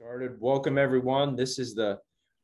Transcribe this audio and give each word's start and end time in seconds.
Started. 0.00 0.40
Welcome 0.40 0.76
everyone. 0.76 1.36
This 1.36 1.60
is 1.60 1.72
the 1.72 2.00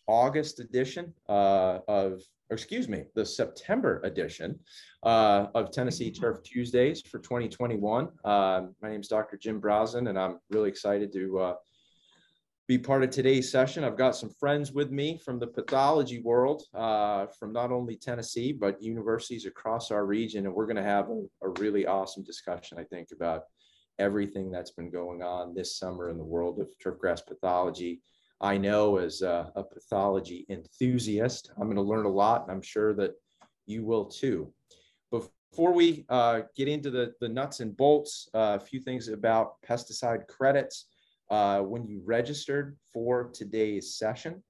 August 0.07 0.61
edition 0.61 1.13
uh, 1.29 1.81
of, 1.89 2.23
excuse 2.51 2.89
me, 2.89 3.03
the 3.17 3.27
September 3.27 4.01
edition 4.05 4.57
uh, 5.03 5.47
of 5.57 5.73
Tennessee 5.73 6.13
Turf 6.13 6.45
Tuesdays 6.45 7.03
for 7.03 7.19
2021. 7.19 8.05
Um, 8.25 8.75
my 8.81 8.91
name 8.91 9.01
is 9.01 9.09
Dr. 9.09 9.37
Jim 9.37 9.59
Brosnan, 9.59 10.07
and 10.07 10.17
I'm 10.17 10.39
really 10.51 10.69
excited 10.69 11.13
to 11.13 11.39
uh, 11.41 11.55
be 12.69 12.79
part 12.79 13.03
of 13.03 13.11
today's 13.11 13.51
session. 13.51 13.83
I've 13.83 13.99
got 13.99 14.15
some 14.15 14.31
friends 14.39 14.71
with 14.71 14.93
me 14.93 15.19
from 15.19 15.41
the 15.41 15.49
pathology 15.49 16.21
world, 16.21 16.63
uh, 16.73 17.27
from 17.37 17.53
not 17.53 17.73
only 17.73 17.97
Tennessee, 17.97 18.53
but 18.53 18.81
universities 18.81 19.45
across 19.45 19.91
our 19.91 20.07
region. 20.07 20.47
And 20.47 20.55
we're 20.55 20.67
going 20.67 20.77
to 20.77 20.85
have 20.85 21.09
a, 21.09 21.25
a, 21.43 21.49
really 21.59 21.85
awesome 21.85 22.23
discussion, 22.23 22.79
I 22.79 22.85
think, 22.85 23.09
about 23.11 23.43
everything 24.01 24.51
that's 24.51 24.71
been 24.71 24.91
going 24.91 25.23
on 25.23 25.55
this 25.55 25.77
summer 25.77 26.09
in 26.09 26.17
the 26.17 26.25
world 26.25 26.59
of 26.59 26.69
turfgrass 26.83 27.25
pathology. 27.25 28.01
I 28.41 28.57
know 28.57 28.97
as 28.97 29.21
a, 29.21 29.53
a 29.55 29.63
pathology 29.63 30.47
enthusiast, 30.49 31.53
I'm 31.57 31.65
going 31.65 31.77
to 31.77 31.83
learn 31.83 32.07
a 32.07 32.11
lot, 32.11 32.43
and 32.43 32.51
I'm 32.51 32.63
sure 32.63 32.95
that 32.95 33.13
you 33.67 33.85
will 33.85 34.07
too. 34.07 34.53
Before 35.11 35.73
we 35.73 36.07
uh, 36.09 36.43
get 36.57 36.67
into 36.67 36.91
the, 36.91 37.13
the 37.21 37.29
nuts 37.29 37.61
and 37.61 37.77
bolts, 37.77 38.29
uh, 38.35 38.59
a 38.61 38.65
few 38.65 38.81
things 38.81 39.09
about 39.09 39.61
pesticide 39.69 40.27
credits 40.27 40.87
uh, 41.31 41.61
when 41.61 41.87
you 41.87 42.01
registered 42.05 42.77
for 42.93 43.31
today's 43.35 43.95
session. 43.97 44.43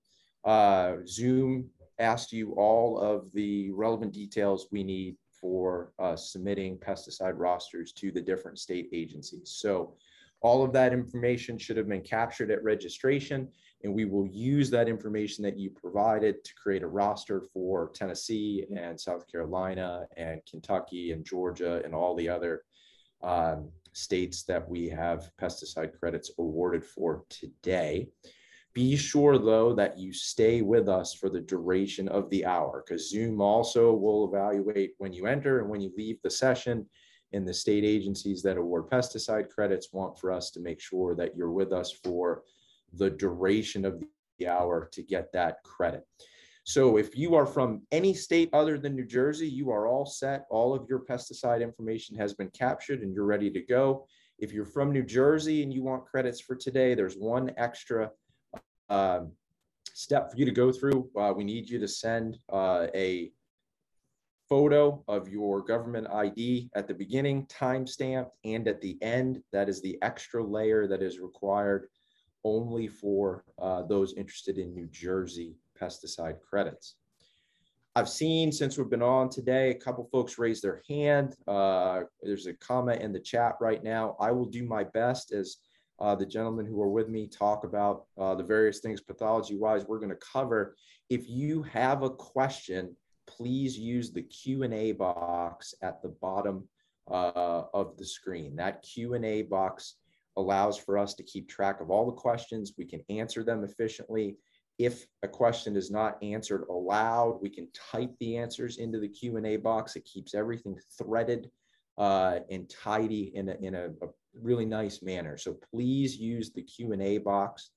Uh, 0.45 0.97
Zoom 1.07 1.69
asked 1.99 2.33
you 2.33 2.53
all 2.53 2.99
of 2.99 3.31
the 3.35 3.71
relevant 3.73 4.13
details 4.13 4.69
we 4.71 4.85
need 4.85 5.17
for 5.41 5.93
uh, 5.99 6.17
submitting 6.17 6.77
pesticide 6.79 7.35
rosters 7.37 7.93
to 7.93 8.11
the 8.11 8.21
different 8.21 8.59
state 8.59 8.89
agencies. 8.93 9.53
So 9.57 9.95
all 10.43 10.65
of 10.65 10.73
that 10.73 10.93
information 10.93 11.59
should 11.59 11.77
have 11.77 11.89
been 11.89 12.01
captured 12.03 12.51
at 12.51 12.63
registration, 12.63 13.49
and 13.85 13.95
we 13.95 14.05
will 14.05 14.27
use 14.27 14.71
that 14.71 14.89
information 14.89 15.45
that 15.45 15.59
you 15.59 15.71
provided 15.71 16.45
to 16.45 16.55
create 16.55 16.83
a 16.83 16.87
roster 16.87 17.43
for 17.53 17.91
Tennessee 17.95 18.65
and 18.75 18.99
South 18.99 19.31
Carolina 19.31 20.07
and 20.17 20.41
Kentucky 20.51 21.13
and 21.13 21.25
Georgia 21.25 21.83
and 21.85 21.95
all 21.95 22.15
the 22.15 22.29
other 22.29 22.63
um, 23.23 23.69
states 23.93 24.45
that 24.45 24.67
we 24.69 24.89
have 24.89 25.31
pesticide 25.41 25.99
credits 25.99 26.31
awarded 26.39 26.85
for 26.85 27.25
today. 27.29 28.09
Be 28.73 28.97
sure 28.97 29.37
though 29.37 29.75
that 29.75 29.99
you 29.99 30.13
stay 30.13 30.63
with 30.63 30.89
us 30.89 31.13
for 31.13 31.29
the 31.29 31.41
duration 31.41 32.09
of 32.09 32.31
the 32.31 32.45
hour 32.45 32.85
because 32.87 33.11
Zoom 33.11 33.41
also 33.41 33.93
will 33.93 34.29
evaluate 34.29 34.95
when 34.99 35.13
you 35.13 35.27
enter 35.27 35.59
and 35.59 35.69
when 35.69 35.81
you 35.81 35.93
leave 35.97 36.19
the 36.23 36.31
session 36.31 36.87
and 37.33 37.47
the 37.47 37.55
state 37.55 37.85
agencies 37.85 38.43
that 38.43 38.57
award 38.57 38.89
pesticide 38.89 39.49
credits 39.51 39.93
want 39.93 40.19
for 40.19 40.31
us 40.31 40.51
to 40.53 40.61
make 40.61 40.81
sure 40.81 41.15
that 41.17 41.37
you're 41.37 41.51
with 41.51 41.73
us 41.73 41.93
for 42.05 42.43
the 42.95 43.11
duration 43.11 43.85
of 43.85 44.03
the 44.39 44.49
hour 44.49 44.89
to 44.93 45.03
get 45.03 45.33
that 45.33 45.63
credit. 45.65 46.05
So 46.65 46.97
if 46.97 47.17
you 47.17 47.35
are 47.35 47.47
from 47.47 47.83
any 47.91 48.15
state 48.15 48.51
other 48.53 48.79
than 48.79 48.95
New 48.95 49.07
Jersey, 49.07 49.49
you 49.49 49.71
are 49.71 49.87
all 49.87 50.07
set. 50.07 50.47
All 50.51 50.75
of 50.75 50.87
your 50.89 51.01
pesticide 51.01 51.63
information 51.63 52.17
has 52.17 52.35
been 52.35 52.51
captured 52.51 53.03
and 53.03 53.13
you're 53.13 53.25
ready 53.25 53.51
to 53.51 53.61
go. 53.61 54.07
If 54.39 54.53
you're 54.53 54.65
from 54.65 54.93
New 54.93 55.03
Jersey 55.03 55.63
and 55.63 55.73
you 55.73 55.83
want 55.83 56.07
credits 56.07 56.41
for 56.41 56.55
today, 56.55 56.95
there's 56.95 57.17
one 57.17 57.53
extra 57.57 58.11
uh, 58.91 59.21
step 59.95 60.31
for 60.31 60.37
you 60.37 60.45
to 60.45 60.51
go 60.51 60.71
through. 60.71 61.09
Uh, 61.17 61.33
we 61.35 61.45
need 61.45 61.69
you 61.69 61.79
to 61.79 61.89
send 61.89 62.39
uh, 62.53 62.87
a 62.95 63.31
photo 64.49 65.03
of 65.07 65.29
your 65.29 65.63
government 65.63 66.09
ID 66.13 66.71
at 66.75 66.89
the 66.89 66.95
beginning, 66.95 67.47
timestamp, 67.47 68.29
and 68.45 68.67
at 68.67 68.81
the 68.81 68.99
end. 69.01 69.41
That 69.53 69.69
is 69.69 69.81
the 69.81 69.97
extra 70.03 70.45
layer 70.45 70.87
that 70.89 71.03
is 71.03 71.21
required 71.21 71.87
only 72.43 72.89
for 72.89 73.45
uh, 73.61 73.83
those 73.83 74.15
interested 74.15 74.59
in 74.59 74.75
New 74.75 74.89
Jersey 74.89 75.57
pesticide 75.81 76.41
credits. 76.41 76.97
I've 77.97 78.09
seen 78.09 78.53
since 78.53 78.79
we've 78.79 78.91
been 78.91 79.03
on 79.03 79.29
today, 79.29 79.71
a 79.71 79.75
couple 79.75 80.09
folks 80.13 80.39
raise 80.39 80.61
their 80.61 80.83
hand. 80.89 81.35
Uh, 81.47 82.03
there's 82.23 82.47
a 82.47 82.55
comment 82.55 83.03
in 83.03 83.13
the 83.13 83.21
chat 83.21 83.55
right 83.61 83.83
now. 83.83 84.17
I 84.21 84.31
will 84.31 84.47
do 84.47 84.65
my 84.65 84.85
best 84.85 85.33
as 85.33 85.57
uh, 86.01 86.15
the 86.15 86.27
gentlemen 86.27 86.67
who 86.67 86.81
are 86.81 86.89
with 86.89 87.09
me 87.09 87.27
talk 87.27 87.65
about 87.65 88.05
uh, 88.19 88.35
the 88.35 88.43
various 88.43 88.81
things 88.81 89.01
pathology 89.01 89.57
wise 89.57 89.85
we're 89.87 89.99
going 89.99 90.11
to 90.11 90.17
cover. 90.33 90.77
If 91.09 91.29
you 91.29 91.63
have 91.65 92.03
a 92.03 92.11
question, 92.11 92.97
please 93.27 93.79
use 93.79 94.13
the 94.13 94.23
Q&A 94.23 94.93
box 94.93 95.75
at 95.83 96.03
the 96.03 96.09
bottom 96.09 96.69
uh, 97.11 97.65
of 97.75 97.97
the 97.97 98.05
screen. 98.05 98.57
That 98.57 98.83
Q&A 98.83 99.43
box 99.43 99.97
allows 100.37 100.79
for 100.79 100.97
us 100.97 101.15
to 101.15 101.23
keep 101.23 101.49
track 101.49 101.81
of 101.81 101.91
all 101.91 102.07
the 102.07 102.13
questions. 102.13 102.73
We 102.79 102.87
can 102.87 103.03
answer 103.09 103.43
them 103.43 103.65
efficiently 103.65 104.37
if 104.81 105.07
a 105.23 105.29
question 105.29 105.77
is 105.77 105.91
not 105.91 106.17
answered 106.23 106.65
aloud, 106.71 107.39
we 107.43 107.51
can 107.51 107.69
type 107.93 108.13
the 108.19 108.39
answers 108.39 108.79
into 108.79 108.99
the 108.99 109.09
Q&A 109.09 109.57
box. 109.57 109.95
It 109.95 110.07
keeps 110.07 110.35
everything 110.35 110.75
threaded 110.97 111.51
uh, 111.99 112.39
and 112.51 112.67
tidy 112.71 113.31
in, 113.35 113.51
a, 113.51 113.57
in 113.61 113.75
a, 113.75 113.89
a, 113.89 114.09
really 114.35 114.65
nice 114.65 115.03
manner. 115.03 115.37
So 115.37 115.57
please 115.73 116.17
use 116.17 116.51
the 116.51 116.63
Q&A 116.63 117.19
box 117.19 117.71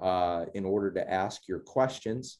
uh, 0.00 0.46
in 0.54 0.64
order 0.64 0.90
to 0.92 1.10
ask 1.10 1.48
your 1.48 1.60
questions. 1.60 2.38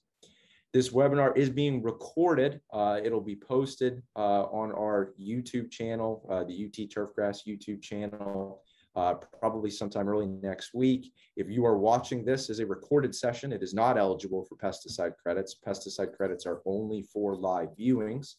This 0.73 0.91
webinar 0.91 1.37
is 1.37 1.49
being 1.49 1.83
recorded. 1.83 2.61
Uh, 2.73 3.01
it'll 3.03 3.23
be 3.23 3.37
posted 3.37 4.03
uh, 4.17 4.45
on 4.45 4.71
our 4.73 5.15
YouTube 5.19 5.71
channel, 5.71 6.27
uh, 6.31 6.45
the 6.45 6.67
UT 6.67 6.89
Turfgrass 6.91 7.47
YouTube 7.47 7.83
channel 7.83 8.63
uh, 8.99 9.15
probably 9.15 9.71
sometime 9.71 10.09
early 10.09 10.27
next 10.27 10.75
week. 10.75 11.13
If 11.37 11.49
you 11.49 11.65
are 11.65 11.79
watching 11.79 12.25
this 12.25 12.51
as 12.51 12.59
a 12.59 12.67
recorded 12.67 13.15
session, 13.15 13.53
it 13.53 13.63
is 13.63 13.73
not 13.73 13.97
eligible 13.97 14.45
for 14.45 14.57
pesticide 14.57 15.17
credits. 15.17 15.55
Pesticide 15.65 16.17
credits 16.17 16.47
are 16.47 16.63
only 16.67 17.03
for 17.03 17.37
live 17.37 17.69
viewings. 17.79 18.35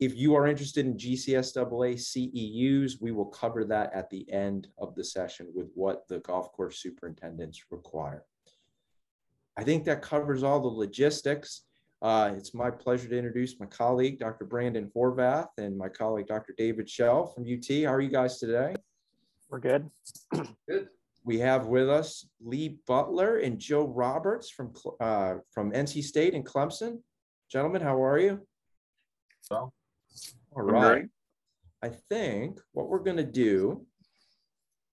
If 0.00 0.16
you 0.16 0.36
are 0.36 0.46
interested 0.46 0.86
in 0.86 0.96
GCSAA 0.96 1.94
CEUs, 1.94 3.00
we 3.00 3.10
will 3.10 3.26
cover 3.26 3.64
that 3.64 3.92
at 3.92 4.08
the 4.10 4.30
end 4.30 4.68
of 4.78 4.94
the 4.94 5.02
session 5.02 5.48
with 5.54 5.70
what 5.74 6.06
the 6.06 6.20
golf 6.20 6.52
course 6.52 6.80
superintendents 6.80 7.64
require. 7.70 8.24
I 9.56 9.64
think 9.64 9.84
that 9.86 10.02
covers 10.02 10.44
all 10.44 10.60
the 10.60 10.68
logistics. 10.68 11.62
Uh, 12.00 12.32
it's 12.36 12.54
my 12.54 12.70
pleasure 12.70 13.08
to 13.08 13.16
introduce 13.16 13.58
my 13.58 13.66
colleague, 13.66 14.20
Dr. 14.20 14.44
Brandon 14.44 14.88
Horvath, 14.94 15.48
and 15.58 15.76
my 15.76 15.88
colleague, 15.88 16.28
Dr. 16.28 16.54
David 16.56 16.88
Shell 16.88 17.26
from 17.26 17.42
UT. 17.42 17.66
How 17.82 17.92
are 17.92 18.00
you 18.00 18.08
guys 18.08 18.38
today? 18.38 18.76
We're 19.50 19.58
good. 19.58 19.90
Good. 20.68 20.88
We 21.24 21.40
have 21.40 21.66
with 21.66 21.90
us 21.90 22.24
Lee 22.40 22.78
Butler 22.86 23.38
and 23.38 23.58
Joe 23.58 23.84
Roberts 23.84 24.48
from 24.48 24.72
uh, 25.00 25.34
from 25.50 25.72
NC 25.72 26.04
State 26.04 26.34
and 26.34 26.46
Clemson. 26.46 27.00
Gentlemen, 27.50 27.82
how 27.82 28.02
are 28.02 28.18
you? 28.18 28.46
Well, 29.50 29.74
all 30.54 30.62
right. 30.62 31.06
I 31.82 31.90
think 32.10 32.58
what 32.72 32.88
we're 32.88 33.02
going 33.02 33.18
to 33.18 33.24
do, 33.24 33.86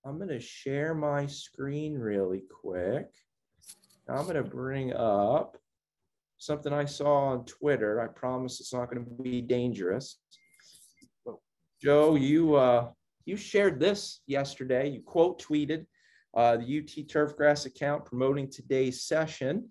I'm 0.06 0.18
going 0.18 0.30
to 0.30 0.40
share 0.40 0.94
my 0.94 1.26
screen 1.26 1.98
really 1.98 2.44
quick. 2.62 3.08
I'm 4.08 4.24
going 4.24 4.36
to 4.36 4.44
bring 4.44 4.94
up 4.94 5.58
something 6.38 6.72
I 6.72 6.86
saw 6.86 7.30
on 7.30 7.46
Twitter. 7.46 8.02
I 8.02 8.08
promise 8.08 8.60
it's 8.60 8.74
not 8.74 8.92
going 8.92 9.04
to 9.04 9.24
be 9.24 9.42
dangerous. 9.42 10.20
Joe, 11.82 12.16
you 12.16 12.56
uh, 12.56 12.90
you 13.26 13.36
shared 13.36 13.80
this 13.80 14.22
yesterday. 14.28 14.90
You 14.90 15.02
quote 15.02 15.42
tweeted 15.42 15.86
uh, 16.36 16.58
the 16.58 16.64
UT 16.80 17.08
Turfgrass 17.08 17.66
account 17.66 18.06
promoting 18.06 18.50
today's 18.50 19.04
session. 19.04 19.70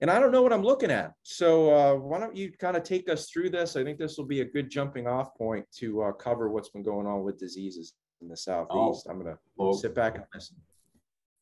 And 0.00 0.10
I 0.10 0.18
don't 0.18 0.32
know 0.32 0.42
what 0.42 0.52
I'm 0.52 0.62
looking 0.62 0.90
at. 0.90 1.12
So 1.22 1.70
uh, 1.74 1.94
why 1.94 2.18
don't 2.18 2.36
you 2.36 2.52
kind 2.58 2.76
of 2.76 2.82
take 2.82 3.08
us 3.08 3.30
through 3.30 3.50
this? 3.50 3.76
I 3.76 3.84
think 3.84 3.98
this 3.98 4.18
will 4.18 4.26
be 4.26 4.40
a 4.40 4.44
good 4.44 4.70
jumping 4.70 5.06
off 5.06 5.34
point 5.34 5.64
to 5.78 6.02
uh, 6.02 6.12
cover 6.12 6.50
what's 6.50 6.68
been 6.68 6.82
going 6.82 7.06
on 7.06 7.22
with 7.22 7.38
diseases 7.38 7.94
in 8.20 8.28
the 8.28 8.36
Southeast. 8.36 9.06
Oh, 9.06 9.10
I'm 9.10 9.20
going 9.20 9.32
to 9.32 9.38
well, 9.56 9.72
sit 9.72 9.94
back 9.94 10.16
and 10.16 10.24
listen. 10.34 10.56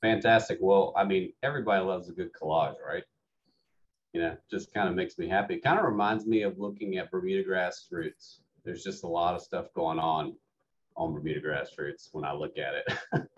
Fantastic. 0.03 0.59
Well, 0.61 0.93
I 0.97 1.05
mean, 1.05 1.33
everybody 1.43 1.83
loves 1.83 2.09
a 2.09 2.13
good 2.13 2.33
collage, 2.33 2.75
right? 2.87 3.05
You 4.13 4.21
know, 4.21 4.37
just 4.51 4.75
kind 4.75 4.89
of 4.89 4.95
makes 4.95 5.17
me 5.17 5.29
happy. 5.29 5.55
It 5.55 5.65
kind 5.65 5.79
of 5.79 5.85
reminds 5.85 6.27
me 6.27 6.43
of 6.43 6.59
looking 6.59 6.99
at 6.99 7.11
Bermuda 7.11 7.45
grass 7.45 7.87
roots. 7.91 8.41
There's 8.65 8.83
just 8.83 9.05
a 9.05 9.09
lot 9.09 9.35
of 9.35 9.43
stuff 9.43 9.67
going 9.75 9.99
on 9.99 10.35
on 10.97 11.15
Bermuda 11.15 11.41
grass 11.41 11.71
roots 11.79 12.11
when 12.13 12.25
I 12.25 12.33
look 12.33 12.59
at 12.59 12.75
it. 12.75 13.29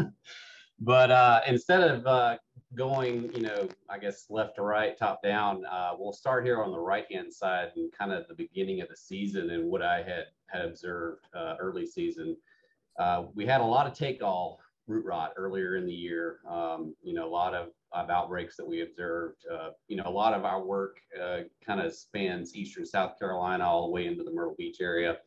but 0.81 1.11
uh, 1.11 1.41
instead 1.47 1.83
of 1.83 2.07
uh, 2.07 2.39
going, 2.75 3.31
you 3.35 3.43
know, 3.43 3.69
I 3.89 3.99
guess 3.99 4.27
left 4.31 4.57
to 4.57 4.63
right, 4.63 4.97
top 4.97 5.23
down, 5.23 5.65
uh, 5.67 5.93
we'll 5.99 6.13
start 6.13 6.45
here 6.45 6.63
on 6.63 6.73
the 6.73 6.79
right 6.79 7.05
hand 7.11 7.33
side 7.33 7.73
and 7.77 7.93
kind 7.93 8.13
of 8.13 8.27
the 8.29 8.35
beginning 8.35 8.81
of 8.81 8.89
the 8.89 8.97
season 8.97 9.51
and 9.51 9.71
what 9.71 9.83
I 9.83 9.99
had 9.99 10.27
had 10.47 10.65
observed 10.65 11.27
uh, 11.35 11.55
early 11.59 11.87
season. 11.87 12.37
Uh, 12.99 13.25
we 13.35 13.47
had 13.47 13.61
a 13.61 13.65
lot 13.65 13.87
of 13.87 13.93
take 13.93 14.23
all 14.23 14.61
root 14.87 15.05
rot 15.05 15.33
earlier 15.37 15.77
in 15.77 15.87
the 15.87 15.93
year. 15.93 16.41
Um, 16.49 16.95
you 17.03 17.15
know, 17.15 17.27
a 17.27 17.31
lot 17.31 17.55
of, 17.55 17.69
of 17.93 18.11
outbreaks 18.11 18.57
that 18.57 18.67
we 18.67 18.83
observed. 18.83 19.45
Uh, 19.53 19.71
you 19.89 19.97
know, 19.97 20.05
a 20.07 20.11
lot 20.11 20.35
of 20.35 20.45
our 20.45 20.63
work 20.63 20.99
kind 21.67 21.81
of 21.81 21.95
spans 21.95 22.55
eastern 22.55 22.85
South 22.85 23.19
Carolina 23.19 23.65
all 23.65 23.87
the 23.87 23.93
way 23.93 24.07
into 24.07 24.23
the 24.23 24.33
Myrtle 24.33 24.55
Beach 24.59 24.79
area. 24.81 25.19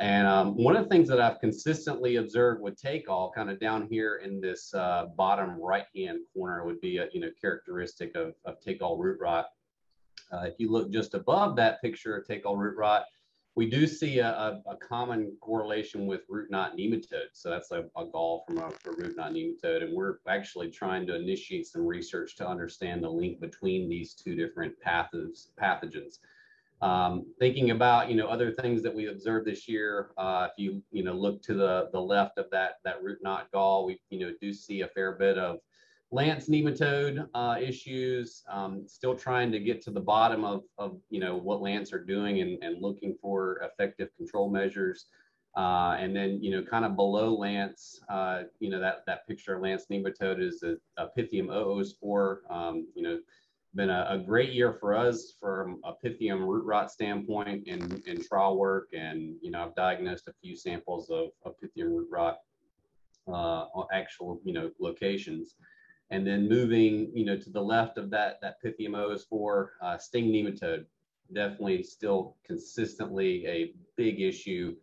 And 0.00 0.28
um, 0.28 0.56
one 0.56 0.76
of 0.76 0.84
the 0.84 0.88
things 0.88 1.08
that 1.08 1.20
I've 1.20 1.40
consistently 1.40 2.16
observed 2.16 2.62
with 2.62 2.80
take 2.80 3.10
all 3.10 3.32
kind 3.34 3.50
of 3.50 3.58
down 3.58 3.88
here 3.90 4.20
in 4.24 4.40
this 4.40 4.72
uh, 4.72 5.06
bottom 5.16 5.60
right-hand 5.60 6.20
corner 6.32 6.64
would 6.64 6.80
be 6.80 6.98
a 6.98 7.08
you 7.12 7.20
know 7.20 7.30
characteristic 7.40 8.14
of, 8.14 8.34
of 8.44 8.60
take 8.60 8.80
all 8.80 8.96
root 8.96 9.18
rot. 9.20 9.46
Uh, 10.32 10.42
if 10.42 10.54
you 10.58 10.70
look 10.70 10.90
just 10.92 11.14
above 11.14 11.56
that 11.56 11.80
picture 11.82 12.16
of 12.16 12.26
take 12.26 12.46
all 12.46 12.56
root 12.56 12.76
rot, 12.76 13.06
we 13.58 13.68
do 13.68 13.88
see 13.88 14.20
a, 14.20 14.28
a, 14.28 14.62
a, 14.70 14.76
common 14.76 15.36
correlation 15.40 16.06
with 16.06 16.20
root 16.28 16.48
knot 16.48 16.76
nematode. 16.76 17.30
So 17.32 17.50
that's 17.50 17.72
a, 17.72 17.86
a 17.96 18.04
gall 18.04 18.44
from 18.46 18.58
a, 18.58 18.70
root 18.84 19.16
knot 19.16 19.32
nematode. 19.32 19.82
And 19.82 19.96
we're 19.96 20.18
actually 20.28 20.70
trying 20.70 21.08
to 21.08 21.16
initiate 21.16 21.66
some 21.66 21.84
research 21.84 22.36
to 22.36 22.48
understand 22.48 23.02
the 23.02 23.10
link 23.10 23.40
between 23.40 23.88
these 23.88 24.14
two 24.14 24.36
different 24.36 24.74
pathogens. 24.80 25.48
Um, 26.80 27.26
thinking 27.40 27.72
about, 27.72 28.08
you 28.08 28.14
know, 28.14 28.28
other 28.28 28.52
things 28.52 28.82
that 28.82 28.94
we 28.94 29.08
observed 29.08 29.46
this 29.46 29.68
year, 29.68 30.10
uh, 30.16 30.48
if 30.50 30.52
you, 30.56 30.82
you 30.92 31.02
know, 31.02 31.12
look 31.12 31.42
to 31.42 31.54
the, 31.54 31.88
the 31.92 32.00
left 32.00 32.38
of 32.38 32.46
that, 32.52 32.74
that 32.84 33.02
root 33.02 33.18
knot 33.20 33.48
gall, 33.52 33.84
we, 33.84 34.00
you 34.10 34.20
know, 34.20 34.32
do 34.40 34.52
see 34.52 34.82
a 34.82 34.88
fair 34.88 35.12
bit 35.12 35.38
of 35.38 35.58
Lance 36.10 36.48
nematode 36.48 37.28
uh, 37.34 37.56
issues, 37.60 38.42
um, 38.48 38.84
still 38.86 39.14
trying 39.14 39.52
to 39.52 39.60
get 39.60 39.82
to 39.82 39.90
the 39.90 40.00
bottom 40.00 40.42
of, 40.42 40.62
of 40.78 40.98
you 41.10 41.20
know 41.20 41.36
what 41.36 41.60
Lance 41.60 41.92
are 41.92 42.02
doing 42.02 42.40
and, 42.40 42.62
and 42.62 42.80
looking 42.80 43.14
for 43.20 43.58
effective 43.58 44.08
control 44.16 44.48
measures. 44.48 45.06
Uh, 45.54 45.96
and 45.98 46.16
then 46.16 46.42
you 46.42 46.50
know 46.50 46.62
kind 46.62 46.86
of 46.86 46.96
below 46.96 47.34
Lance, 47.34 48.00
uh, 48.08 48.44
you 48.58 48.70
know 48.70 48.80
that 48.80 49.04
that 49.06 49.26
picture 49.28 49.54
of 49.54 49.62
Lance 49.62 49.84
nematode 49.92 50.40
is 50.40 50.62
a, 50.62 50.76
a 50.96 51.08
Pythium 51.08 51.48
oospore. 51.48 52.38
Um, 52.50 52.86
you 52.94 53.02
know, 53.02 53.18
been 53.78 53.90
a, 53.90 54.06
a, 54.10 54.18
great 54.18 54.52
year 54.52 54.72
for 54.72 54.92
us 54.92 55.34
from 55.40 55.80
a 55.84 55.92
Pythium 55.92 56.40
root 56.40 56.64
rot 56.64 56.90
standpoint 56.90 57.68
in, 57.68 58.02
in 58.06 58.20
trial 58.20 58.58
work, 58.58 58.88
and 58.92 59.36
you 59.40 59.52
know 59.52 59.62
I've 59.62 59.74
diagnosed 59.76 60.26
a 60.26 60.32
few 60.42 60.56
samples 60.56 61.08
of, 61.10 61.28
of 61.44 61.54
Pythium 61.62 61.90
root 61.96 62.08
rot 62.10 62.38
uh, 63.32 63.66
actual 63.92 64.40
you 64.44 64.52
know 64.52 64.70
locations. 64.80 65.54
And 66.10 66.26
then 66.26 66.48
moving, 66.48 67.10
you 67.14 67.26
know, 67.26 67.36
to 67.36 67.50
the 67.50 67.60
left 67.60 67.98
of 67.98 68.08
that, 68.10 68.40
that 68.40 68.56
Pythium 68.64 68.92
oospore 68.92 69.68
uh, 69.82 69.98
sting 69.98 70.32
nematode, 70.32 70.86
definitely 71.34 71.82
still 71.82 72.34
consistently 72.46 73.46
a 73.46 73.74
big 73.96 74.20
issue 74.20 74.74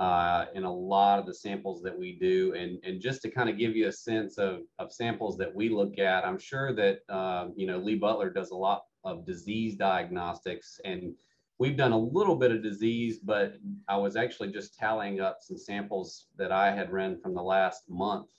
uh, 0.00 0.46
in 0.54 0.64
a 0.64 0.72
lot 0.72 1.18
of 1.18 1.26
the 1.26 1.34
samples 1.34 1.82
that 1.82 1.96
we 1.96 2.16
do. 2.18 2.54
And, 2.54 2.78
and 2.84 3.00
just 3.00 3.20
to 3.22 3.30
kind 3.30 3.50
of 3.50 3.58
give 3.58 3.76
you 3.76 3.86
a 3.86 3.92
sense 3.92 4.38
of, 4.38 4.60
of 4.78 4.92
samples 4.92 5.36
that 5.36 5.54
we 5.54 5.68
look 5.68 5.98
at, 5.98 6.26
I'm 6.26 6.38
sure 6.38 6.74
that, 6.74 7.00
uh, 7.10 7.48
you 7.54 7.66
know, 7.66 7.78
Lee 7.78 7.96
Butler 7.96 8.30
does 8.30 8.50
a 8.50 8.56
lot 8.56 8.84
of 9.04 9.26
disease 9.26 9.76
diagnostics 9.76 10.80
and 10.84 11.14
we've 11.58 11.76
done 11.76 11.92
a 11.92 11.98
little 11.98 12.34
bit 12.34 12.50
of 12.50 12.62
disease, 12.62 13.18
but 13.18 13.58
I 13.86 13.98
was 13.98 14.16
actually 14.16 14.50
just 14.50 14.78
tallying 14.78 15.20
up 15.20 15.38
some 15.42 15.58
samples 15.58 16.28
that 16.38 16.50
I 16.50 16.70
had 16.70 16.90
run 16.90 17.20
from 17.20 17.34
the 17.34 17.42
last 17.42 17.82
month 17.90 18.30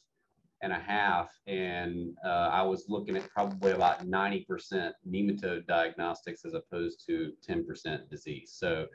and 0.63 0.73
a 0.73 0.79
half, 0.79 1.31
and 1.47 2.15
uh, 2.25 2.49
I 2.51 2.63
was 2.63 2.85
looking 2.87 3.15
at 3.15 3.29
probably 3.29 3.71
about 3.71 4.07
90% 4.07 4.91
nematode 5.07 5.65
diagnostics 5.67 6.45
as 6.45 6.53
opposed 6.53 7.03
to 7.07 7.33
10% 7.47 8.09
disease. 8.09 8.53
So 8.55 8.87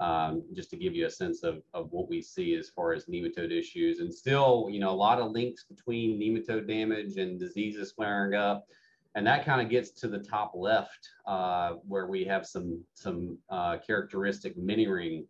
um, 0.00 0.42
just 0.54 0.70
to 0.70 0.76
give 0.76 0.94
you 0.94 1.06
a 1.06 1.10
sense 1.10 1.42
of, 1.42 1.62
of 1.74 1.92
what 1.92 2.08
we 2.08 2.22
see 2.22 2.54
as 2.54 2.70
far 2.70 2.92
as 2.92 3.04
nematode 3.04 3.52
issues 3.52 4.00
and 4.00 4.12
still, 4.12 4.68
you 4.70 4.80
know, 4.80 4.90
a 4.90 4.92
lot 4.92 5.20
of 5.20 5.30
links 5.30 5.64
between 5.64 6.18
nematode 6.18 6.66
damage 6.66 7.16
and 7.18 7.38
diseases 7.38 7.92
flaring 7.92 8.34
up. 8.34 8.66
And 9.14 9.26
that 9.26 9.44
kind 9.44 9.60
of 9.60 9.68
gets 9.68 9.90
to 10.00 10.08
the 10.08 10.20
top 10.20 10.52
left 10.54 11.08
uh, 11.26 11.74
where 11.86 12.06
we 12.06 12.24
have 12.24 12.46
some, 12.46 12.82
some 12.94 13.38
uh, 13.50 13.76
characteristic 13.86 14.56
mini 14.56 14.86
ring 14.86 15.26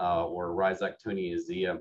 uh, 0.00 0.24
or 0.24 0.48
Rhizoctonia 0.48 1.36
zeae 1.36 1.78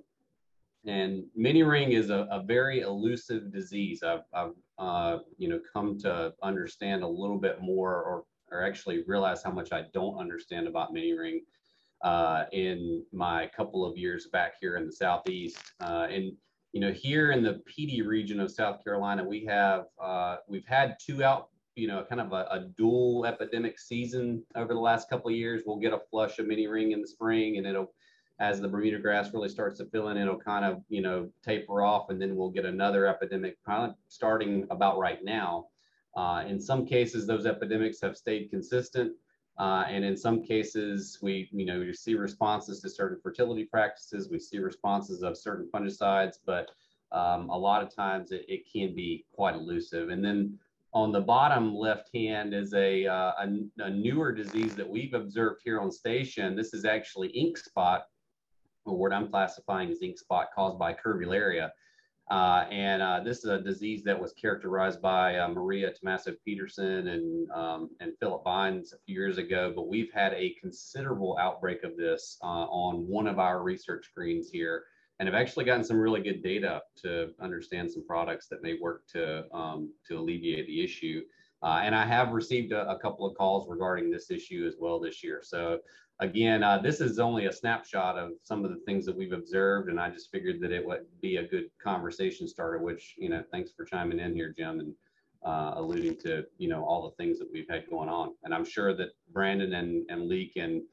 and 0.86 1.26
mini 1.36 1.64
ring 1.64 1.92
is 1.92 2.10
a, 2.10 2.28
a 2.32 2.42
very 2.44 2.82
elusive 2.82 3.52
disease. 3.52 4.04
I've, 4.04 4.22
I've 4.34 4.54
uh, 4.80 5.18
you 5.38 5.50
know, 5.50 5.60
come 5.74 5.98
to 6.00 6.34
understand 6.42 7.04
a 7.04 7.08
little 7.08 7.38
bit 7.38 7.62
more 7.62 7.96
or, 7.96 8.24
or 8.52 8.66
actually 8.66 9.04
realize 9.06 9.44
how 9.44 9.52
much 9.52 9.74
I 9.74 9.86
don't 9.94 10.18
understand 10.18 10.68
about 10.68 10.94
mini 10.94 11.14
ring 11.14 11.42
uh, 12.02 12.46
in 12.52 13.04
my 13.12 13.48
couple 13.48 13.86
of 13.86 13.98
years 13.98 14.28
back 14.28 14.54
here 14.60 14.78
in 14.78 14.86
the 14.86 14.92
Southeast. 14.92 15.58
Uh, 15.80 16.08
and, 16.10 16.32
you 16.74 16.82
know, 16.82 16.92
here 16.92 17.32
in 17.32 17.42
the 17.44 17.62
Pee 17.66 18.02
region 18.02 18.40
of 18.40 18.52
South 18.52 18.84
Carolina, 18.84 19.24
we 19.24 19.46
have, 19.46 19.86
uh, 20.02 20.38
we've 20.48 20.66
had 20.66 20.98
two 21.04 21.24
out, 21.24 21.50
you 21.76 21.88
know, 21.88 22.04
kind 22.08 22.22
of 22.22 22.34
a, 22.34 22.48
a, 22.52 22.68
dual 22.76 23.26
epidemic 23.26 23.80
season 23.80 24.44
over 24.56 24.74
the 24.74 24.80
last 24.80 25.10
couple 25.10 25.30
of 25.30 25.36
years. 25.36 25.64
We'll 25.66 25.78
get 25.78 25.94
a 25.94 26.02
flush 26.10 26.40
of 26.40 26.48
mini 26.48 26.68
ring 26.68 26.92
in 26.92 27.02
the 27.02 27.08
spring 27.08 27.58
and 27.58 27.68
it'll 27.68 27.94
as 28.40 28.62
the 28.62 28.68
Bermuda 28.68 29.00
grass 29.00 29.34
really 29.34 29.50
starts 29.50 29.80
to 29.80 29.86
fill 29.86 30.10
in, 30.10 30.18
it'll 30.18 30.38
kind 30.38 30.64
of, 30.64 30.84
you 30.90 31.02
know, 31.02 31.30
taper 31.44 31.82
off 31.82 32.10
and 32.10 32.22
then 32.22 32.36
we'll 32.36 32.52
get 32.52 32.66
another 32.66 33.08
epidemic 33.08 33.58
kind 33.66 33.90
of 33.90 33.96
starting 34.08 34.68
about 34.70 35.00
right 35.00 35.24
now. 35.24 35.66
Uh, 36.16 36.44
in 36.48 36.60
some 36.60 36.86
cases, 36.86 37.26
those 37.26 37.46
epidemics 37.46 38.00
have 38.02 38.16
stayed 38.16 38.50
consistent. 38.50 39.14
Uh, 39.58 39.86
and 39.88 40.06
in 40.06 40.16
some 40.16 40.44
cases, 40.44 41.18
we, 41.22 41.50
you 41.52 41.66
know, 41.66 41.82
you 41.82 41.94
see 41.94 42.14
responses 42.14 42.80
to 42.82 42.90
certain 42.90 43.20
fertility 43.22 43.64
practices, 43.64 44.30
we 44.30 44.38
see 44.38 44.60
responses 44.60 45.24
of 45.24 45.36
certain 45.36 45.68
fungicides, 45.74 46.38
but 46.46 46.70
um, 47.12 47.50
a 47.50 47.58
lot 47.58 47.82
of 47.82 47.94
times 47.94 48.32
it, 48.32 48.46
it, 48.48 48.72
can 48.72 48.94
be 48.94 49.26
quite 49.34 49.56
elusive. 49.56 50.10
And 50.10 50.24
then 50.24 50.60
on 50.94 51.12
the 51.12 51.22
bottom 51.22 51.74
left 51.74 52.10
hand 52.14 52.54
is 52.54 52.74
a, 52.74 53.08
uh, 53.08 53.32
a, 53.40 53.48
a, 53.80 53.90
newer 53.90 54.32
disease 54.32 54.76
that 54.76 54.88
we've 54.88 55.14
observed 55.14 55.62
here 55.64 55.80
on 55.80 55.90
station. 55.90 56.56
This 56.56 56.74
is 56.74 56.86
actually 56.86 57.30
ink 57.30 57.58
spot 57.58 58.08
or 58.86 58.98
what 58.98 59.14
I'm 59.14 59.30
classifying 59.30 59.90
as 59.90 60.02
ink 60.02 60.18
spot 60.18 60.48
caused 60.54 60.78
by 60.78 60.94
curvularia. 60.94 61.70
Uh, 62.30 62.66
and 62.72 63.02
uh, 63.02 63.22
this 63.24 63.40
is 63.40 63.46
a 63.46 63.62
disease 63.62 64.04
that 64.04 64.20
was 64.20 64.34
characterized 64.34 65.02
by 65.02 65.38
uh, 65.38 65.48
Maria 65.48 65.94
Tomaso 65.94 66.34
Peterson 66.44 67.08
and, 67.08 67.50
um, 67.52 67.90
and 68.02 68.12
Philip 68.20 68.44
Vines 68.44 68.92
a 68.92 68.98
few 69.06 69.16
years 69.16 69.38
ago, 69.38 69.72
but 69.74 69.88
we've 69.88 70.12
had 70.14 70.34
a 70.34 70.56
considerable 70.60 71.38
outbreak 71.40 71.84
of 71.84 71.96
this 71.96 72.38
uh, 72.44 72.46
on 72.46 73.08
one 73.08 73.28
of 73.28 73.40
our 73.40 73.64
research 73.64 74.08
screens 74.08 74.50
here 74.50 74.84
and 75.20 75.28
have 75.28 75.36
actually 75.36 75.64
gotten 75.64 75.86
some 75.86 75.98
really 75.98 76.22
good 76.22 76.44
data 76.44 76.82
to 77.02 77.30
understand 77.40 77.90
some 77.90 78.06
products 78.06 78.48
that 78.48 78.62
may 78.62 78.78
work 78.80 79.08
to, 79.08 79.46
um, 79.56 79.94
to 80.08 80.20
alleviate 80.20 80.68
the 80.68 80.84
issue. 80.84 81.22
Uh, 81.64 81.80
and 81.82 81.96
I 81.96 82.06
have 82.06 82.34
received 82.34 82.72
a, 82.72 82.88
a, 82.90 83.00
couple 83.00 83.26
of 83.26 83.36
calls 83.36 83.68
regarding 83.68 84.12
this 84.12 84.30
issue 84.30 84.66
as 84.68 84.76
well 84.80 85.00
this 85.00 85.24
year. 85.24 85.42
So 85.44 85.80
again, 86.20 86.64
uh, 86.64 86.78
this 86.80 87.02
is 87.02 87.20
only 87.20 87.46
a 87.46 87.54
snapshot 87.54 88.18
of 88.18 88.32
some 88.44 88.66
of 88.66 88.72
the 88.72 88.82
things 88.86 89.06
that 89.06 89.16
we've 89.16 89.34
observed, 89.34 89.90
and 89.90 90.00
I 90.00 90.10
just 90.10 90.32
figured 90.32 90.60
that 90.62 90.72
it 90.72 90.86
would 90.86 91.06
be 91.22 91.38
a 91.38 91.48
good 91.48 91.70
conversation 91.84 92.48
starter. 92.48 92.80
Which 92.80 93.16
you 93.18 93.30
know, 93.30 93.44
thanks 93.52 93.72
for 93.72 93.86
chiming 93.86 94.20
in 94.20 94.34
here, 94.34 94.54
Jim, 94.58 94.80
and 94.80 94.94
uh, 95.46 95.74
alluding 95.76 96.18
to 96.22 96.46
you 96.58 96.70
know 96.70 96.84
all 96.84 97.04
the 97.10 97.16
things 97.24 97.40
that 97.40 97.48
we've 97.52 97.70
had 97.70 97.90
going 97.90 98.10
on. 98.10 98.34
And 98.44 98.54
I'm 98.54 98.66
sure 98.66 98.96
that 98.96 99.10
Brandon 99.32 99.74
and 99.74 100.10
and 100.10 100.28
Lee 100.28 100.52
can 100.54 100.84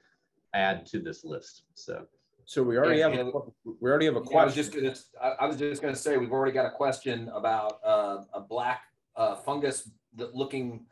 add 0.53 0.87
to 0.87 1.01
this 1.01 1.25
list. 1.25 1.63
So. 1.75 2.07
So 2.47 2.63
we 2.63 2.77
already 2.77 3.01
have 3.01 3.15
a, 3.15 3.33
we 3.81 3.89
already 3.89 4.05
have 4.05 4.17
a 4.17 4.21
question. 4.21 4.39
I 4.39 4.45
was 4.45 4.55
just 4.55 4.75
gonna 4.75 4.95
I 5.41 5.47
was 5.47 5.57
just 5.57 5.81
gonna 5.81 5.97
say 5.97 6.19
we've 6.19 6.31
already 6.31 6.53
got 6.53 6.67
a 6.67 6.71
question 6.71 7.31
about 7.33 7.81
uh, 7.83 8.19
a 8.35 8.41
black 8.41 8.83
uh, 9.17 9.37
fungus 9.37 9.89
looking 10.15 10.85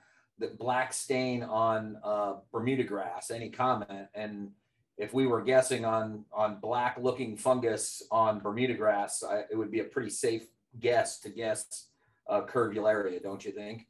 the 0.42 0.48
black 0.48 0.92
stain 0.92 1.44
on 1.44 1.96
uh, 2.02 2.34
Bermuda 2.50 2.82
grass. 2.82 3.30
Any 3.30 3.48
comment? 3.48 4.08
And 4.14 4.50
if 4.98 5.14
we 5.14 5.26
were 5.26 5.40
guessing 5.40 5.84
on 5.84 6.24
on 6.32 6.58
black 6.60 6.98
looking 7.00 7.36
fungus 7.36 8.02
on 8.10 8.40
Bermuda 8.40 8.74
grass, 8.74 9.22
I, 9.22 9.44
it 9.50 9.56
would 9.56 9.70
be 9.70 9.80
a 9.80 9.84
pretty 9.84 10.10
safe 10.10 10.48
guess 10.80 11.20
to 11.20 11.30
guess 11.30 11.86
uh, 12.28 12.42
curvularia, 12.42 13.22
don't 13.22 13.44
you 13.44 13.52
think? 13.52 13.86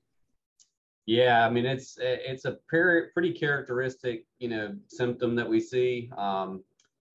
Yeah, 1.06 1.44
I 1.44 1.50
mean 1.50 1.64
it's 1.64 1.96
it's 1.98 2.44
a 2.44 2.58
pretty 2.68 3.08
pretty 3.12 3.32
characteristic 3.32 4.26
you 4.38 4.48
know 4.48 4.76
symptom 4.86 5.34
that 5.36 5.48
we 5.48 5.58
see. 5.58 6.10
Um, 6.16 6.62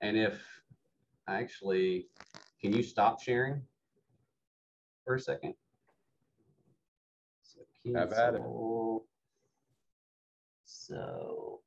and 0.01 0.17
if 0.17 0.41
actually, 1.29 2.07
can 2.59 2.73
you 2.73 2.81
stop 2.81 3.21
sharing 3.21 3.61
for 5.05 5.15
a 5.15 5.19
second? 5.19 5.53
So 7.43 7.61
Have 7.95 8.13
at 8.13 8.33
it. 8.35 8.41
So, 10.87 11.59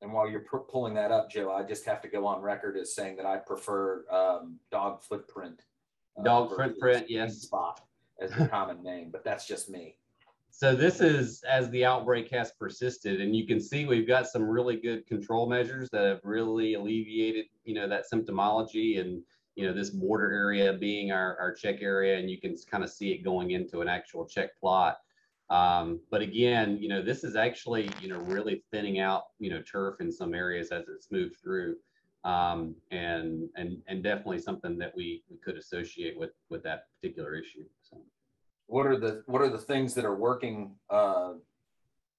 and 0.00 0.12
while 0.12 0.28
you're 0.28 0.44
pulling 0.70 0.94
that 0.94 1.12
up, 1.12 1.30
Joe, 1.30 1.52
I 1.52 1.62
just 1.62 1.84
have 1.84 2.00
to 2.02 2.08
go 2.08 2.26
on 2.26 2.40
record 2.40 2.76
as 2.76 2.94
saying 2.94 3.16
that 3.16 3.26
I 3.26 3.36
prefer 3.36 4.04
um, 4.10 4.58
dog 4.70 5.02
footprint. 5.02 5.60
Uh, 6.18 6.22
dog 6.22 6.56
footprint, 6.56 7.06
yes. 7.08 7.42
Spot 7.42 7.80
as 8.20 8.32
the 8.32 8.48
common 8.50 8.82
name, 8.82 9.10
but 9.12 9.22
that's 9.22 9.46
just 9.46 9.68
me. 9.68 9.96
So 10.50 10.74
this 10.74 11.00
is 11.00 11.42
as 11.44 11.70
the 11.70 11.84
outbreak 11.84 12.30
has 12.30 12.52
persisted, 12.52 13.20
and 13.20 13.34
you 13.34 13.46
can 13.46 13.60
see 13.60 13.84
we've 13.84 14.06
got 14.06 14.26
some 14.26 14.44
really 14.44 14.76
good 14.76 15.06
control 15.06 15.48
measures 15.48 15.88
that 15.90 16.04
have 16.04 16.20
really 16.24 16.74
alleviated, 16.74 17.46
you 17.64 17.74
know, 17.74 17.88
that 17.88 18.04
symptomology 18.12 19.00
and 19.00 19.22
you 19.56 19.66
know 19.66 19.74
this 19.74 19.90
border 19.90 20.30
area 20.30 20.72
being 20.72 21.12
our, 21.12 21.36
our 21.38 21.52
check 21.52 21.82
area, 21.82 22.18
and 22.18 22.30
you 22.30 22.40
can 22.40 22.56
kind 22.70 22.84
of 22.84 22.90
see 22.90 23.12
it 23.12 23.24
going 23.24 23.52
into 23.52 23.80
an 23.80 23.88
actual 23.88 24.24
check 24.26 24.58
plot. 24.58 24.98
Um, 25.52 26.00
but 26.10 26.22
again, 26.22 26.78
you 26.80 26.88
know, 26.88 27.02
this 27.02 27.24
is 27.24 27.36
actually, 27.36 27.84
you 28.00 28.08
know, 28.08 28.20
really 28.20 28.64
thinning 28.72 28.98
out, 29.00 29.24
you 29.38 29.50
know, 29.50 29.60
turf 29.70 30.00
in 30.00 30.10
some 30.10 30.32
areas 30.34 30.72
as 30.72 30.84
it's 30.88 31.08
moved 31.10 31.36
through. 31.42 31.76
um, 32.24 32.76
and 32.90 33.48
and 33.56 33.70
and 33.88 34.02
definitely 34.02 34.38
something 34.38 34.78
that 34.78 34.92
we, 34.96 35.24
we 35.28 35.36
could 35.44 35.56
associate 35.56 36.16
with 36.18 36.30
with 36.50 36.62
that 36.62 36.84
particular 36.94 37.34
issue. 37.34 37.64
So, 37.82 38.00
what 38.66 38.86
are 38.86 38.98
the 38.98 39.22
what 39.26 39.42
are 39.42 39.50
the 39.50 39.58
things 39.58 39.92
that 39.94 40.04
are 40.04 40.14
working 40.14 40.76
uh, 40.88 41.32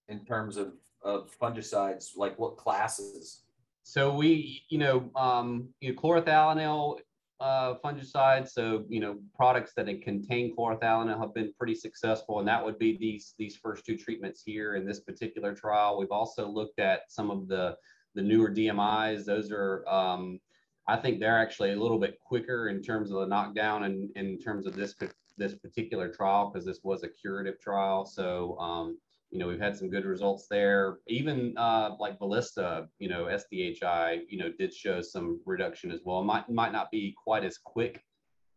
in 0.09 0.25
terms 0.25 0.57
of 0.57 0.73
of 1.03 1.31
fungicides? 1.41 2.17
Like 2.17 2.37
what 2.37 2.57
classes? 2.57 3.43
So 3.83 4.13
we, 4.15 4.63
you 4.69 4.77
know, 4.77 5.09
um, 5.15 5.69
you 5.81 5.93
know, 5.93 6.01
chlorothalonil 6.01 6.99
uh, 7.39 7.75
fungicide. 7.83 8.47
So 8.49 8.85
you 8.89 8.99
know, 8.99 9.17
products 9.35 9.73
that 9.75 9.87
contain 10.01 10.55
chlorothalonil 10.55 11.19
have 11.19 11.33
been 11.33 11.53
pretty 11.57 11.75
successful, 11.75 12.39
and 12.39 12.47
that 12.47 12.63
would 12.63 12.79
be 12.79 12.97
these 12.97 13.33
these 13.37 13.57
first 13.57 13.85
two 13.85 13.97
treatments 13.97 14.43
here 14.45 14.75
in 14.75 14.85
this 14.85 14.99
particular 14.99 15.53
trial. 15.53 15.97
We've 15.97 16.11
also 16.11 16.47
looked 16.47 16.79
at 16.79 17.11
some 17.11 17.31
of 17.31 17.47
the 17.47 17.75
the 18.15 18.21
newer 18.21 18.51
DMIs. 18.51 19.25
Those 19.25 19.51
are, 19.51 19.83
um, 19.87 20.39
I 20.87 20.97
think, 20.97 21.19
they're 21.19 21.41
actually 21.41 21.71
a 21.71 21.79
little 21.79 21.99
bit 21.99 22.19
quicker 22.23 22.69
in 22.69 22.81
terms 22.81 23.11
of 23.11 23.19
the 23.19 23.25
knockdown 23.25 23.83
and 23.83 24.09
in 24.15 24.39
terms 24.39 24.65
of 24.67 24.75
this 24.75 24.95
this 25.35 25.55
particular 25.55 26.09
trial 26.09 26.51
because 26.51 26.65
this 26.65 26.81
was 26.83 27.03
a 27.03 27.09
curative 27.09 27.59
trial. 27.59 28.05
So 28.05 28.57
um, 28.59 28.97
you 29.33 29.39
know, 29.39 29.47
we've 29.47 29.59
had 29.59 29.75
some 29.75 29.89
good 29.89 30.05
results 30.05 30.45
there. 30.47 30.99
Even 31.07 31.57
uh, 31.57 31.95
like 31.99 32.19
Velista, 32.19 32.87
you 32.99 33.09
know, 33.09 33.23
SDHI, 33.23 34.19
you 34.29 34.37
know, 34.37 34.51
did 34.59 34.71
show 34.71 35.01
some 35.01 35.41
reduction 35.43 35.91
as 35.91 36.01
well. 36.05 36.23
Might 36.23 36.47
might 36.51 36.71
not 36.71 36.91
be 36.91 37.15
quite 37.17 37.43
as 37.43 37.57
quick 37.57 38.03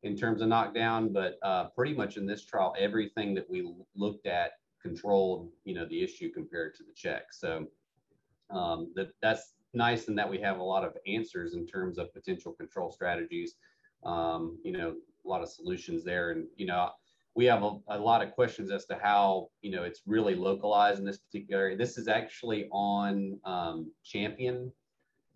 in 0.03 0.15
terms 0.15 0.43
of 0.43 0.49
knockdown, 0.49 1.15
but 1.15 1.39
uh, 1.43 1.69
pretty 1.75 1.95
much 1.95 2.19
in 2.19 2.27
this 2.27 2.45
trial, 2.45 2.75
everything 2.79 3.35
that 3.35 3.49
we 3.49 3.73
looked 3.95 4.27
at 4.27 4.51
controlled, 4.83 5.49
you 5.65 5.75
know, 5.75 5.87
the 5.87 6.05
issue 6.05 6.31
compared 6.31 6.75
to 6.75 6.83
the 6.83 6.93
check. 6.95 7.33
So 7.33 7.67
um, 8.51 8.93
that 8.97 9.09
that's 9.23 9.55
nice 9.73 10.09
in 10.09 10.15
that 10.17 10.29
we 10.29 10.39
have 10.43 10.59
a 10.59 10.63
lot 10.63 10.85
of 10.85 10.93
answers 11.07 11.55
in 11.55 11.67
terms 11.67 11.97
of 11.97 12.13
potential 12.13 12.53
control 12.53 12.91
strategies. 12.91 13.55
Um, 14.05 14.59
you 14.63 14.73
know, 14.73 14.95
a 15.25 15.29
lot 15.29 15.41
of 15.41 15.49
solutions 15.49 16.05
there, 16.05 16.33
and 16.33 16.45
you 16.59 16.67
know 16.67 16.91
we 17.37 17.45
have 17.45 17.63
a, 17.63 17.77
a, 17.89 17.99
lot 17.99 18.23
of 18.23 18.33
questions 18.33 18.71
as 18.71 18.87
to 18.87 18.99
how 19.01 19.49
you 19.61 19.71
know 19.71 19.85
it's 19.85 20.01
really 20.07 20.35
localized 20.35 20.99
in 20.99 21.05
this 21.05 21.19
particular 21.19 21.65
area. 21.65 21.77
This 21.77 21.99
is 21.99 22.09
actually 22.09 22.67
on 22.73 23.39
um, 23.45 23.93
champion 24.03 24.73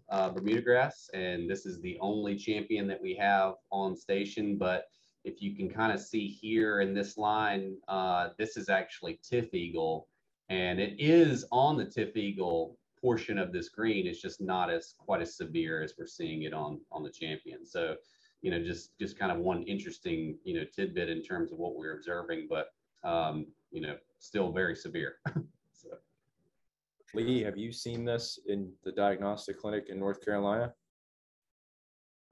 uh, 0.09 0.31
Bermuda 0.31 0.63
grass, 0.63 1.11
and 1.13 1.49
this 1.49 1.67
is 1.67 1.81
the 1.81 1.99
only 2.01 2.37
champion 2.37 2.89
that 2.89 3.01
we 3.01 3.15
have 3.17 3.55
on 3.71 3.95
station. 3.95 4.57
But 4.57 4.87
if 5.25 5.43
you 5.43 5.55
can 5.55 5.69
kind 5.69 5.93
of 5.93 6.01
see 6.01 6.27
here 6.27 6.81
in 6.81 6.95
this 6.95 7.19
line, 7.19 7.77
uh, 7.87 8.31
this 8.39 8.57
is 8.57 8.71
actually 8.71 9.21
TifEagle, 9.31 10.05
and 10.49 10.81
it 10.81 10.95
is 10.99 11.45
on 11.53 11.77
the 11.77 11.85
TifEagle 11.85 12.77
portion 12.99 13.39
of 13.39 13.53
this 13.53 13.69
green. 13.69 14.07
It's 14.07 14.23
just 14.23 14.41
not 14.41 14.71
as 14.71 14.95
quite 14.99 15.21
as 15.21 15.37
severe 15.37 15.83
as 15.83 15.93
we're 15.99 16.07
seeing 16.07 16.45
it 16.45 16.55
on 16.55 16.81
on 16.91 17.03
the 17.03 17.11
champion. 17.11 17.67
So 17.67 17.97
you 18.43 18.51
know, 18.51 18.63
just 18.63 18.99
just 18.99 19.19
kind 19.19 19.33
of 19.33 19.39
one 19.39 19.63
interesting, 19.65 20.39
you 20.45 20.55
know, 20.55 20.65
tidbit 20.75 21.09
in 21.09 21.23
terms 21.23 21.53
of 21.53 21.59
what 21.59 21.77
we're 21.77 21.97
observing, 21.97 22.49
but 22.49 22.69
um, 23.05 23.47
you 23.71 23.81
know, 23.81 23.97
still 24.19 24.53
very 24.53 24.75
severe. 24.75 25.17
so. 25.73 25.89
Lee, 27.15 27.43
have 27.43 27.57
you 27.57 27.73
seen 27.73 28.05
this 28.05 28.39
in 28.47 28.73
the 28.85 28.93
diagnostic 28.93 29.59
clinic 29.59 29.87
in 29.89 29.99
North 29.99 30.25
Carolina? 30.25 30.73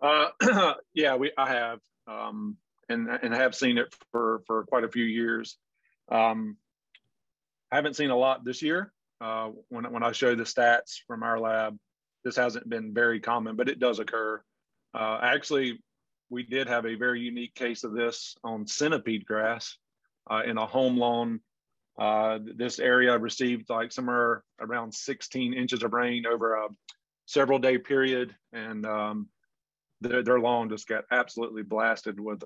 Uh, 0.00 0.28
yeah, 0.94 1.16
we 1.16 1.32
I 1.36 1.48
have, 1.48 1.80
um, 2.06 2.56
and 2.88 3.08
and 3.08 3.34
have 3.34 3.54
seen 3.54 3.78
it 3.78 3.94
for 4.12 4.42
for 4.46 4.64
quite 4.64 4.84
a 4.84 4.88
few 4.90 5.04
years. 5.04 5.58
Um, 6.10 6.56
I 7.70 7.76
haven't 7.76 7.96
seen 7.96 8.10
a 8.10 8.16
lot 8.16 8.44
this 8.44 8.62
year. 8.62 8.92
Uh, 9.20 9.50
when 9.68 9.90
when 9.92 10.02
I 10.02 10.12
show 10.12 10.34
the 10.34 10.44
stats 10.44 11.00
from 11.06 11.22
our 11.22 11.38
lab, 11.38 11.76
this 12.24 12.36
hasn't 12.36 12.68
been 12.68 12.94
very 12.94 13.20
common, 13.20 13.56
but 13.56 13.68
it 13.68 13.80
does 13.80 13.98
occur. 13.98 14.40
Uh, 14.94 15.18
actually, 15.22 15.80
we 16.30 16.42
did 16.42 16.68
have 16.68 16.86
a 16.86 16.94
very 16.94 17.20
unique 17.20 17.54
case 17.54 17.84
of 17.84 17.92
this 17.92 18.36
on 18.44 18.66
centipede 18.66 19.26
grass 19.26 19.76
uh, 20.30 20.42
in 20.44 20.58
a 20.58 20.66
home 20.66 20.96
lawn. 20.96 21.40
Uh, 21.98 22.38
this 22.56 22.78
area 22.78 23.18
received 23.18 23.68
like 23.70 23.90
somewhere 23.90 24.44
around 24.60 24.92
16 24.94 25.54
inches 25.54 25.82
of 25.82 25.92
rain 25.92 26.26
over 26.26 26.54
a 26.54 26.68
several 27.26 27.58
day 27.58 27.76
period, 27.76 28.34
and 28.52 28.86
um, 28.86 29.28
their, 30.00 30.22
their 30.22 30.38
lawn 30.38 30.68
just 30.68 30.86
got 30.86 31.04
absolutely 31.10 31.62
blasted 31.62 32.20
with. 32.20 32.42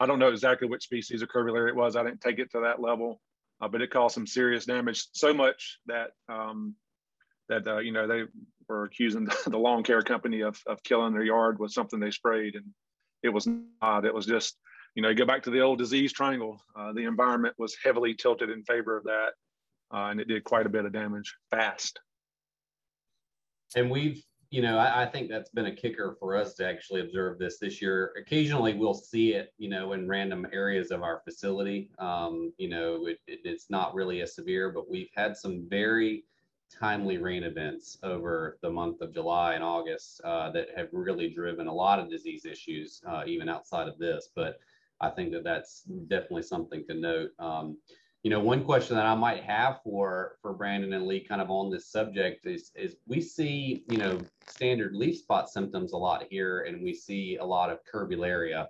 I 0.00 0.06
don't 0.06 0.18
know 0.18 0.28
exactly 0.28 0.66
which 0.66 0.84
species 0.84 1.22
of 1.22 1.28
curvularia 1.28 1.68
it 1.68 1.76
was. 1.76 1.94
I 1.94 2.02
didn't 2.02 2.22
take 2.22 2.38
it 2.38 2.50
to 2.52 2.60
that 2.60 2.80
level, 2.80 3.20
uh, 3.60 3.68
but 3.68 3.82
it 3.82 3.90
caused 3.90 4.14
some 4.14 4.26
serious 4.26 4.64
damage. 4.64 5.06
So 5.12 5.34
much 5.34 5.78
that 5.86 6.12
um, 6.28 6.74
that 7.50 7.66
uh, 7.66 7.78
you 7.78 7.92
know 7.92 8.06
they 8.06 8.22
were 8.68 8.84
accusing 8.84 9.28
the 9.46 9.58
lawn 9.58 9.82
care 9.82 10.00
company 10.00 10.40
of, 10.40 10.58
of 10.66 10.82
killing 10.82 11.12
their 11.12 11.24
yard 11.24 11.58
with 11.58 11.72
something 11.72 12.00
they 12.00 12.10
sprayed, 12.10 12.54
and 12.54 12.64
it 13.22 13.28
was 13.28 13.46
not. 13.82 14.06
It 14.06 14.14
was 14.14 14.24
just 14.24 14.56
you 14.94 15.02
know 15.02 15.12
go 15.12 15.26
back 15.26 15.42
to 15.42 15.50
the 15.50 15.60
old 15.60 15.78
disease 15.78 16.12
triangle. 16.12 16.62
Uh, 16.74 16.94
the 16.94 17.04
environment 17.04 17.54
was 17.58 17.76
heavily 17.84 18.14
tilted 18.14 18.48
in 18.48 18.62
favor 18.64 18.96
of 18.96 19.04
that, 19.04 19.30
uh, 19.92 20.06
and 20.06 20.20
it 20.20 20.28
did 20.28 20.44
quite 20.44 20.64
a 20.64 20.70
bit 20.70 20.86
of 20.86 20.92
damage 20.92 21.34
fast. 21.50 22.00
And 23.76 23.90
we've 23.90 24.24
you 24.50 24.62
know, 24.62 24.78
I, 24.78 25.02
I, 25.02 25.06
think 25.06 25.30
that's 25.30 25.50
been 25.50 25.66
a 25.66 25.74
kicker 25.74 26.16
for 26.18 26.36
us 26.36 26.54
to 26.54 26.66
actually 26.66 27.02
observe 27.02 27.38
this 27.38 27.58
this 27.58 27.80
year. 27.80 28.12
Occasionally, 28.20 28.74
we'll 28.74 28.94
see 28.94 29.34
it, 29.34 29.54
you 29.58 29.68
know, 29.68 29.92
in 29.92 30.08
random 30.08 30.44
areas 30.52 30.90
of 30.90 31.04
our 31.04 31.22
facility. 31.24 31.88
Um, 32.00 32.52
you 32.58 32.68
know, 32.68 33.06
it, 33.06 33.18
it, 33.28 33.38
it's 33.44 33.70
not 33.70 33.94
really 33.94 34.22
as 34.22 34.34
severe, 34.34 34.70
but 34.70 34.90
we've 34.90 35.10
had 35.14 35.36
some 35.36 35.68
very 35.68 36.24
timely 36.78 37.18
rain 37.18 37.42
events 37.44 37.98
over 38.02 38.58
the 38.62 38.70
month 38.70 39.00
of 39.00 39.12
July 39.12 39.54
and 39.54 39.64
August 39.64 40.20
uh, 40.24 40.50
that 40.50 40.68
have 40.76 40.88
really 40.92 41.28
driven 41.28 41.66
a 41.66 41.72
lot 41.72 41.98
of 41.98 42.10
disease 42.10 42.44
issues, 42.44 43.02
uh, 43.06 43.22
even 43.26 43.48
outside 43.48 43.88
of 43.88 43.98
this. 43.98 44.30
But 44.34 44.60
I 45.00 45.10
think 45.10 45.32
that 45.32 45.44
that's 45.44 45.82
definitely 46.08 46.42
something 46.42 46.84
to 46.86 46.94
note. 46.94 47.30
Um, 47.38 47.78
you 48.22 48.30
know, 48.30 48.40
one 48.40 48.64
question 48.64 48.96
that 48.96 49.06
I 49.06 49.14
might 49.14 49.42
have 49.44 49.80
for 49.82 50.36
for 50.42 50.52
Brandon 50.52 50.92
and 50.92 51.06
Lee, 51.06 51.20
kind 51.20 51.40
of 51.40 51.50
on 51.50 51.70
this 51.70 51.86
subject, 51.86 52.46
is 52.46 52.70
is 52.74 52.96
we 53.06 53.20
see 53.20 53.84
you 53.88 53.96
know 53.96 54.20
standard 54.46 54.94
leaf 54.94 55.16
spot 55.18 55.48
symptoms 55.48 55.92
a 55.92 55.96
lot 55.96 56.24
here, 56.28 56.62
and 56.62 56.82
we 56.82 56.92
see 56.92 57.38
a 57.38 57.44
lot 57.44 57.70
of 57.70 57.78
curvularia 57.90 58.68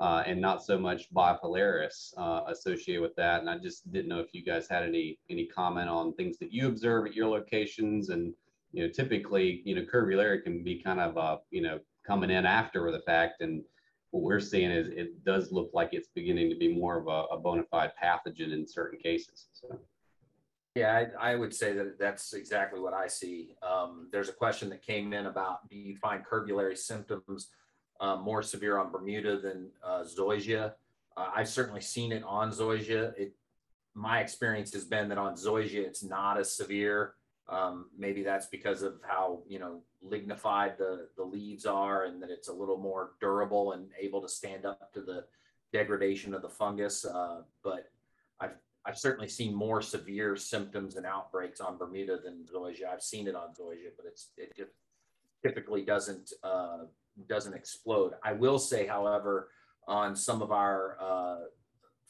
uh, 0.00 0.22
and 0.26 0.40
not 0.40 0.64
so 0.64 0.78
much 0.78 1.12
bipolaris 1.12 2.12
uh, 2.16 2.42
associated 2.48 3.02
with 3.02 3.14
that. 3.16 3.40
And 3.40 3.50
I 3.50 3.58
just 3.58 3.90
didn't 3.92 4.08
know 4.08 4.20
if 4.20 4.32
you 4.32 4.44
guys 4.44 4.68
had 4.68 4.82
any 4.82 5.18
any 5.30 5.46
comment 5.46 5.88
on 5.88 6.14
things 6.14 6.38
that 6.38 6.52
you 6.52 6.68
observe 6.68 7.06
at 7.06 7.14
your 7.14 7.28
locations. 7.28 8.08
And 8.08 8.34
you 8.72 8.84
know, 8.84 8.92
typically, 8.92 9.62
you 9.64 9.74
know, 9.74 9.82
curvularia 9.82 10.42
can 10.42 10.62
be 10.62 10.82
kind 10.82 11.00
of 11.00 11.16
uh, 11.16 11.38
you 11.50 11.62
know 11.62 11.78
coming 12.06 12.30
in 12.30 12.46
after 12.46 12.90
the 12.90 13.00
fact. 13.00 13.42
And 13.42 13.62
what 14.10 14.22
we're 14.22 14.40
seeing 14.40 14.70
is 14.70 14.88
it 14.88 15.24
does 15.24 15.52
look 15.52 15.70
like 15.72 15.90
it's 15.92 16.08
beginning 16.14 16.50
to 16.50 16.56
be 16.56 16.74
more 16.74 16.98
of 16.98 17.06
a, 17.06 17.34
a 17.34 17.38
bona 17.38 17.64
fide 17.70 17.92
pathogen 18.02 18.52
in 18.52 18.66
certain 18.66 18.98
cases. 18.98 19.48
So. 19.52 19.78
Yeah, 20.74 21.04
I, 21.20 21.32
I, 21.32 21.36
would 21.36 21.54
say 21.54 21.74
that 21.74 21.98
that's 21.98 22.32
exactly 22.32 22.80
what 22.80 22.94
I 22.94 23.06
see. 23.06 23.54
Um, 23.62 24.08
there's 24.10 24.30
a 24.30 24.32
question 24.32 24.70
that 24.70 24.80
came 24.80 25.12
in 25.12 25.26
about 25.26 25.68
do 25.68 25.76
you 25.76 25.96
find 25.96 26.24
curvularia 26.24 26.78
symptoms 26.78 27.50
uh, 28.02 28.16
more 28.16 28.42
severe 28.42 28.78
on 28.78 28.90
Bermuda 28.90 29.38
than 29.38 29.68
uh, 29.82 30.02
Zoysia. 30.02 30.72
Uh, 31.16 31.30
I've 31.34 31.48
certainly 31.48 31.80
seen 31.80 32.10
it 32.10 32.24
on 32.24 32.50
Zoysia. 32.50 33.16
It, 33.16 33.34
my 33.94 34.20
experience 34.20 34.72
has 34.74 34.84
been 34.84 35.08
that 35.08 35.18
on 35.18 35.34
Zoysia, 35.34 35.86
it's 35.86 36.02
not 36.02 36.38
as 36.38 36.54
severe. 36.54 37.14
Um, 37.48 37.86
maybe 37.96 38.22
that's 38.22 38.46
because 38.46 38.82
of 38.82 38.94
how 39.06 39.42
you 39.48 39.58
know 39.58 39.82
lignified 40.00 40.78
the 40.78 41.08
the 41.16 41.22
leaves 41.22 41.64
are, 41.66 42.04
and 42.04 42.22
that 42.22 42.30
it's 42.30 42.48
a 42.48 42.52
little 42.52 42.78
more 42.78 43.12
durable 43.20 43.72
and 43.72 43.88
able 44.00 44.20
to 44.22 44.28
stand 44.28 44.64
up 44.64 44.92
to 44.94 45.00
the 45.00 45.24
degradation 45.72 46.34
of 46.34 46.42
the 46.42 46.48
fungus. 46.48 47.04
Uh, 47.04 47.42
but 47.62 47.90
I've 48.40 48.56
I've 48.84 48.98
certainly 48.98 49.28
seen 49.28 49.54
more 49.54 49.82
severe 49.82 50.36
symptoms 50.36 50.96
and 50.96 51.06
outbreaks 51.06 51.60
on 51.60 51.78
Bermuda 51.78 52.18
than 52.24 52.46
Zoysia. 52.52 52.88
I've 52.92 53.02
seen 53.02 53.28
it 53.28 53.34
on 53.34 53.50
Zoysia, 53.50 53.90
but 53.96 54.06
it's 54.06 54.30
it 54.36 54.70
typically 55.44 55.84
doesn't 55.84 56.32
uh, 56.42 56.84
doesn't 57.28 57.54
explode. 57.54 58.12
I 58.22 58.32
will 58.32 58.58
say, 58.58 58.86
however, 58.86 59.50
on 59.86 60.14
some 60.14 60.42
of 60.42 60.52
our 60.52 60.96
uh, 61.00 61.36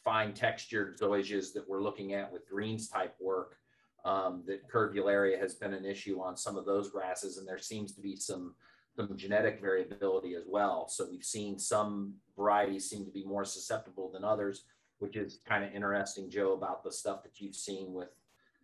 fine 0.04 0.32
textured 0.34 0.98
zoysias 0.98 1.52
that 1.54 1.68
we're 1.68 1.82
looking 1.82 2.14
at 2.14 2.32
with 2.32 2.48
greens 2.48 2.88
type 2.88 3.14
work, 3.20 3.56
um, 4.04 4.42
that 4.46 4.68
curvularia 4.68 5.38
has 5.38 5.54
been 5.54 5.74
an 5.74 5.84
issue 5.84 6.20
on 6.20 6.36
some 6.36 6.56
of 6.56 6.66
those 6.66 6.90
grasses, 6.90 7.38
and 7.38 7.46
there 7.46 7.58
seems 7.58 7.92
to 7.92 8.00
be 8.00 8.16
some 8.16 8.54
some 8.94 9.16
genetic 9.16 9.58
variability 9.58 10.34
as 10.34 10.42
well. 10.46 10.86
So 10.86 11.06
we've 11.10 11.24
seen 11.24 11.58
some 11.58 12.12
varieties 12.36 12.90
seem 12.90 13.06
to 13.06 13.10
be 13.10 13.24
more 13.24 13.44
susceptible 13.44 14.10
than 14.12 14.22
others, 14.22 14.66
which 14.98 15.16
is 15.16 15.40
kind 15.48 15.64
of 15.64 15.72
interesting, 15.72 16.28
Joe, 16.28 16.52
about 16.52 16.84
the 16.84 16.92
stuff 16.92 17.22
that 17.22 17.40
you've 17.40 17.56
seen 17.56 17.94
with 17.94 18.10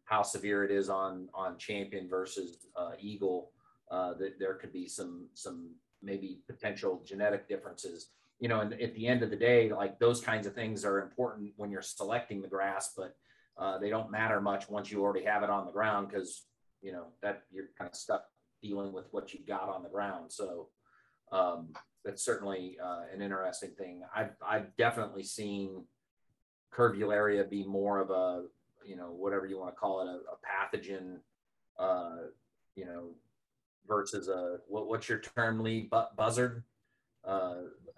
how 0.05 0.23
severe 0.23 0.65
it 0.65 0.71
is 0.71 0.91
on 0.91 1.29
on 1.35 1.57
champion 1.57 2.09
versus 2.09 2.67
uh, 2.77 2.93
eagle. 2.99 3.53
Uh, 3.91 4.13
that 4.15 4.39
there 4.39 4.55
could 4.55 4.73
be 4.73 4.87
some 4.87 5.29
some 5.33 5.71
maybe 6.03 6.41
potential 6.47 7.03
genetic 7.05 7.49
differences 7.49 8.09
you 8.39 8.49
know 8.49 8.61
and 8.61 8.73
at 8.75 8.95
the 8.95 9.07
end 9.07 9.23
of 9.23 9.31
the 9.31 9.37
day 9.37 9.73
like 9.73 9.99
those 9.99 10.21
kinds 10.21 10.47
of 10.47 10.55
things 10.55 10.85
are 10.85 11.01
important 11.03 11.53
when 11.57 11.71
you're 11.71 11.83
selecting 11.83 12.41
the 12.41 12.49
grass 12.49 12.93
but 12.97 13.17
uh, 13.59 13.77
they 13.79 13.91
don't 13.91 14.11
matter 14.11 14.41
much 14.41 14.69
once 14.69 14.91
you 14.91 15.03
already 15.03 15.25
have 15.25 15.43
it 15.43 15.51
on 15.51 15.67
the 15.67 15.73
ground 15.73 16.09
because 16.09 16.45
you 16.81 16.93
know 16.93 17.07
that 17.23 17.43
you're 17.51 17.71
kind 17.77 17.91
of 17.91 17.97
stuck 17.97 18.25
dealing 18.63 18.93
with 18.93 19.07
what 19.11 19.33
you 19.33 19.41
got 19.47 19.69
on 19.69 19.83
the 19.83 19.89
ground. 19.89 20.33
So 20.33 20.69
um, 21.33 21.69
that's 22.05 22.25
certainly 22.25 22.77
uh, 22.83 23.03
an 23.13 23.23
interesting 23.23 23.71
thing. 23.77 24.03
I've 24.15 24.35
I've 24.47 24.77
definitely 24.77 25.25
seen 25.25 25.85
curvularia 26.73 27.49
be 27.49 27.65
more 27.65 28.01
of 28.01 28.11
a 28.11 28.45
you 28.85 28.97
know 28.97 29.11
whatever 29.11 29.47
you 29.47 29.59
want 29.59 29.75
to 29.75 29.79
call 29.79 30.01
it 30.03 30.09
a, 30.09 30.19
a 30.33 30.79
pathogen, 30.79 31.19
uh, 31.79 32.29
you 32.75 32.85
know, 32.85 33.11
versus 33.89 34.29
a 34.29 34.59
what, 34.69 34.87
what's 34.87 35.09
your 35.09 35.19
term, 35.19 35.61
Lee? 35.61 35.89
Bu- 35.91 36.15
buzzard. 36.17 36.63
Uh, 37.25 37.55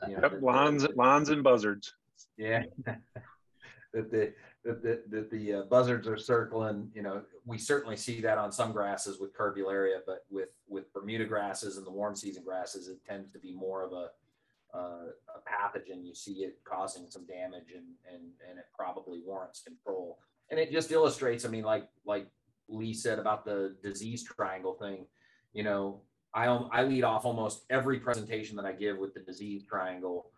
you 0.09 0.17
know, 0.17 0.23
yep, 0.23 0.41
lines, 0.41 0.87
lines 0.95 1.29
and 1.29 1.43
buzzards. 1.43 1.95
Yeah. 2.37 2.63
that 2.87 4.11
the 4.11 4.33
that 4.65 4.83
the, 4.83 5.03
that 5.09 5.31
the 5.31 5.55
uh, 5.55 5.63
buzzards 5.63 6.07
are 6.07 6.17
circling. 6.17 6.91
You 6.95 7.03
know, 7.03 7.23
we 7.45 7.59
certainly 7.59 7.97
see 7.97 8.21
that 8.21 8.39
on 8.39 8.53
some 8.53 8.73
grasses 8.73 9.19
with 9.19 9.35
curvularia, 9.35 10.01
but 10.07 10.25
with 10.31 10.51
with 10.69 10.93
Bermuda 10.93 11.25
grasses 11.25 11.77
and 11.77 11.87
the 11.87 11.91
warm 11.91 12.15
season 12.15 12.43
grasses, 12.45 12.89
it 12.89 13.05
tends 13.09 13.31
to 13.33 13.39
be 13.39 13.53
more 13.53 13.85
of 13.85 13.93
a 13.93 14.09
uh, 14.73 15.11
a 15.35 15.41
pathogen. 15.49 16.05
You 16.05 16.15
see 16.15 16.45
it 16.45 16.59
causing 16.65 17.11
some 17.11 17.27
damage, 17.27 17.73
and 17.75 17.87
and 18.13 18.23
and 18.49 18.59
it 18.59 18.67
probably 18.77 19.21
warrants 19.25 19.61
control. 19.61 20.19
And 20.51 20.59
it 20.59 20.73
just 20.73 20.91
illustrates. 20.91 21.45
I 21.45 21.49
mean, 21.49 21.65
like 21.65 21.89
like 22.05 22.27
Lee 22.69 22.95
said 22.95 23.19
about 23.19 23.45
the 23.45 23.77
disease 23.83 24.23
triangle 24.23 24.75
thing. 24.75 25.07
You 25.53 25.65
know, 25.65 26.03
I 26.35 26.47
I 26.47 26.83
lead 26.85 27.05
off 27.05 27.25
almost 27.25 27.65
every 27.71 28.01
presentation 28.01 28.57
that 28.57 28.65
I 28.65 28.73
give 28.73 28.99
with 28.99 29.15
the 29.15 29.21
disease 29.21 29.65
triangle, 29.65 30.31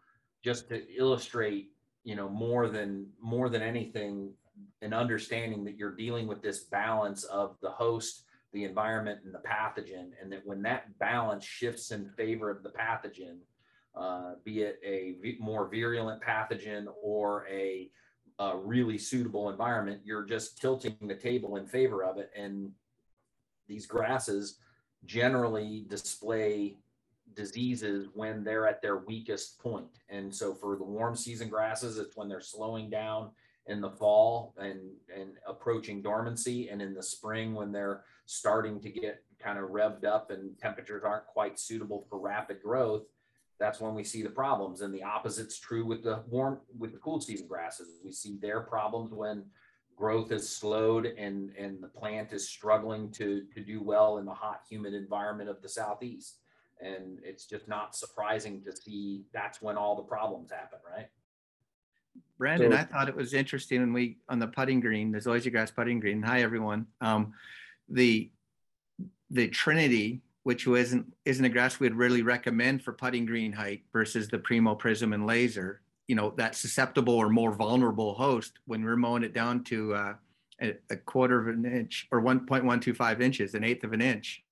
just 0.43 0.69
to 0.69 0.83
illustrate 0.97 1.71
you 2.05 2.17
know 2.17 2.29
more 2.29 2.69
than 2.69 3.07
more 3.21 3.49
than 3.49 3.63
anything 3.63 4.33
an 4.83 4.93
understanding 4.93 5.65
that 5.65 5.77
you're 5.77 5.95
dealing 5.95 6.27
with 6.27 6.43
this 6.43 6.65
balance 6.65 7.25
of 7.25 7.57
the 7.63 7.71
host 7.71 8.25
the 8.53 8.65
environment 8.65 9.21
and 9.25 9.33
the 9.33 9.39
pathogen 9.39 10.11
and 10.21 10.31
that 10.31 10.45
when 10.45 10.63
that 10.63 10.99
balance 10.99 11.45
shifts 11.45 11.91
in 11.91 12.09
favor 12.11 12.51
of 12.51 12.63
the 12.63 12.71
pathogen 12.71 13.39
uh, 13.95 14.35
be 14.45 14.63
it 14.63 14.81
a 14.85 15.17
more 15.39 15.69
virulent 15.69 16.23
pathogen 16.23 16.87
or 17.03 17.47
a, 17.51 17.91
a 18.39 18.57
really 18.57 18.97
suitable 18.97 19.51
environment 19.51 20.01
you're 20.05 20.25
just 20.25 20.59
tilting 20.59 20.97
the 21.03 21.15
table 21.15 21.57
in 21.57 21.67
favor 21.67 22.03
of 22.03 22.19
it. 22.19 22.31
And 22.37 22.71
these 23.69 23.87
grasses 23.87 24.59
generally 25.05 25.85
display 25.89 26.77
diseases 27.35 28.09
when 28.15 28.45
they're 28.45 28.67
at 28.67 28.83
their 28.83 28.99
weakest 28.99 29.59
point. 29.59 30.01
And 30.09 30.35
so 30.35 30.55
for 30.55 30.77
the 30.77 30.85
warm 30.85 31.17
season 31.17 31.49
grasses, 31.49 31.99
it's 31.99 32.17
when 32.17 32.29
they're 32.29 32.41
slowing 32.41 32.91
down 32.91 33.31
in 33.67 33.81
the 33.81 33.91
fall 33.91 34.55
and 34.59 34.81
and 35.15 35.33
approaching 35.47 36.03
dormancy. 36.03 36.69
And 36.69 36.83
in 36.83 36.95
the 36.95 37.03
spring 37.03 37.55
when 37.55 37.73
they're 37.73 38.05
starting 38.27 38.81
to 38.81 38.91
get 38.91 39.23
kind 39.39 39.59
of 39.59 39.71
revved 39.71 40.05
up 40.05 40.31
and 40.31 40.59
temperatures 40.59 41.03
aren't 41.05 41.27
quite 41.27 41.59
suitable 41.59 42.05
for 42.09 42.19
rapid 42.19 42.63
growth 42.63 43.05
that's 43.63 43.81
when 43.81 43.95
we 43.95 44.03
see 44.03 44.23
the 44.23 44.29
problems. 44.29 44.81
And 44.81 44.93
the 44.93 45.05
opposite's 45.05 45.57
true 45.57 45.87
with 45.87 46.03
the 46.03 46.25
warm 46.29 46.59
with 46.77 46.93
the 46.93 46.99
cool 46.99 47.21
season 47.21 47.47
grasses. 47.47 48.01
We 48.05 48.11
see 48.11 48.37
their 48.43 48.61
problems 48.61 49.13
when 49.13 49.45
growth 49.97 50.31
has 50.31 50.49
slowed 50.49 51.07
and 51.07 51.51
and 51.57 51.83
the 51.83 51.89
plant 51.89 52.33
is 52.33 52.49
struggling 52.49 53.11
to 53.11 53.45
to 53.55 53.61
do 53.61 53.83
well 53.83 54.19
in 54.19 54.25
the 54.25 54.35
hot 54.35 54.63
humid 54.69 54.95
environment 54.95 55.49
of 55.49 55.61
the 55.63 55.69
southeast 55.69 56.39
and 56.83 57.19
it's 57.23 57.47
just 57.47 57.69
not 57.69 57.95
surprising 57.95 58.63
to 58.65 58.75
see 58.75 59.23
that's 59.33 59.63
when 59.63 59.77
all 59.77 59.97
the 59.97 60.03
problems 60.03 60.51
happen, 60.51 60.79
right? 60.91 61.09
Brandon, 62.39 62.73
so, 62.73 62.77
I 62.77 62.85
thought 62.85 63.09
it 63.09 63.17
was 63.17 63.35
interesting 63.35 63.81
when 63.81 63.93
we 63.93 64.19
on 64.29 64.39
the 64.39 64.49
putting 64.49 64.81
green, 64.81 65.13
the 65.13 65.19
zoysia 65.19 65.51
grass 65.51 65.71
putting 65.71 66.01
green. 66.01 66.23
Hi 66.23 66.43
everyone. 66.43 66.87
Um, 67.01 67.33
the 67.89 68.31
the 69.31 69.49
Trinity, 69.49 70.21
which 70.43 70.67
wasn't 70.67 71.07
isn't 71.25 71.45
a 71.45 71.49
grass 71.49 71.79
we'd 71.81 71.95
really 71.95 72.23
recommend 72.23 72.83
for 72.83 72.93
putting 72.93 73.25
green 73.25 73.53
height 73.53 73.83
versus 73.93 74.29
the 74.29 74.39
Primo 74.39 74.75
Prizm 74.75 75.15
and 75.15 75.25
Lazer. 75.29 75.79
You 76.13 76.17
know 76.17 76.35
that 76.37 76.55
susceptible 76.55 77.15
or 77.15 77.31
more 77.31 77.53
vulnerable 77.53 78.13
host 78.15 78.59
when 78.67 78.85
we're 78.85 78.97
mowing 78.97 79.23
it 79.23 79.33
down 79.33 79.65
to 79.65 79.95
uh, 79.95 80.15
a, 80.61 80.75
a 80.91 80.97
quarter 80.97 81.41
of 81.41 81.49
an 81.49 81.65
inch 81.65 82.07
or 82.13 82.21
1.125 82.21 83.23
inches, 83.23 83.55
an 83.55 83.65
eighth 83.65 83.83
of 83.83 83.93
an 83.93 84.03
inch 84.03 84.43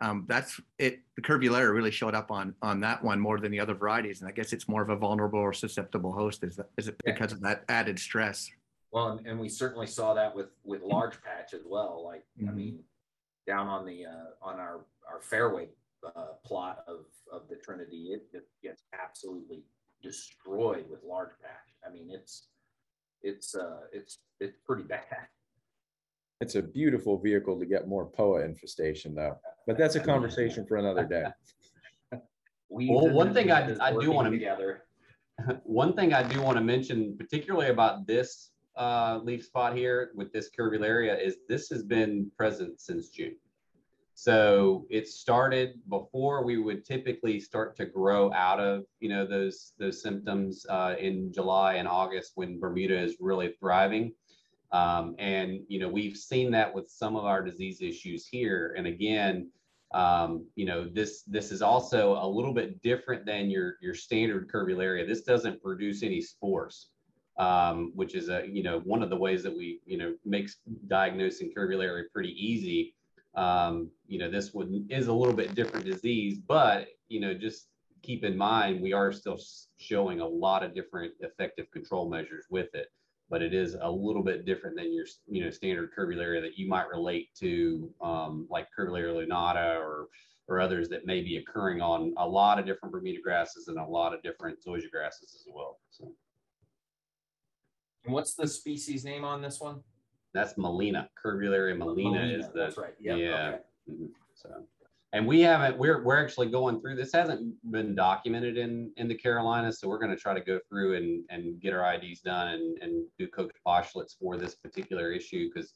um, 0.00 0.24
that's 0.28 0.60
it. 0.78 1.00
The 1.16 1.22
curvularia 1.22 1.72
really 1.74 1.90
showed 1.90 2.14
up 2.14 2.30
on 2.30 2.54
on 2.62 2.80
that 2.80 3.02
one 3.02 3.18
more 3.18 3.40
than 3.40 3.50
the 3.50 3.60
other 3.60 3.74
varieties, 3.74 4.20
and 4.20 4.28
I 4.28 4.32
guess 4.32 4.52
it's 4.52 4.68
more 4.68 4.82
of 4.82 4.90
a 4.90 4.96
vulnerable 4.96 5.40
or 5.40 5.52
susceptible 5.52 6.12
host. 6.12 6.44
Is 6.44 6.56
that 6.56 6.70
is 6.76 6.88
it 6.88 6.96
because 7.04 7.32
yeah. 7.32 7.36
of 7.36 7.40
that 7.42 7.64
added 7.68 7.98
stress? 7.98 8.48
Well, 8.92 9.20
and, 9.26 9.38
we 9.38 9.48
certainly 9.48 9.86
saw 9.86 10.14
that 10.14 10.34
with 10.34 10.46
with 10.64 10.82
large 10.82 11.20
patch 11.22 11.52
as 11.52 11.62
well. 11.66 12.04
Like 12.04 12.24
mm-hmm. 12.40 12.48
I 12.48 12.52
mean, 12.52 12.78
down 13.46 13.66
on 13.66 13.84
the 13.84 14.06
uh, 14.06 14.30
on 14.40 14.60
our 14.60 14.80
our 15.10 15.20
fairway 15.20 15.68
uh, 16.06 16.34
plot 16.44 16.84
of 16.86 17.06
of 17.32 17.48
the 17.48 17.56
Trinity, 17.56 18.12
it, 18.12 18.22
it 18.32 18.46
gets 18.62 18.84
absolutely 18.92 19.64
destroyed 20.02 20.86
with 20.90 21.00
large 21.04 21.30
patch. 21.42 21.74
I 21.86 21.92
mean, 21.92 22.08
it's 22.10 22.48
it's 23.22 23.54
uh 23.54 23.80
it's 23.92 24.18
it's 24.40 24.56
pretty 24.64 24.84
bad. 24.84 25.04
It's 26.40 26.54
a 26.54 26.62
beautiful 26.62 27.18
vehicle 27.18 27.58
to 27.58 27.66
get 27.66 27.88
more 27.88 28.06
POA 28.06 28.44
infestation, 28.44 29.14
though. 29.14 29.36
But 29.66 29.76
that's 29.76 29.96
a 29.96 30.00
conversation 30.00 30.64
for 30.66 30.76
another 30.76 31.04
day. 31.04 31.24
well, 32.68 33.10
one 33.10 33.34
thing 33.34 33.50
I, 33.50 33.74
I 33.80 33.90
do 33.90 34.12
want 34.12 34.26
to 34.26 34.30
together. 34.30 34.84
One 35.62 35.94
thing 35.94 36.12
I 36.14 36.24
do 36.24 36.42
want 36.42 36.56
to 36.56 36.64
mention, 36.64 37.16
particularly 37.16 37.70
about 37.70 38.08
this 38.08 38.50
uh, 38.76 39.20
leaf 39.22 39.44
spot 39.44 39.76
here 39.76 40.10
with 40.16 40.32
this 40.32 40.50
curvularia, 40.50 41.24
is 41.24 41.36
this 41.48 41.68
has 41.68 41.84
been 41.84 42.28
present 42.36 42.80
since 42.80 43.10
June. 43.10 43.36
So 44.20 44.84
it 44.90 45.06
started 45.06 45.78
before 45.88 46.42
we 46.42 46.58
would 46.58 46.84
typically 46.84 47.38
start 47.38 47.76
to 47.76 47.86
grow 47.86 48.32
out 48.32 48.58
of 48.58 48.82
you 48.98 49.08
know 49.08 49.24
those 49.24 49.74
those 49.78 50.02
symptoms 50.02 50.66
uh, 50.68 50.96
in 50.98 51.32
July 51.32 51.74
and 51.74 51.86
August 51.86 52.32
when 52.34 52.58
Bermuda 52.58 52.98
is 52.98 53.14
really 53.20 53.54
thriving. 53.60 54.12
Um, 54.72 55.14
and 55.20 55.60
you 55.68 55.78
know 55.78 55.88
we've 55.88 56.16
seen 56.16 56.50
that 56.50 56.74
with 56.74 56.90
some 56.90 57.14
of 57.14 57.26
our 57.26 57.44
disease 57.44 57.80
issues 57.80 58.26
here. 58.26 58.74
And 58.76 58.88
again, 58.88 59.52
um, 59.94 60.48
you 60.56 60.66
know 60.66 60.88
this 60.92 61.22
this 61.28 61.52
is 61.52 61.62
also 61.62 62.18
a 62.20 62.26
little 62.26 62.52
bit 62.52 62.82
different 62.82 63.24
than 63.24 63.50
your 63.50 63.76
your 63.80 63.94
standard 63.94 64.50
curvularia. 64.50 65.06
This 65.06 65.22
doesn't 65.22 65.62
produce 65.62 66.02
any 66.02 66.20
spores, 66.20 66.88
um, 67.38 67.92
which 67.94 68.16
is 68.16 68.30
a 68.30 68.48
you 68.50 68.64
know 68.64 68.80
one 68.80 69.04
of 69.04 69.10
the 69.10 69.16
ways 69.16 69.44
that 69.44 69.56
we 69.56 69.78
you 69.86 69.96
know 69.96 70.16
makes 70.24 70.56
diagnosing 70.88 71.52
curvularia 71.56 72.02
pretty 72.12 72.34
easy. 72.36 72.96
Um, 73.38 73.90
you 74.06 74.18
know 74.18 74.30
this 74.30 74.52
one 74.52 74.86
is 74.90 75.06
a 75.06 75.12
little 75.12 75.34
bit 75.34 75.54
different 75.54 75.86
disease, 75.86 76.38
but 76.46 76.88
you 77.08 77.20
know 77.20 77.34
just 77.34 77.68
keep 78.02 78.24
in 78.24 78.36
mind 78.36 78.80
we 78.80 78.92
are 78.92 79.12
still 79.12 79.38
showing 79.78 80.20
a 80.20 80.26
lot 80.26 80.62
of 80.62 80.74
different 80.74 81.12
effective 81.20 81.70
control 81.72 82.08
measures 82.08 82.44
with 82.48 82.72
it 82.74 82.86
but 83.30 83.42
it 83.42 83.52
is 83.52 83.76
a 83.82 83.90
little 83.90 84.22
bit 84.22 84.46
different 84.46 84.76
than 84.76 84.94
your 84.94 85.04
you 85.26 85.44
know 85.44 85.50
standard 85.50 85.90
curvularia 85.96 86.40
that 86.40 86.56
you 86.56 86.68
might 86.68 86.88
relate 86.88 87.28
to 87.34 87.92
um, 88.00 88.46
like 88.48 88.68
curvularia 88.76 89.26
lunata 89.26 89.76
or 89.76 90.08
or 90.48 90.60
others 90.60 90.88
that 90.88 91.06
may 91.06 91.20
be 91.20 91.36
occurring 91.36 91.80
on 91.80 92.14
a 92.16 92.26
lot 92.26 92.58
of 92.58 92.66
different 92.66 92.92
Bermuda 92.92 93.20
grasses 93.22 93.68
and 93.68 93.78
a 93.78 93.84
lot 93.84 94.14
of 94.14 94.22
different 94.22 94.58
zoysia 94.64 94.90
grasses 94.90 95.34
as 95.34 95.44
well. 95.54 95.78
So. 95.90 96.12
What's 98.06 98.34
the 98.34 98.48
species 98.48 99.04
name 99.04 99.24
on 99.24 99.42
this 99.42 99.60
one? 99.60 99.82
That's 100.34 100.54
Malina. 100.54 101.08
Curvularia 101.22 101.76
malina, 101.76 102.12
malina 102.12 102.38
is 102.38 102.46
the. 102.48 102.60
That's 102.60 102.76
right. 102.76 102.94
Yep. 103.00 103.18
Yeah. 103.18 103.26
Okay. 103.26 103.58
Mm-hmm. 103.90 104.06
So 104.34 104.50
and 105.12 105.26
we 105.26 105.40
haven't 105.40 105.76
we're 105.78 106.02
we're 106.02 106.22
actually 106.22 106.48
going 106.48 106.80
through 106.80 106.94
this 106.94 107.12
hasn't 107.12 107.54
been 107.70 107.94
documented 107.94 108.58
in 108.58 108.92
in 108.96 109.08
the 109.08 109.14
carolinas 109.14 109.80
so 109.80 109.88
we're 109.88 109.98
going 109.98 110.14
to 110.14 110.20
try 110.20 110.34
to 110.34 110.40
go 110.40 110.58
through 110.68 110.96
and 110.96 111.24
and 111.30 111.60
get 111.60 111.72
our 111.72 111.84
ids 111.84 112.20
done 112.20 112.48
and, 112.48 112.78
and 112.82 113.04
do 113.18 113.26
Koch's 113.26 113.56
postulates 113.64 114.16
for 114.20 114.36
this 114.36 114.54
particular 114.54 115.12
issue 115.12 115.48
because 115.52 115.74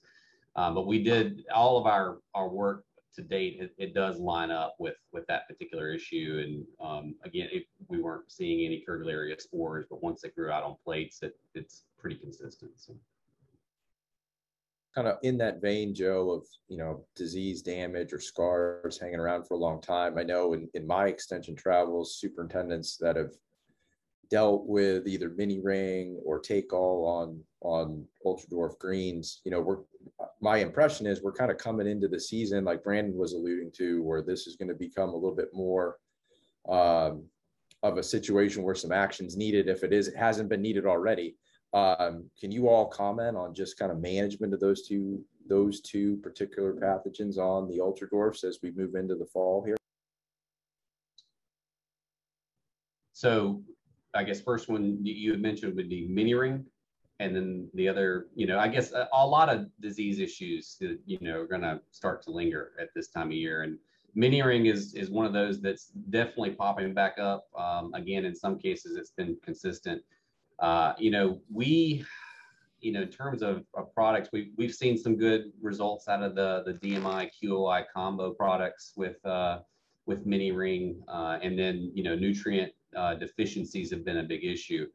um, 0.54 0.74
but 0.74 0.86
we 0.86 1.02
did 1.02 1.44
all 1.54 1.78
of 1.78 1.86
our 1.86 2.18
our 2.34 2.48
work 2.48 2.84
to 3.14 3.22
date 3.22 3.58
it, 3.60 3.74
it, 3.76 3.94
does 3.94 4.18
line 4.18 4.50
up 4.50 4.74
with 4.78 4.96
with 5.12 5.26
that 5.26 5.46
particular 5.46 5.92
issue 5.92 6.42
and 6.44 6.64
um, 6.86 7.14
again 7.24 7.48
if 7.52 7.64
we 7.88 8.00
weren't 8.00 8.30
seeing 8.30 8.64
any 8.66 8.84
curvularia 8.86 9.40
spores 9.40 9.86
but 9.88 10.02
once 10.02 10.24
it 10.24 10.34
grew 10.34 10.50
out 10.50 10.62
on 10.62 10.76
plates 10.84 11.22
it, 11.22 11.38
it's 11.54 11.84
pretty 11.98 12.16
consistent 12.16 12.70
so 12.76 12.94
kind 14.94 15.08
of 15.08 15.18
in 15.22 15.38
that 15.38 15.60
vein, 15.60 15.94
Joe, 15.94 16.30
of 16.30 16.46
you 16.68 16.78
know 16.78 17.04
disease 17.16 17.62
damage 17.62 18.12
or 18.12 18.20
scars 18.20 18.98
hanging 18.98 19.20
around 19.20 19.46
for 19.46 19.54
a 19.54 19.58
long 19.58 19.80
time. 19.80 20.18
I 20.18 20.22
know 20.22 20.52
in, 20.52 20.68
in 20.74 20.86
my 20.86 21.06
extension 21.06 21.56
travels, 21.56 22.16
superintendents 22.16 22.96
that 22.98 23.16
have 23.16 23.32
dealt 24.30 24.66
with 24.66 25.06
either 25.06 25.28
mini 25.28 25.60
ring 25.60 26.18
or 26.24 26.38
take 26.38 26.72
all 26.72 27.06
on 27.06 27.40
on 27.60 28.04
ultra 28.24 28.48
dwarf 28.48 28.78
greens. 28.78 29.40
You 29.44 29.50
know, 29.50 29.60
we're 29.60 29.78
my 30.40 30.58
impression 30.58 31.06
is 31.06 31.22
we're 31.22 31.32
kind 31.32 31.50
of 31.50 31.58
coming 31.58 31.86
into 31.86 32.08
the 32.08 32.20
season, 32.20 32.64
like 32.64 32.84
Brandon 32.84 33.16
was 33.16 33.32
alluding 33.32 33.72
to, 33.76 34.02
where 34.02 34.22
this 34.22 34.46
is 34.46 34.56
going 34.56 34.68
to 34.68 34.74
become 34.74 35.10
a 35.10 35.14
little 35.14 35.36
bit 35.36 35.50
more 35.52 35.98
um, 36.68 37.24
of 37.82 37.98
a 37.98 38.02
situation 38.02 38.62
where 38.62 38.74
some 38.74 38.92
actions 38.92 39.36
needed 39.36 39.68
if 39.68 39.82
it 39.82 39.92
is 39.92 40.08
it 40.08 40.16
hasn't 40.16 40.48
been 40.48 40.62
needed 40.62 40.86
already 40.86 41.36
um, 41.74 42.30
can 42.38 42.52
you 42.52 42.68
all 42.68 42.86
comment 42.86 43.36
on 43.36 43.54
just 43.54 43.78
kind 43.78 43.90
of 43.90 43.98
management 43.98 44.52
of 44.52 44.60
those 44.60 44.86
two 44.86 45.24
those 45.48 45.80
two 45.80 46.16
particular 46.18 46.72
pathogens 46.72 47.36
on 47.36 47.68
the 47.68 47.80
ultra 47.80 48.08
dwarfs 48.08 48.44
as 48.44 48.58
we 48.62 48.70
move 48.72 48.94
into 48.94 49.14
the 49.14 49.26
fall 49.26 49.62
here? 49.64 49.76
So 53.12 53.62
I 54.14 54.24
guess 54.24 54.40
first 54.40 54.68
one 54.68 54.98
you- 55.04 55.32
had 55.32 55.40
mentioned 55.40 55.76
would 55.76 55.88
be 55.88 56.06
mini 56.06 56.34
ring. 56.34 56.66
And 57.20 57.36
then 57.36 57.68
the 57.74 57.88
other, 57.88 58.26
you 58.34 58.46
know, 58.46 58.58
I 58.58 58.66
guess 58.66 58.92
a, 58.92 59.08
a 59.12 59.26
lot 59.26 59.48
of 59.48 59.68
disease 59.80 60.18
issues 60.18 60.76
that, 60.80 60.98
you 61.06 61.18
know, 61.20 61.38
are 61.38 61.46
gonna 61.46 61.80
start 61.92 62.22
to 62.22 62.30
linger 62.30 62.72
at 62.80 62.88
this 62.94 63.08
time 63.08 63.28
of 63.28 63.34
year. 63.34 63.62
And 63.62 63.78
mini 64.14 64.42
ring 64.42 64.66
is, 64.66 64.94
is 64.94 65.08
one 65.08 65.24
of 65.24 65.32
those 65.32 65.60
that's 65.60 65.86
definitely 66.10 66.50
popping 66.50 66.94
back 66.94 67.18
up. 67.18 67.46
Um, 67.56 67.94
again, 67.94 68.24
in 68.24 68.34
some 68.34 68.58
cases, 68.58 68.96
it's 68.96 69.12
been 69.12 69.36
consistent. 69.44 70.02
Uh, 70.62 70.94
you 70.96 71.10
know, 71.10 71.40
we, 71.52 72.04
you 72.80 72.92
know, 72.92 73.02
in 73.02 73.08
terms 73.08 73.42
of, 73.42 73.64
of 73.74 73.92
products, 73.92 74.28
we've, 74.32 74.52
we've 74.56 74.74
seen 74.74 74.96
some 74.96 75.16
good 75.16 75.52
results 75.60 76.08
out 76.08 76.22
of 76.22 76.36
the, 76.36 76.62
the 76.64 76.74
DMI 76.74 77.28
QOI 77.42 77.84
combo 77.92 78.30
products 78.32 78.92
with, 78.96 79.24
uh, 79.26 79.58
with 80.06 80.24
mini 80.24 80.52
ring. 80.52 81.02
Uh, 81.08 81.38
and 81.42 81.58
then, 81.58 81.90
you 81.94 82.04
know, 82.04 82.14
nutrient 82.14 82.72
uh, 82.96 83.14
deficiencies 83.14 83.90
have 83.90 84.04
been 84.04 84.18
a 84.18 84.22
big 84.22 84.44
issue. 84.44 84.86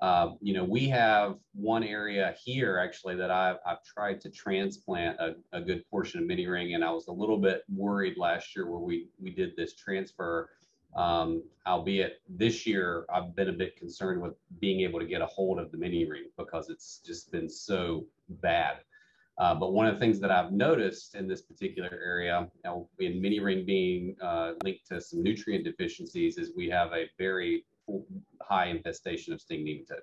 Uh, 0.00 0.32
you 0.40 0.52
know, 0.52 0.64
we 0.64 0.88
have 0.88 1.36
one 1.54 1.84
area 1.84 2.34
here 2.44 2.76
actually 2.76 3.14
that 3.14 3.30
I've, 3.30 3.58
I've 3.64 3.84
tried 3.84 4.20
to 4.22 4.30
transplant 4.30 5.16
a, 5.20 5.36
a 5.52 5.60
good 5.60 5.88
portion 5.88 6.18
of 6.18 6.26
mini 6.26 6.48
ring, 6.48 6.74
and 6.74 6.84
I 6.84 6.90
was 6.90 7.06
a 7.06 7.12
little 7.12 7.38
bit 7.38 7.62
worried 7.72 8.18
last 8.18 8.56
year 8.56 8.68
where 8.68 8.80
we 8.80 9.06
we 9.20 9.30
did 9.30 9.54
this 9.56 9.76
transfer. 9.76 10.50
Um, 10.94 11.42
albeit 11.66 12.20
this 12.28 12.66
year, 12.66 13.06
I've 13.12 13.34
been 13.34 13.48
a 13.48 13.52
bit 13.52 13.76
concerned 13.76 14.20
with 14.20 14.34
being 14.60 14.80
able 14.80 15.00
to 15.00 15.06
get 15.06 15.22
a 15.22 15.26
hold 15.26 15.58
of 15.58 15.70
the 15.72 15.78
mini 15.78 16.04
ring 16.04 16.26
because 16.36 16.68
it's 16.68 17.00
just 17.04 17.32
been 17.32 17.48
so 17.48 18.06
bad. 18.28 18.78
Uh, 19.38 19.54
but 19.54 19.72
one 19.72 19.86
of 19.86 19.94
the 19.94 20.00
things 20.00 20.20
that 20.20 20.30
I've 20.30 20.52
noticed 20.52 21.14
in 21.14 21.26
this 21.26 21.40
particular 21.40 21.88
area, 22.04 22.48
in 22.98 23.20
mini 23.20 23.40
ring 23.40 23.64
being 23.64 24.14
uh, 24.20 24.52
linked 24.62 24.86
to 24.88 25.00
some 25.00 25.22
nutrient 25.22 25.64
deficiencies, 25.64 26.36
is 26.36 26.52
we 26.54 26.68
have 26.68 26.92
a 26.92 27.06
very 27.18 27.64
high 28.42 28.66
infestation 28.66 29.32
of 29.32 29.40
sting 29.40 29.64
nematode. 29.64 30.00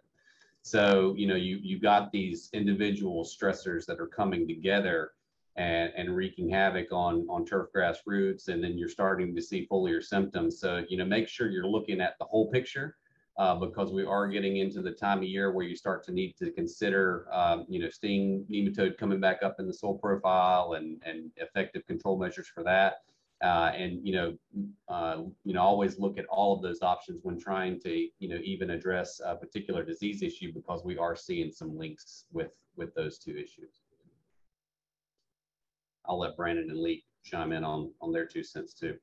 So, 0.63 1.13
you 1.15 1.27
know, 1.27 1.35
you, 1.35 1.59
you 1.61 1.79
got 1.79 2.11
these 2.11 2.49
individual 2.53 3.23
stressors 3.23 3.85
that 3.85 3.99
are 3.99 4.07
coming 4.07 4.47
together 4.47 5.11
and, 5.59 5.91
and 5.97 6.15
wreaking 6.15 6.49
havoc 6.49 6.91
on, 6.91 7.27
on 7.29 7.45
turf 7.45 7.67
grass 7.73 7.99
roots. 8.05 8.47
And 8.47 8.63
then 8.63 8.77
you're 8.77 8.87
starting 8.89 9.35
to 9.35 9.41
see 9.41 9.67
foliar 9.69 10.01
symptoms. 10.01 10.59
So, 10.59 10.85
you 10.87 10.97
know, 10.97 11.05
make 11.05 11.27
sure 11.27 11.49
you're 11.49 11.67
looking 11.67 11.99
at 11.99 12.17
the 12.17 12.25
whole 12.25 12.49
picture 12.49 12.95
uh, 13.37 13.55
because 13.55 13.91
we 13.91 14.05
are 14.05 14.27
getting 14.27 14.57
into 14.57 14.81
the 14.81 14.91
time 14.91 15.17
of 15.17 15.25
year 15.25 15.51
where 15.51 15.65
you 15.65 15.75
start 15.75 16.05
to 16.05 16.13
need 16.13 16.35
to 16.37 16.49
consider, 16.51 17.27
um, 17.33 17.65
you 17.67 17.79
know, 17.81 17.89
sting 17.89 18.45
nematode 18.49 18.97
coming 18.97 19.19
back 19.19 19.43
up 19.43 19.57
in 19.59 19.67
the 19.67 19.73
soil 19.73 19.97
profile 19.97 20.73
and, 20.73 21.03
and 21.05 21.29
effective 21.35 21.85
control 21.85 22.17
measures 22.17 22.47
for 22.47 22.63
that. 22.63 23.01
Uh, 23.41 23.71
and 23.73 24.05
you 24.05 24.13
know, 24.13 24.37
uh, 24.89 25.21
you 25.45 25.53
know, 25.53 25.61
always 25.61 25.97
look 25.97 26.17
at 26.17 26.25
all 26.25 26.55
of 26.55 26.61
those 26.61 26.81
options 26.81 27.21
when 27.23 27.39
trying 27.39 27.79
to, 27.79 28.07
you 28.19 28.27
know, 28.29 28.39
even 28.43 28.69
address 28.71 29.21
a 29.25 29.35
particular 29.35 29.83
disease 29.83 30.21
issue 30.21 30.51
because 30.53 30.83
we 30.83 30.97
are 30.97 31.15
seeing 31.15 31.51
some 31.51 31.77
links 31.77 32.25
with 32.33 32.51
with 32.75 32.93
those 32.95 33.17
two 33.17 33.31
issues. 33.37 33.78
I'll 36.09 36.19
let 36.19 36.35
Brandon 36.35 36.69
and 36.69 36.79
Lee 36.79 37.05
chime 37.23 37.51
in 37.53 37.63
on 37.63 37.91
on 38.01 38.11
their 38.11 38.25
two 38.25 38.43
cents 38.43 38.73
too. 38.73 38.97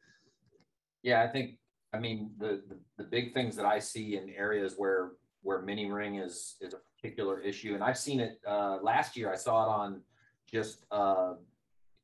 Yeah, 1.03 1.23
I 1.23 1.29
think 1.29 1.59
I 1.93 1.99
mean 1.99 2.33
the, 2.39 2.63
the 2.99 3.05
big 3.05 3.33
things 3.33 3.55
that 3.57 3.65
I 3.65 3.79
see 3.79 4.17
in 4.17 4.29
areas 4.31 4.75
where 4.77 5.13
where 5.43 5.63
mini 5.63 5.91
ring 5.91 6.17
is 6.17 6.57
is 6.61 6.75
a 6.75 6.79
particular 6.97 7.41
issue, 7.41 7.75
and 7.75 7.85
I've 7.85 7.99
seen 7.99 8.21
it 8.21 8.41
uh, 8.47 8.79
last 8.83 9.17
year. 9.17 9.33
I 9.33 9.37
saw 9.37 9.65
it 9.65 9.69
on 9.69 10.03
just 10.51 10.85
uh, 10.91 11.35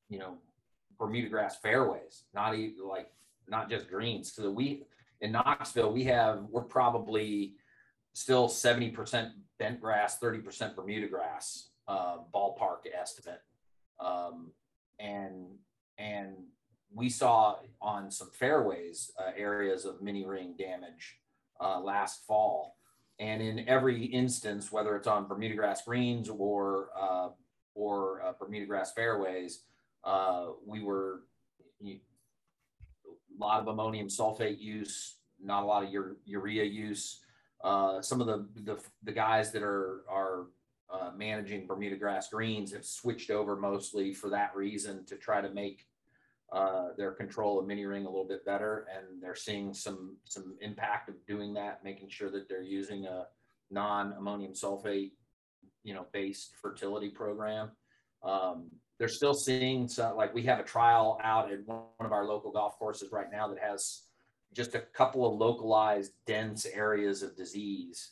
you 0.08 0.20
know 0.20 0.38
Bermuda 0.98 1.28
grass 1.28 1.56
fairways, 1.56 2.24
not 2.32 2.54
even 2.54 2.86
like 2.88 3.10
not 3.48 3.68
just 3.68 3.88
greens. 3.88 4.32
So 4.32 4.50
we 4.50 4.84
in 5.20 5.32
Knoxville, 5.32 5.92
we 5.92 6.04
have 6.04 6.44
we're 6.50 6.62
probably 6.62 7.54
still 8.14 8.48
70% 8.48 9.30
bent 9.58 9.80
grass, 9.80 10.18
30% 10.18 10.76
Bermuda 10.76 11.08
grass, 11.08 11.70
uh, 11.88 12.18
ballpark 12.34 12.80
estimate. 12.92 13.40
Um, 14.00 14.50
and 15.02 15.46
and 15.98 16.34
we 16.94 17.08
saw 17.08 17.56
on 17.80 18.10
some 18.10 18.30
fairways 18.30 19.10
uh, 19.18 19.30
areas 19.36 19.84
of 19.84 20.02
mini 20.02 20.24
ring 20.24 20.54
damage 20.58 21.18
uh, 21.60 21.80
last 21.80 22.26
fall. 22.26 22.76
And 23.18 23.42
in 23.42 23.68
every 23.68 24.04
instance, 24.04 24.72
whether 24.72 24.96
it's 24.96 25.06
on 25.06 25.28
Bermuda 25.28 25.54
grass 25.54 25.84
greens 25.84 26.28
or 26.28 26.88
uh, 26.98 27.28
or 27.74 28.22
uh, 28.22 28.32
Bermuda 28.38 28.66
grass 28.66 28.92
fairways, 28.92 29.64
uh, 30.04 30.48
we 30.66 30.82
were 30.82 31.22
a 31.84 32.00
lot 33.38 33.60
of 33.60 33.68
ammonium 33.68 34.08
sulfate 34.08 34.60
use, 34.60 35.16
not 35.42 35.62
a 35.62 35.66
lot 35.66 35.84
of 35.84 35.90
urea 36.24 36.64
use. 36.64 37.20
Uh, 37.62 38.02
some 38.02 38.20
of 38.20 38.26
the, 38.26 38.46
the, 38.62 38.82
the 39.04 39.12
guys 39.12 39.52
that 39.52 39.62
are 39.62 40.02
are 40.10 40.46
uh, 40.92 41.10
managing 41.16 41.66
Bermuda 41.66 41.96
grass 41.96 42.28
greens 42.28 42.72
have 42.72 42.84
switched 42.84 43.30
over 43.30 43.56
mostly 43.56 44.12
for 44.12 44.28
that 44.30 44.54
reason 44.54 45.04
to 45.06 45.16
try 45.16 45.40
to 45.40 45.50
make 45.50 45.86
uh, 46.52 46.88
their 46.98 47.12
control 47.12 47.58
of 47.58 47.66
mini 47.66 47.86
ring 47.86 48.04
a 48.04 48.10
little 48.10 48.26
bit 48.26 48.44
better, 48.44 48.86
and 48.94 49.22
they're 49.22 49.34
seeing 49.34 49.72
some 49.72 50.16
some 50.24 50.54
impact 50.60 51.08
of 51.08 51.14
doing 51.26 51.54
that, 51.54 51.82
making 51.82 52.10
sure 52.10 52.30
that 52.30 52.46
they're 52.48 52.62
using 52.62 53.06
a 53.06 53.26
non 53.70 54.12
ammonium 54.12 54.52
sulfate, 54.52 55.12
you 55.82 55.94
know, 55.94 56.06
based 56.12 56.54
fertility 56.60 57.08
program. 57.08 57.70
Um, 58.22 58.70
they're 58.98 59.08
still 59.08 59.34
seeing 59.34 59.88
some 59.88 60.14
like 60.14 60.34
we 60.34 60.42
have 60.42 60.60
a 60.60 60.64
trial 60.64 61.18
out 61.24 61.50
at 61.50 61.66
one 61.66 61.86
of 62.00 62.12
our 62.12 62.26
local 62.26 62.52
golf 62.52 62.78
courses 62.78 63.10
right 63.10 63.32
now 63.32 63.48
that 63.48 63.58
has 63.58 64.02
just 64.52 64.74
a 64.74 64.80
couple 64.80 65.26
of 65.26 65.38
localized 65.38 66.12
dense 66.26 66.66
areas 66.66 67.22
of 67.22 67.34
disease 67.34 68.10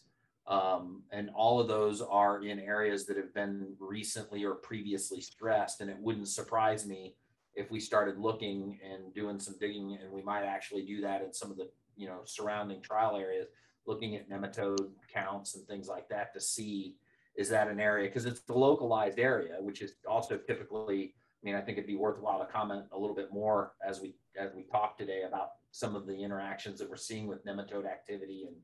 um, 0.51 1.03
and 1.13 1.31
all 1.31 1.61
of 1.61 1.69
those 1.69 2.03
are 2.03 2.45
in 2.45 2.59
areas 2.59 3.07
that 3.07 3.17
have 3.17 3.33
been 3.33 3.73
recently 3.79 4.45
or 4.45 4.57
previously 4.57 5.21
stressed 5.21 5.81
and 5.81 5.89
it 5.89 5.97
wouldn't 6.01 6.29
surprise 6.29 6.87
me 6.87 7.15
if 7.55 7.71
we 7.71 7.79
started 7.79 8.19
looking 8.19 8.79
and 8.85 9.15
doing 9.15 9.39
some 9.39 9.55
digging 9.61 9.97
and 10.03 10.13
we 10.13 10.23
might 10.23 10.43
actually 10.43 10.85
do 10.85 11.01
that 11.01 11.23
in 11.23 11.33
some 11.33 11.51
of 11.51 11.57
the 11.57 11.71
you 11.97 12.09
know 12.09 12.21
surrounding 12.25 12.83
trial 12.83 13.17
areas 13.17 13.47
looking 13.87 14.17
at 14.17 14.29
nematode 14.29 14.91
counts 15.13 15.55
and 15.55 15.67
things 15.67 15.89
like 15.89 16.09
that 16.09 16.35
to 16.35 16.41
see 16.41 16.97
is 17.37 17.49
that 17.49 17.69
an 17.69 17.79
area 17.79 18.09
because 18.09 18.27
it's 18.27 18.41
the 18.41 18.53
localized 18.53 19.21
area 19.21 19.55
which 19.61 19.83
is 19.83 19.95
also 20.09 20.37
typically 20.37 21.15
i 21.43 21.47
mean 21.47 21.55
i 21.55 21.61
think 21.61 21.79
it'd 21.79 21.87
be 21.87 21.97
worthwhile 21.97 22.41
to 22.41 22.53
comment 22.53 22.85
a 22.93 22.99
little 22.99 23.17
bit 23.17 23.33
more 23.33 23.73
as 23.87 24.01
we 24.01 24.17
as 24.37 24.51
we 24.55 24.65
talk 24.65 24.99
today 24.99 25.23
about 25.29 25.51
some 25.71 25.95
of 25.95 26.07
the 26.07 26.25
interactions 26.25 26.81
that 26.81 26.91
we're 26.91 26.97
seeing 26.97 27.29
with 27.29 27.45
nematode 27.47 27.87
activity 27.87 28.47
and 28.49 28.57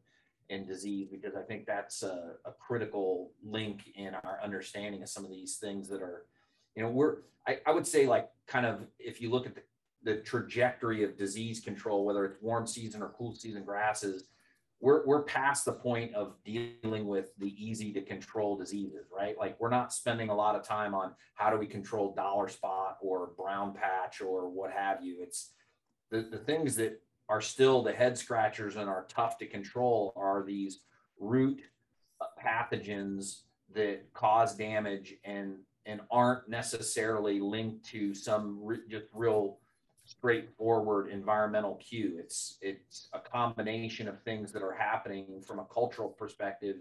and 0.50 0.66
disease 0.66 1.08
because 1.10 1.34
i 1.34 1.42
think 1.42 1.66
that's 1.66 2.02
a, 2.02 2.32
a 2.44 2.52
critical 2.52 3.32
link 3.44 3.90
in 3.94 4.14
our 4.24 4.38
understanding 4.42 5.02
of 5.02 5.08
some 5.08 5.24
of 5.24 5.30
these 5.30 5.56
things 5.56 5.88
that 5.88 6.02
are 6.02 6.26
you 6.74 6.82
know 6.82 6.90
we're 6.90 7.18
I, 7.46 7.58
I 7.66 7.72
would 7.72 7.86
say 7.86 8.06
like 8.06 8.28
kind 8.46 8.66
of 8.66 8.80
if 8.98 9.20
you 9.20 9.30
look 9.30 9.46
at 9.46 9.54
the, 9.54 9.62
the 10.02 10.16
trajectory 10.20 11.04
of 11.04 11.16
disease 11.16 11.60
control 11.60 12.04
whether 12.04 12.24
it's 12.24 12.40
warm 12.40 12.66
season 12.66 13.02
or 13.02 13.14
cool 13.16 13.34
season 13.34 13.64
grasses 13.64 14.28
we're, 14.80 15.06
we're 15.06 15.22
past 15.22 15.64
the 15.64 15.72
point 15.72 16.14
of 16.14 16.34
dealing 16.44 17.06
with 17.06 17.34
the 17.38 17.54
easy 17.56 17.92
to 17.92 18.02
control 18.02 18.56
diseases, 18.56 19.06
right? 19.16 19.36
Like 19.38 19.58
we're 19.58 19.70
not 19.70 19.92
spending 19.92 20.28
a 20.28 20.34
lot 20.34 20.54
of 20.54 20.62
time 20.62 20.94
on 20.94 21.12
how 21.34 21.50
do 21.50 21.56
we 21.56 21.66
control 21.66 22.14
dollar 22.14 22.48
spot 22.48 22.98
or 23.00 23.30
brown 23.38 23.72
patch 23.72 24.20
or 24.20 24.48
what 24.48 24.70
have 24.70 25.02
you. 25.02 25.16
It's 25.20 25.52
the, 26.10 26.28
the 26.30 26.38
things 26.38 26.76
that 26.76 27.00
are 27.28 27.40
still 27.40 27.82
the 27.82 27.92
head 27.92 28.16
scratchers 28.16 28.76
and 28.76 28.88
are 28.88 29.06
tough 29.08 29.38
to 29.38 29.46
control 29.46 30.12
are 30.16 30.44
these 30.44 30.80
root 31.18 31.60
pathogens 32.42 33.42
that 33.74 34.12
cause 34.12 34.54
damage 34.54 35.14
and 35.24 35.56
and 35.86 36.00
aren't 36.10 36.48
necessarily 36.48 37.38
linked 37.38 37.84
to 37.86 38.12
some 38.12 38.58
re- 38.60 38.78
just 38.88 39.06
real 39.12 39.58
straightforward 40.04 41.08
environmental 41.10 41.76
cue. 41.76 42.16
It's 42.18 42.58
it's 42.60 43.08
a 43.12 43.18
combination 43.18 44.08
of 44.08 44.20
things 44.22 44.52
that 44.52 44.62
are 44.62 44.72
happening 44.72 45.42
from 45.46 45.58
a 45.58 45.64
cultural 45.64 46.08
perspective 46.08 46.76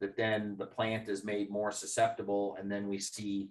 that 0.00 0.16
then 0.16 0.56
the 0.58 0.66
plant 0.66 1.08
is 1.08 1.24
made 1.24 1.50
more 1.50 1.72
susceptible, 1.72 2.56
and 2.60 2.70
then 2.70 2.86
we 2.86 2.98
see 2.98 3.48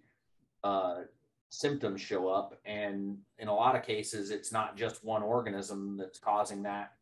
uh, 0.63 1.01
symptoms 1.49 2.01
show 2.01 2.27
up. 2.27 2.59
And 2.65 3.17
in 3.39 3.47
a 3.47 3.53
lot 3.53 3.75
of 3.75 3.83
cases, 3.83 4.31
it's 4.31 4.51
not 4.51 4.77
just 4.77 5.03
one 5.03 5.23
organism 5.23 5.97
that's 5.97 6.19
causing 6.19 6.63
that 6.63 6.93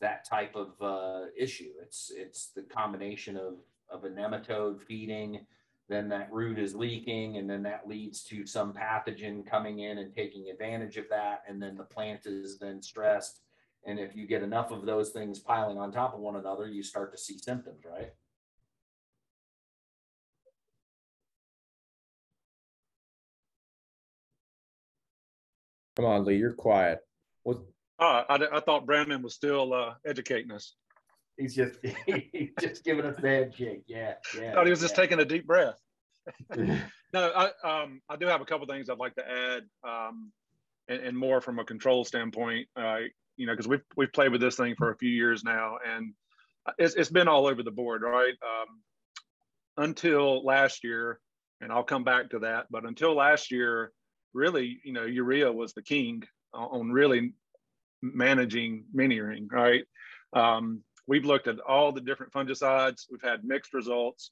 that 0.00 0.28
type 0.28 0.54
of 0.54 0.74
uh, 0.80 1.26
issue. 1.36 1.72
It's 1.82 2.12
it's 2.14 2.48
the 2.48 2.62
combination 2.62 3.36
of 3.36 3.54
of 3.90 4.04
a 4.04 4.08
nematode 4.08 4.82
feeding 4.82 5.46
then 5.88 6.08
that 6.08 6.32
root 6.32 6.58
is 6.58 6.74
leaking 6.74 7.36
and 7.36 7.48
then 7.48 7.62
that 7.62 7.88
leads 7.88 8.22
to 8.24 8.46
some 8.46 8.72
pathogen 8.72 9.46
coming 9.46 9.80
in 9.80 9.98
and 9.98 10.12
taking 10.12 10.50
advantage 10.50 10.96
of 10.96 11.08
that 11.08 11.42
and 11.48 11.62
then 11.62 11.76
the 11.76 11.84
plant 11.84 12.26
is 12.26 12.58
then 12.58 12.82
stressed 12.82 13.40
and 13.86 13.98
if 13.98 14.16
you 14.16 14.26
get 14.26 14.42
enough 14.42 14.70
of 14.70 14.84
those 14.84 15.10
things 15.10 15.38
piling 15.38 15.78
on 15.78 15.92
top 15.92 16.14
of 16.14 16.20
one 16.20 16.36
another 16.36 16.66
you 16.66 16.82
start 16.82 17.12
to 17.12 17.18
see 17.18 17.38
symptoms 17.38 17.84
right 17.84 18.12
Come 25.96 26.04
on, 26.04 26.24
Lee, 26.24 26.36
you're 26.36 26.52
quiet. 26.52 27.00
What, 27.42 27.58
Uh, 27.98 28.22
I, 28.28 28.56
I 28.56 28.60
thought 28.60 28.86
Brandon 28.86 29.22
was 29.22 29.34
still 29.34 29.72
uh, 29.72 29.94
educating 30.04 30.52
us. 30.52 30.74
He's 31.38 31.54
just 31.54 31.78
he's 32.06 32.50
just 32.60 32.84
giving 32.84 33.04
us 33.04 33.16
the 33.16 33.28
head 33.28 33.54
shake. 33.56 33.84
Yeah, 33.86 34.14
yeah. 34.38 34.52
thought 34.54 34.66
he 34.66 34.70
was 34.70 34.80
just 34.80 34.96
taking 34.96 35.20
a 35.20 35.24
deep 35.24 35.46
breath. 35.46 35.80
No, 37.12 37.30
I, 37.34 37.82
um, 37.82 38.02
I 38.10 38.16
do 38.16 38.26
have 38.26 38.40
a 38.40 38.44
couple 38.44 38.66
things 38.66 38.90
I'd 38.90 38.98
like 38.98 39.14
to 39.14 39.22
add, 39.26 39.62
um, 39.88 40.32
and, 40.88 41.00
and 41.00 41.16
more 41.16 41.40
from 41.40 41.60
a 41.60 41.64
control 41.64 42.04
standpoint. 42.04 42.68
Uh, 42.76 42.98
you 43.36 43.46
know, 43.46 43.52
because 43.52 43.68
we've 43.68 43.84
we've 43.96 44.12
played 44.12 44.32
with 44.32 44.40
this 44.40 44.56
thing 44.56 44.74
for 44.76 44.90
a 44.90 44.96
few 44.96 45.08
years 45.08 45.44
now, 45.44 45.78
and 45.86 46.12
it's 46.78 46.94
it's 46.94 47.08
been 47.10 47.28
all 47.28 47.46
over 47.46 47.62
the 47.62 47.70
board, 47.70 48.02
right? 48.02 48.34
Um, 48.42 48.80
until 49.76 50.44
last 50.44 50.82
year, 50.84 51.20
and 51.60 51.70
I'll 51.70 51.84
come 51.84 52.04
back 52.04 52.30
to 52.30 52.40
that. 52.40 52.66
But 52.70 52.84
until 52.84 53.14
last 53.14 53.50
year, 53.52 53.92
really, 54.36 54.78
you 54.84 54.92
know, 54.92 55.04
urea 55.04 55.50
was 55.50 55.72
the 55.72 55.82
king 55.82 56.22
on 56.52 56.92
really 56.92 57.32
managing 58.02 58.84
mini 58.92 59.20
ring, 59.20 59.48
right? 59.50 59.84
Um, 60.32 60.82
we've 61.06 61.24
looked 61.24 61.48
at 61.48 61.58
all 61.60 61.92
the 61.92 62.00
different 62.00 62.32
fungicides. 62.32 63.06
We've 63.10 63.22
had 63.22 63.44
mixed 63.44 63.74
results. 63.74 64.30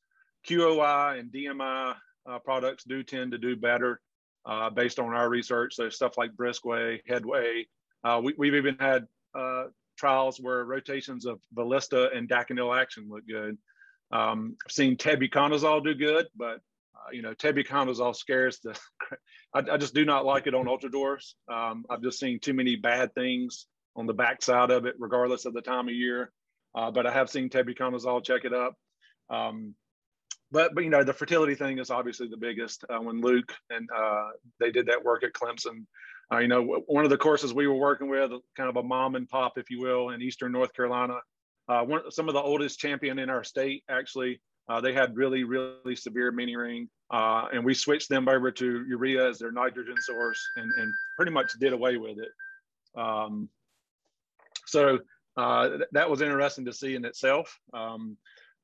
QOI 0.48 1.18
and 1.18 1.32
DMI 1.32 1.94
uh, 2.28 2.38
products 2.40 2.84
do 2.84 3.02
tend 3.02 3.32
to 3.32 3.38
do 3.38 3.56
better 3.56 4.00
uh, 4.46 4.70
based 4.70 4.98
on 4.98 5.14
our 5.14 5.28
research. 5.28 5.74
So 5.74 5.88
stuff 5.88 6.18
like 6.18 6.32
Briskway, 6.32 7.00
Headway. 7.08 7.66
Uh, 8.04 8.20
we, 8.22 8.48
have 8.48 8.56
even 8.56 8.76
had 8.78 9.06
uh, 9.34 9.64
trials 9.96 10.38
where 10.38 10.64
rotations 10.64 11.24
of 11.24 11.40
Velista 11.54 12.14
and 12.14 12.28
Daconil 12.28 12.78
action 12.78 13.06
look 13.08 13.26
good. 13.26 13.56
Um, 14.12 14.56
I've 14.66 14.72
seen 14.72 14.96
tebuconazole 14.96 15.82
do 15.82 15.94
good, 15.94 16.26
but 16.36 16.60
you 17.12 17.22
know, 17.22 17.34
tebuconazole 17.34 18.16
scares 18.16 18.60
the. 18.60 18.78
I, 19.54 19.62
I, 19.72 19.76
just 19.76 19.94
do 19.94 20.04
not 20.04 20.24
like 20.24 20.46
it 20.46 20.54
on 20.54 20.66
ultradwarfs. 20.66 21.34
Um, 21.52 21.84
I've 21.88 22.02
just 22.02 22.18
seen 22.18 22.40
too 22.40 22.54
many 22.54 22.76
bad 22.76 23.14
things 23.14 23.66
on 23.96 24.06
the 24.06 24.14
backside 24.14 24.70
of 24.70 24.86
it, 24.86 24.96
regardless 24.98 25.44
of 25.44 25.54
the 25.54 25.60
time 25.60 25.88
of 25.88 25.94
year. 25.94 26.32
Uh, 26.74 26.90
but 26.90 27.06
I 27.06 27.12
have 27.12 27.30
seen 27.30 27.48
tebuconazole 27.48 28.24
check 28.24 28.44
it 28.44 28.52
up. 28.52 28.74
Um, 29.30 29.74
but 30.50 30.74
but 30.74 30.84
you 30.84 30.90
know 30.90 31.04
the 31.04 31.12
fertility 31.12 31.54
thing 31.54 31.78
is 31.78 31.90
obviously 31.90 32.28
the 32.28 32.36
biggest. 32.36 32.84
Uh, 32.88 33.00
when 33.00 33.20
Luke 33.20 33.52
and 33.70 33.88
uh, 33.94 34.28
they 34.60 34.70
did 34.70 34.86
that 34.86 35.04
work 35.04 35.24
at 35.24 35.32
Clemson, 35.32 35.86
uh, 36.32 36.38
you 36.38 36.48
know 36.48 36.82
one 36.86 37.04
of 37.04 37.10
the 37.10 37.18
courses 37.18 37.52
we 37.52 37.66
were 37.66 37.74
working 37.74 38.08
with, 38.08 38.30
kind 38.56 38.68
of 38.68 38.76
a 38.76 38.82
mom 38.82 39.14
and 39.14 39.28
pop, 39.28 39.54
if 39.56 39.70
you 39.70 39.80
will, 39.80 40.10
in 40.10 40.22
Eastern 40.22 40.52
North 40.52 40.72
Carolina. 40.74 41.18
Uh, 41.68 41.82
one, 41.82 42.10
some 42.10 42.28
of 42.28 42.34
the 42.34 42.40
oldest 42.40 42.78
champion 42.78 43.18
in 43.18 43.30
our 43.30 43.44
state 43.44 43.84
actually. 43.88 44.40
Uh, 44.68 44.80
they 44.80 44.92
had 44.92 45.16
really 45.16 45.44
really 45.44 45.96
severe 45.96 46.30
mini 46.30 46.56
ring, 46.56 46.88
uh, 47.10 47.46
and 47.52 47.64
we 47.64 47.74
switched 47.74 48.08
them 48.08 48.28
over 48.28 48.50
to 48.50 48.84
urea 48.88 49.28
as 49.28 49.38
their 49.38 49.52
nitrogen 49.52 49.96
source, 50.00 50.40
and 50.56 50.70
and 50.78 50.92
pretty 51.16 51.32
much 51.32 51.52
did 51.60 51.72
away 51.72 51.96
with 51.96 52.18
it. 52.18 52.32
Um, 52.98 53.48
so 54.66 54.98
th 55.36 55.82
that 55.92 56.08
was 56.08 56.22
interesting 56.22 56.64
to 56.64 56.72
see 56.72 56.94
in 56.94 57.04
itself. 57.04 57.58
Um, 57.72 58.16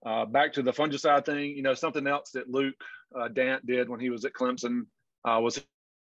uh, 0.05 0.25
back 0.25 0.53
to 0.55 0.63
the 0.63 0.73
fungicide 0.73 1.27
thing, 1.27 1.55
you 1.57 1.63
know, 1.63 1.75
something 1.75 2.07
else 2.07 2.31
that 2.31 2.49
Luke 2.49 2.75
uh, 3.19 3.29
Dant 3.29 3.67
did 3.67 3.89
when 3.89 4.01
he 4.01 4.11
was 4.11 4.25
at 4.25 4.33
Clemson 4.33 4.87
uh, 5.25 5.39
was 5.41 5.63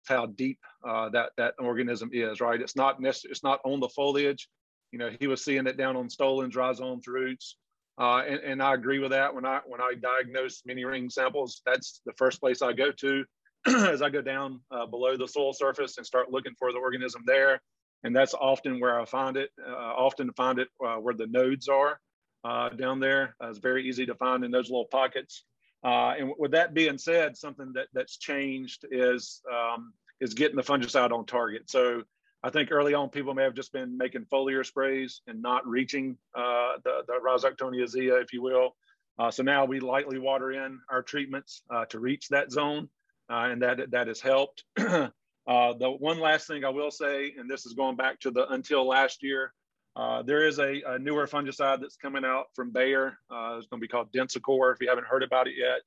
how 0.07 0.27
deep 0.27 0.59
uh, 0.87 1.09
that 1.11 1.31
that 1.37 1.55
organism 1.59 2.11
is. 2.13 2.41
Right, 2.41 2.61
it's 2.61 2.77
not 2.77 2.99
it's 3.03 3.43
not 3.43 3.61
on 3.65 3.81
the 3.81 3.89
foliage. 3.89 4.49
You 4.93 4.99
know, 4.99 5.11
he 5.19 5.27
was 5.27 5.45
seeing 5.45 5.67
it 5.67 5.77
down 5.77 5.97
on 5.97 6.11
stolons, 6.11 6.55
rhizomes, 6.55 7.07
roots, 7.07 7.57
uh, 7.99 8.23
and, 8.27 8.41
and 8.41 8.63
I 8.63 8.75
agree 8.75 8.99
with 8.99 9.11
that. 9.11 9.35
When 9.35 9.45
I 9.45 9.61
when 9.67 9.81
I 9.81 9.95
diagnose 9.95 10.63
mini 10.65 10.85
ring 10.85 11.11
samples, 11.11 11.63
that's 11.67 12.01
the 12.07 12.13
first 12.15 12.41
place 12.41 12.63
I 12.63 12.73
go 12.73 12.91
to 12.93 13.25
as 13.67 14.03
I 14.03 14.11
go 14.11 14.23
down 14.23 14.61
uh, 14.71 14.87
below 14.87 15.17
the 15.17 15.29
soil 15.29 15.53
surface 15.53 15.99
and 15.99 16.07
start 16.07 16.31
looking 16.31 16.55
for 16.59 16.73
the 16.73 16.79
organism 16.79 17.23
there. 17.27 17.61
And 18.05 18.17
that's 18.17 18.35
often 18.35 18.81
where 18.81 19.01
I 19.01 19.05
find 19.05 19.37
it. 19.37 19.51
often 19.65 20.33
find 20.33 20.59
it 20.59 20.69
where 20.79 21.15
the 21.15 21.29
nodes 21.29 21.69
are 21.69 22.01
uh, 22.45 22.71
down 22.71 23.01
there. 23.01 23.37
Uh, 23.43 23.49
it's 23.49 23.59
very 23.59 23.89
easy 23.89 24.07
to 24.07 24.15
find 24.15 24.45
in 24.45 24.51
those 24.51 24.69
little 24.71 24.87
pockets. 24.87 25.45
Uh, 25.85 26.15
and 26.19 26.33
with 26.39 26.53
that 26.53 26.75
being 26.75 26.99
said, 26.99 27.37
something 27.37 27.73
that 27.75 27.89
that's 27.93 28.17
changed 28.17 28.85
is 28.91 29.41
um, 29.53 29.93
is 30.21 30.35
getting 30.35 30.57
the 30.57 30.63
fungicide 30.63 31.11
on 31.11 31.27
target. 31.27 31.69
So 31.69 32.03
I 32.45 32.51
think 32.51 32.73
early 32.73 32.95
on 32.95 33.09
people 33.09 33.35
may 33.35 33.45
have 33.45 33.55
just 33.55 33.73
been 33.73 33.97
making 33.97 34.27
foliar 34.33 34.67
sprays 34.67 35.21
and 35.27 35.41
not 35.41 35.67
reaching 35.67 36.17
uh, 36.35 36.73
the 36.85 37.03
the 37.07 37.21
Rhizoctonia 37.25 37.85
zeae, 37.85 38.21
if 38.23 38.33
you 38.33 38.43
will. 38.43 38.75
Uh, 39.19 39.31
so 39.31 39.43
now 39.43 39.65
we 39.65 39.79
lightly 39.79 40.19
water 40.19 40.53
in 40.53 40.81
our 40.91 41.03
treatments 41.03 41.63
uh, 41.71 41.85
to 41.87 42.01
reach 42.01 42.29
that 42.29 42.51
zone, 42.51 42.89
and 43.29 43.63
that 43.63 43.91
that 43.91 44.09
has 44.09 44.21
helped. 44.21 44.65
the 44.77 45.11
one 45.47 46.19
last 46.19 46.47
thing 46.47 46.65
I 46.65 46.71
will 46.71 46.91
say, 46.91 47.33
and 47.39 47.49
this 47.49 47.67
is 47.67 47.75
going 47.75 47.97
back 47.97 48.21
to 48.21 48.31
the 48.31 48.49
until 48.49 48.87
last 48.87 49.23
year, 49.23 49.53
uh, 49.95 50.23
there 50.23 50.47
is 50.47 50.59
a, 50.59 50.83
a, 50.87 50.99
newer 50.99 51.27
fungicide 51.27 51.81
that's 51.81 51.97
coming 51.97 52.25
out 52.25 52.47
from 52.55 52.71
Bayer. 52.71 53.19
Uh, 53.31 53.57
it's 53.59 53.67
going 53.67 53.81
to 53.81 53.85
be 53.85 53.89
called 53.89 54.11
Densicor. 54.13 54.73
If 54.73 54.81
you 54.81 54.89
haven't 54.89 55.07
heard 55.07 55.23
about 55.23 55.49
it 55.49 55.55
yet, 55.57 55.81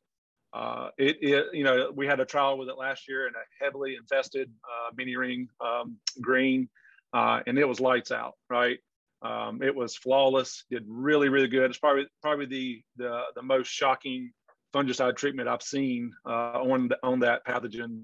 uh, 0.55 0.89
it, 0.97 1.17
it, 1.21 1.45
you 1.53 1.63
know 1.63 1.91
we 1.93 2.07
had 2.07 2.19
a 2.19 2.25
trial 2.25 2.57
with 2.57 2.69
it 2.69 2.77
last 2.77 3.07
year 3.09 3.27
in 3.27 3.33
a 3.33 3.63
heavily 3.63 3.95
infested 3.95 4.49
uh, 4.63 4.91
mini 4.95 5.15
ring 5.17 5.47
um, 5.59 5.97
green, 6.21 6.69
uh, 7.13 7.41
and 7.45 7.59
it 7.59 7.67
was 7.67 7.79
lights 7.79 8.11
out. 8.11 8.35
Right, 8.49 8.79
um, 9.21 9.61
it 9.61 9.75
was 9.75 9.97
flawless. 9.97 10.63
Did 10.71 10.85
really 10.87 11.29
really 11.29 11.49
good. 11.49 11.69
It's 11.69 11.79
probably 11.79 12.07
probably 12.21 12.45
the 12.45 12.81
the, 12.95 13.21
the 13.35 13.43
most 13.43 13.67
shocking 13.67 14.31
fungicide 14.73 15.17
treatment 15.17 15.49
I've 15.49 15.61
seen 15.61 16.11
uh, 16.25 16.61
on 16.61 16.87
the, 16.87 16.97
on 17.03 17.19
that 17.19 17.45
pathogen 17.45 18.03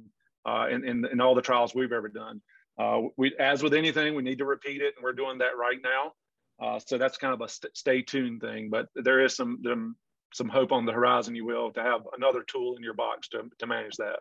in, 0.70 0.86
in 0.86 1.06
in 1.06 1.22
all 1.22 1.36
the 1.36 1.42
trials 1.42 1.74
we've 1.74 1.94
ever 1.94 2.10
done. 2.10 2.42
Uh, 2.78 3.02
we, 3.18 3.34
as 3.40 3.62
with 3.62 3.74
anything, 3.74 4.16
we 4.16 4.24
need 4.24 4.40
to 4.40 4.46
repeat 4.46 4.82
it, 4.82 4.94
and 4.98 5.04
we're 5.04 5.14
doing 5.14 5.38
that 5.38 5.58
right 5.58 5.80
now. 5.84 6.14
Uh, 6.62 6.80
so 6.80 6.98
that's 6.98 7.18
kind 7.18 7.34
of 7.34 7.42
a 7.42 7.50
st 7.50 7.76
stay 7.76 8.02
tuned 8.02 8.42
thing, 8.42 8.70
but 8.70 8.88
there 8.96 9.24
is 9.24 9.36
some, 9.36 9.60
some 9.64 9.96
some 10.34 10.50
hope 10.50 10.72
on 10.72 10.86
the 10.86 10.94
horizon, 10.94 11.36
you 11.36 11.46
will, 11.46 11.72
to 11.72 11.82
have 11.82 12.02
another 12.17 12.44
tool 12.44 12.76
in 12.76 12.84
your 12.84 12.94
box 12.94 13.28
to 13.30 13.44
to 13.60 13.67
manage 13.67 13.98
that. 13.98 14.20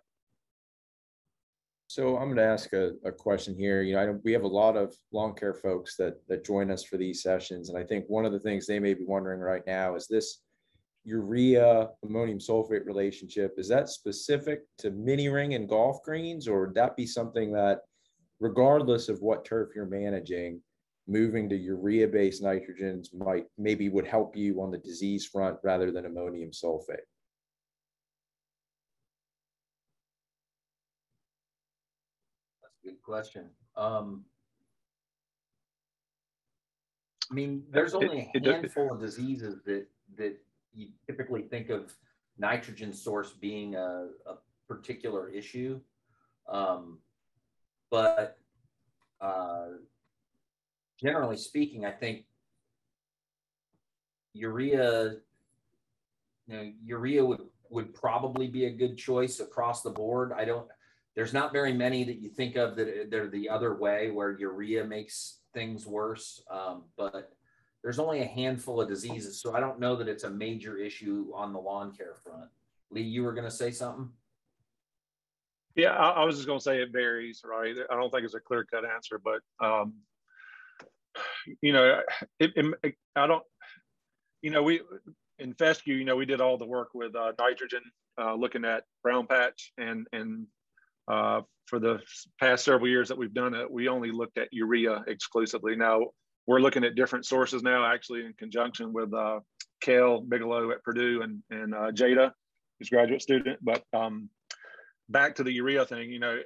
So 1.86 2.16
I'm 2.18 2.26
going 2.26 2.36
to 2.36 2.44
ask 2.44 2.72
a, 2.72 2.92
a 3.04 3.10
question 3.10 3.56
here. 3.56 3.82
You 3.82 3.94
know, 3.94 4.00
I, 4.00 4.10
we 4.22 4.32
have 4.32 4.44
a 4.44 4.46
lot 4.46 4.76
of 4.76 4.94
lawn 5.12 5.34
care 5.34 5.54
folks 5.54 5.96
that 5.96 6.14
that 6.28 6.44
join 6.44 6.70
us 6.70 6.84
for 6.84 6.96
these 6.96 7.22
sessions, 7.22 7.68
and 7.68 7.78
I 7.78 7.84
think 7.84 8.04
one 8.08 8.24
of 8.24 8.32
the 8.32 8.40
things 8.40 8.66
they 8.66 8.78
may 8.78 8.94
be 8.94 9.04
wondering 9.04 9.40
right 9.40 9.66
now 9.66 9.96
is 9.96 10.06
this 10.06 10.42
urea 11.04 11.88
ammonium 12.04 12.38
sulfate 12.38 12.84
relationship 12.84 13.54
is 13.56 13.68
that 13.68 13.88
specific 13.88 14.60
to 14.78 14.90
mini 14.90 15.28
ring 15.28 15.54
and 15.54 15.68
golf 15.68 16.02
greens, 16.04 16.46
or 16.46 16.66
would 16.66 16.74
that 16.74 16.96
be 16.96 17.06
something 17.06 17.52
that 17.52 17.80
regardless 18.38 19.08
of 19.08 19.20
what 19.20 19.44
turf 19.44 19.70
you're 19.74 19.86
managing, 19.86 20.60
moving 21.10 21.48
to 21.48 21.56
urea-based 21.56 22.42
nitrogens 22.42 23.12
might 23.12 23.46
maybe 23.58 23.88
would 23.88 24.06
help 24.06 24.36
you 24.36 24.62
on 24.62 24.70
the 24.70 24.78
disease 24.78 25.26
front 25.26 25.58
rather 25.64 25.90
than 25.90 26.06
ammonium 26.06 26.50
sulfate. 26.52 27.06
That's 32.62 32.78
a 32.84 32.86
good 32.86 33.02
question. 33.02 33.50
Um, 33.76 34.24
I 37.30 37.34
mean, 37.34 37.64
there's 37.70 37.94
only 37.94 38.30
a 38.34 38.52
handful 38.52 38.92
of 38.92 39.00
diseases 39.00 39.60
that 39.66 39.86
that 40.16 40.36
you 40.72 40.88
typically 41.06 41.42
think 41.42 41.70
of 41.70 41.92
nitrogen 42.38 42.92
source 42.92 43.32
being 43.32 43.74
a, 43.74 44.08
a 44.26 44.34
particular 44.68 45.28
issue. 45.28 45.80
Um, 46.48 46.98
but 47.90 48.38
uh, 49.20 49.66
generally 51.00 51.36
speaking, 51.36 51.84
I 51.84 51.92
think 51.92 52.24
urea, 54.32 55.16
you 56.46 56.56
know, 56.56 56.72
urea 56.84 57.24
would, 57.24 57.40
would 57.70 57.94
probably 57.94 58.48
be 58.48 58.66
a 58.66 58.70
good 58.70 58.96
choice 58.96 59.40
across 59.40 59.82
the 59.82 59.90
board. 59.90 60.32
I 60.36 60.44
don't, 60.44 60.66
there's 61.16 61.32
not 61.32 61.52
very 61.52 61.72
many 61.72 62.04
that 62.04 62.18
you 62.18 62.28
think 62.28 62.56
of 62.56 62.76
that 62.76 63.08
they're 63.10 63.28
the 63.28 63.48
other 63.48 63.74
way 63.74 64.10
where 64.10 64.38
urea 64.38 64.84
makes 64.84 65.40
things 65.54 65.86
worse. 65.86 66.42
Um, 66.50 66.84
but 66.96 67.32
there's 67.82 67.98
only 67.98 68.20
a 68.20 68.26
handful 68.26 68.80
of 68.80 68.88
diseases. 68.88 69.40
So 69.40 69.54
I 69.54 69.60
don't 69.60 69.80
know 69.80 69.96
that 69.96 70.08
it's 70.08 70.24
a 70.24 70.30
major 70.30 70.76
issue 70.76 71.32
on 71.34 71.52
the 71.52 71.58
lawn 71.58 71.92
care 71.92 72.14
front. 72.22 72.50
Lee, 72.90 73.02
you 73.02 73.22
were 73.22 73.32
going 73.32 73.44
to 73.44 73.50
say 73.50 73.70
something? 73.70 74.10
Yeah, 75.76 75.92
I, 75.92 76.10
I 76.10 76.24
was 76.24 76.36
just 76.36 76.46
going 76.46 76.58
to 76.58 76.62
say 76.62 76.82
it 76.82 76.92
varies, 76.92 77.42
right? 77.44 77.74
I 77.90 77.94
don't 77.94 78.10
think 78.10 78.24
it's 78.24 78.34
a 78.34 78.40
clear 78.40 78.64
cut 78.64 78.84
answer, 78.84 79.20
but 79.22 79.40
um, 79.64 79.94
you 81.60 81.72
know, 81.72 82.00
it, 82.38 82.52
it, 82.56 82.94
I 83.16 83.26
don't, 83.26 83.42
you 84.42 84.50
know, 84.50 84.62
we 84.62 84.80
in 85.38 85.54
fescue, 85.54 85.94
you 85.94 86.04
know, 86.04 86.16
we 86.16 86.26
did 86.26 86.40
all 86.40 86.58
the 86.58 86.66
work 86.66 86.88
with 86.94 87.14
uh, 87.16 87.32
nitrogen, 87.38 87.82
uh, 88.20 88.34
looking 88.34 88.64
at 88.64 88.84
brown 89.02 89.26
patch, 89.26 89.72
and 89.78 90.06
and 90.12 90.46
uh, 91.08 91.42
for 91.66 91.78
the 91.78 92.00
past 92.38 92.64
several 92.64 92.88
years 92.88 93.08
that 93.08 93.18
we've 93.18 93.34
done 93.34 93.54
it, 93.54 93.70
we 93.70 93.88
only 93.88 94.10
looked 94.10 94.38
at 94.38 94.48
urea 94.52 95.02
exclusively. 95.06 95.76
Now 95.76 96.06
we're 96.46 96.60
looking 96.60 96.84
at 96.84 96.94
different 96.94 97.26
sources 97.26 97.62
now, 97.62 97.84
actually 97.84 98.24
in 98.24 98.32
conjunction 98.34 98.92
with 98.92 99.12
uh, 99.14 99.40
Cale 99.80 100.20
Bigelow 100.20 100.70
at 100.72 100.82
Purdue 100.82 101.22
and 101.22 101.42
and 101.50 101.74
uh, 101.74 101.90
Jada, 101.92 102.32
who's 102.78 102.90
graduate 102.90 103.22
student, 103.22 103.58
but 103.62 103.82
um, 103.92 104.28
back 105.10 105.34
to 105.36 105.44
the 105.44 105.52
urea 105.52 105.84
thing, 105.84 106.10
you 106.10 106.18
know, 106.18 106.38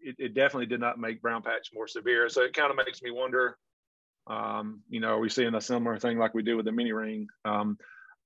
it, 0.00 0.16
it, 0.18 0.34
definitely 0.34 0.66
did 0.66 0.80
not 0.80 0.98
make 0.98 1.20
brown 1.20 1.42
patch 1.42 1.70
more 1.74 1.88
severe. 1.88 2.28
So 2.28 2.42
it 2.42 2.54
kind 2.54 2.70
of 2.70 2.76
makes 2.76 3.02
me 3.02 3.10
wonder, 3.10 3.58
um, 4.26 4.80
you 4.88 5.00
know, 5.00 5.08
are 5.08 5.20
we 5.20 5.28
seeing 5.28 5.54
a 5.54 5.60
similar 5.60 5.98
thing 5.98 6.18
like 6.18 6.34
we 6.34 6.42
do 6.42 6.56
with 6.56 6.66
the 6.66 6.72
mini 6.72 6.92
ring? 6.92 7.28
Um, 7.44 7.78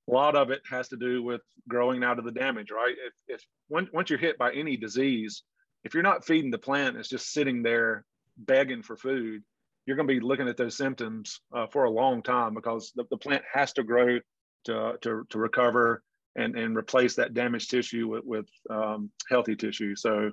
a 0.09 0.13
lot 0.13 0.35
of 0.35 0.51
it 0.51 0.63
has 0.69 0.89
to 0.89 0.97
do 0.97 1.23
with 1.23 1.43
growing 1.69 2.03
out 2.03 2.19
of 2.19 2.25
the 2.25 2.33
damage, 2.33 2.71
right? 2.71 2.95
If, 3.07 3.13
if 3.37 3.45
when, 3.69 3.89
once 3.93 4.11
you're 4.11 4.19
hit 4.19 4.39
by 4.39 4.53
any 4.53 4.77
disease, 4.77 5.43
if 5.85 5.95
you're 5.95 6.03
not 6.03 6.25
feeding 6.25 6.51
the 6.51 6.59
plant, 6.59 6.97
it's 6.97 7.09
just 7.09 7.33
sitting 7.33 7.63
there 7.63 8.05
begging 8.37 8.83
for 8.83 8.97
food. 8.97 9.43
You're 9.87 9.97
going 9.97 10.09
to 10.09 10.15
be 10.15 10.21
looking 10.21 10.49
at 10.49 10.57
those 10.57 10.77
symptoms 10.77 11.41
uh, 11.55 11.67
for 11.67 11.85
a 11.85 11.91
long 11.91 12.23
time 12.23 12.55
because 12.55 12.93
the, 12.95 13.05
the 13.11 13.17
plant 13.17 13.43
has 13.53 13.73
to 13.75 13.83
grow 13.83 14.19
to, 14.65 14.95
to, 15.03 15.27
to 15.29 15.39
recover 15.39 16.03
and, 16.37 16.57
and 16.57 16.77
replace 16.77 17.17
that 17.17 17.35
damaged 17.35 17.71
tissue 17.71 18.09
with, 18.09 18.25
with 18.25 18.47
um, 18.69 19.11
healthy 19.29 19.57
tissue. 19.57 19.97
So 19.97 20.33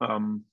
um, 0.00 0.44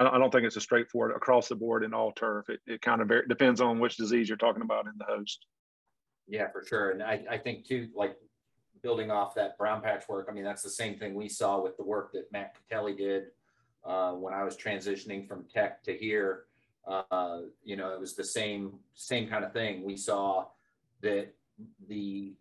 I, 0.00 0.18
don't 0.18 0.30
think 0.30 0.44
it's 0.44 0.56
a 0.56 0.60
straightforward 0.60 1.14
across 1.14 1.48
the 1.48 1.54
board 1.54 1.84
in 1.84 1.94
all 1.94 2.12
turf. 2.12 2.48
It, 2.48 2.60
it 2.66 2.82
kind 2.82 3.00
of 3.00 3.10
depends 3.28 3.60
on 3.60 3.78
which 3.78 3.96
disease 3.96 4.28
you're 4.28 4.38
talking 4.38 4.62
about 4.62 4.86
in 4.86 4.92
the 4.98 5.04
host. 5.04 5.46
Yeah, 6.26 6.48
for 6.50 6.64
sure. 6.64 6.90
And 6.90 7.02
I, 7.02 7.24
I 7.30 7.38
think 7.38 7.66
too, 7.66 7.88
like 7.94 8.16
building 8.82 9.10
off 9.10 9.34
that 9.34 9.56
brown 9.58 9.82
patch 9.82 10.08
work, 10.08 10.28
I 10.30 10.32
mean, 10.32 10.44
that's 10.44 10.62
the 10.62 10.70
same 10.70 10.98
thing 10.98 11.14
we 11.14 11.28
saw 11.28 11.62
with 11.62 11.76
the 11.76 11.84
work 11.84 12.12
that 12.12 12.30
Matt 12.32 12.56
Catelli 12.70 12.96
did 12.96 13.24
uh, 13.84 14.12
when 14.12 14.34
I 14.34 14.42
was 14.42 14.56
transitioning 14.56 15.28
from 15.28 15.44
tech 15.52 15.82
to 15.84 15.96
here. 15.96 16.44
Uh, 16.86 17.40
you 17.62 17.76
know, 17.76 17.92
it 17.92 18.00
was 18.00 18.14
the 18.14 18.24
same, 18.24 18.74
same 18.94 19.28
kind 19.28 19.44
of 19.44 19.52
thing. 19.52 19.84
We 19.84 19.96
saw 19.96 20.46
that 21.02 21.28
the 21.88 22.34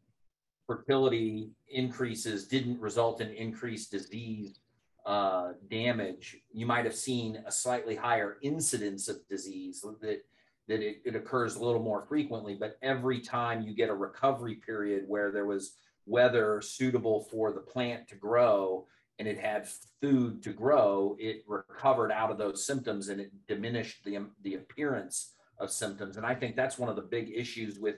fertility 0.65 1.51
increases 1.69 2.47
didn't 2.47 2.79
result 2.79 3.21
in 3.21 3.29
increased 3.31 3.91
disease 3.91 4.59
uh, 5.05 5.53
damage. 5.69 6.37
You 6.51 6.65
might 6.65 6.85
have 6.85 6.95
seen 6.95 7.43
a 7.45 7.51
slightly 7.51 7.95
higher 7.95 8.37
incidence 8.41 9.07
of 9.07 9.27
disease 9.27 9.85
that 10.01 10.23
that 10.67 10.81
it, 10.81 11.01
it 11.03 11.15
occurs 11.15 11.55
a 11.55 11.63
little 11.63 11.81
more 11.81 12.05
frequently, 12.07 12.55
but 12.55 12.77
every 12.81 13.19
time 13.19 13.61
you 13.61 13.73
get 13.73 13.89
a 13.89 13.93
recovery 13.93 14.55
period 14.55 15.03
where 15.07 15.31
there 15.31 15.45
was 15.45 15.75
weather 16.05 16.61
suitable 16.61 17.21
for 17.31 17.51
the 17.51 17.59
plant 17.59 18.07
to 18.07 18.15
grow 18.15 18.85
and 19.19 19.27
it 19.27 19.37
had 19.37 19.67
food 20.01 20.41
to 20.43 20.51
grow, 20.51 21.15
it 21.19 21.43
recovered 21.47 22.11
out 22.11 22.31
of 22.31 22.37
those 22.37 22.65
symptoms 22.65 23.09
and 23.09 23.21
it 23.21 23.31
diminished 23.47 24.03
the, 24.03 24.25
the 24.41 24.55
appearance 24.55 25.33
of 25.59 25.69
symptoms. 25.69 26.17
And 26.17 26.25
I 26.25 26.33
think 26.33 26.55
that's 26.55 26.79
one 26.79 26.89
of 26.89 26.95
the 26.95 27.01
big 27.01 27.31
issues 27.35 27.77
with, 27.77 27.97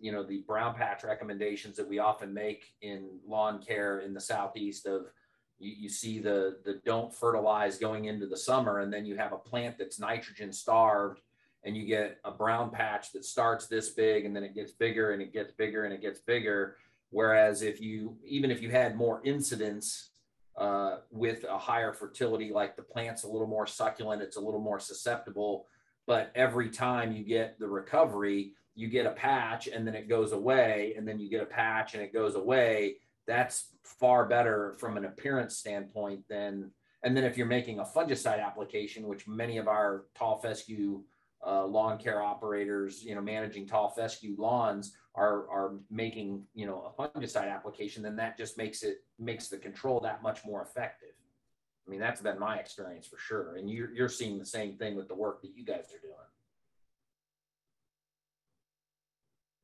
you 0.00 0.10
know, 0.10 0.22
the 0.22 0.42
brown 0.46 0.74
patch 0.74 1.04
recommendations 1.04 1.76
that 1.76 1.88
we 1.88 1.98
often 1.98 2.34
make 2.34 2.74
in 2.80 3.08
lawn 3.26 3.62
care 3.62 4.00
in 4.00 4.14
the 4.14 4.20
Southeast 4.20 4.86
of 4.86 5.06
you, 5.58 5.74
you 5.78 5.88
see 5.88 6.18
the, 6.18 6.58
the 6.64 6.80
don't 6.84 7.14
fertilize 7.14 7.78
going 7.78 8.06
into 8.06 8.26
the 8.26 8.36
summer 8.36 8.80
and 8.80 8.92
then 8.92 9.04
you 9.04 9.16
have 9.16 9.32
a 9.32 9.38
plant 9.38 9.78
that's 9.78 9.98
nitrogen 9.98 10.52
starved 10.52 11.20
and 11.64 11.76
you 11.76 11.86
get 11.86 12.18
a 12.24 12.30
brown 12.30 12.70
patch 12.70 13.12
that 13.12 13.24
starts 13.24 13.66
this 13.66 13.90
big 13.90 14.24
and 14.24 14.34
then 14.34 14.44
it 14.44 14.54
gets 14.54 14.72
bigger 14.72 15.12
and 15.12 15.20
it 15.20 15.32
gets 15.32 15.52
bigger 15.52 15.84
and 15.84 15.92
it 15.92 16.00
gets 16.00 16.20
bigger. 16.20 16.76
Whereas 17.10 17.62
if 17.62 17.80
you, 17.80 18.16
even 18.24 18.50
if 18.50 18.62
you 18.62 18.70
had 18.70 18.96
more 18.96 19.20
incidence 19.24 20.10
uh, 20.56 20.98
with 21.10 21.44
a 21.44 21.58
higher 21.58 21.92
fertility, 21.92 22.52
like 22.52 22.76
the 22.76 22.82
plant's 22.82 23.24
a 23.24 23.28
little 23.28 23.46
more 23.46 23.66
succulent, 23.66 24.22
it's 24.22 24.36
a 24.36 24.40
little 24.40 24.60
more 24.60 24.78
susceptible. 24.78 25.66
But 26.06 26.30
every 26.34 26.70
time 26.70 27.12
you 27.12 27.24
get 27.24 27.58
the 27.58 27.68
recovery, 27.68 28.52
you 28.74 28.88
get 28.88 29.06
a 29.06 29.10
patch 29.10 29.66
and 29.66 29.86
then 29.86 29.94
it 29.94 30.08
goes 30.08 30.32
away, 30.32 30.94
and 30.96 31.06
then 31.06 31.18
you 31.18 31.28
get 31.28 31.42
a 31.42 31.46
patch 31.46 31.94
and 31.94 32.02
it 32.02 32.12
goes 32.12 32.34
away. 32.34 32.96
That's 33.28 33.68
far 33.84 34.26
better 34.26 34.74
from 34.80 34.96
an 34.96 35.04
appearance 35.04 35.56
standpoint 35.56 36.24
than. 36.28 36.72
And 37.04 37.16
then 37.16 37.22
if 37.22 37.38
you're 37.38 37.46
making 37.46 37.78
a 37.78 37.84
fungicide 37.84 38.44
application, 38.44 39.06
which 39.06 39.28
many 39.28 39.58
of 39.58 39.68
our 39.68 40.06
tall 40.16 40.40
fescue 40.40 41.02
uh, 41.46 41.64
lawn 41.64 41.98
care 41.98 42.20
operators, 42.20 43.04
you 43.04 43.14
know, 43.14 43.20
managing 43.20 43.66
tall 43.68 43.90
fescue 43.90 44.34
lawns 44.36 44.96
are 45.14 45.48
are 45.48 45.74
making 45.90 46.44
you 46.54 46.66
know 46.66 46.92
a 46.98 47.02
fungicide 47.02 47.52
application, 47.54 48.02
then 48.02 48.16
that 48.16 48.36
just 48.36 48.58
makes 48.58 48.82
it 48.82 49.04
makes 49.18 49.48
the 49.48 49.58
control 49.58 50.00
that 50.00 50.22
much 50.22 50.44
more 50.44 50.62
effective. 50.62 51.10
I 51.86 51.90
mean, 51.90 52.00
that's 52.00 52.20
been 52.20 52.38
my 52.38 52.56
experience 52.56 53.06
for 53.06 53.18
sure, 53.18 53.56
and 53.56 53.70
you're 53.70 53.92
you're 53.92 54.08
seeing 54.08 54.38
the 54.38 54.46
same 54.46 54.76
thing 54.76 54.96
with 54.96 55.08
the 55.08 55.14
work 55.14 55.42
that 55.42 55.52
you 55.54 55.64
guys 55.64 55.86
are 55.94 56.00
doing. 56.00 56.14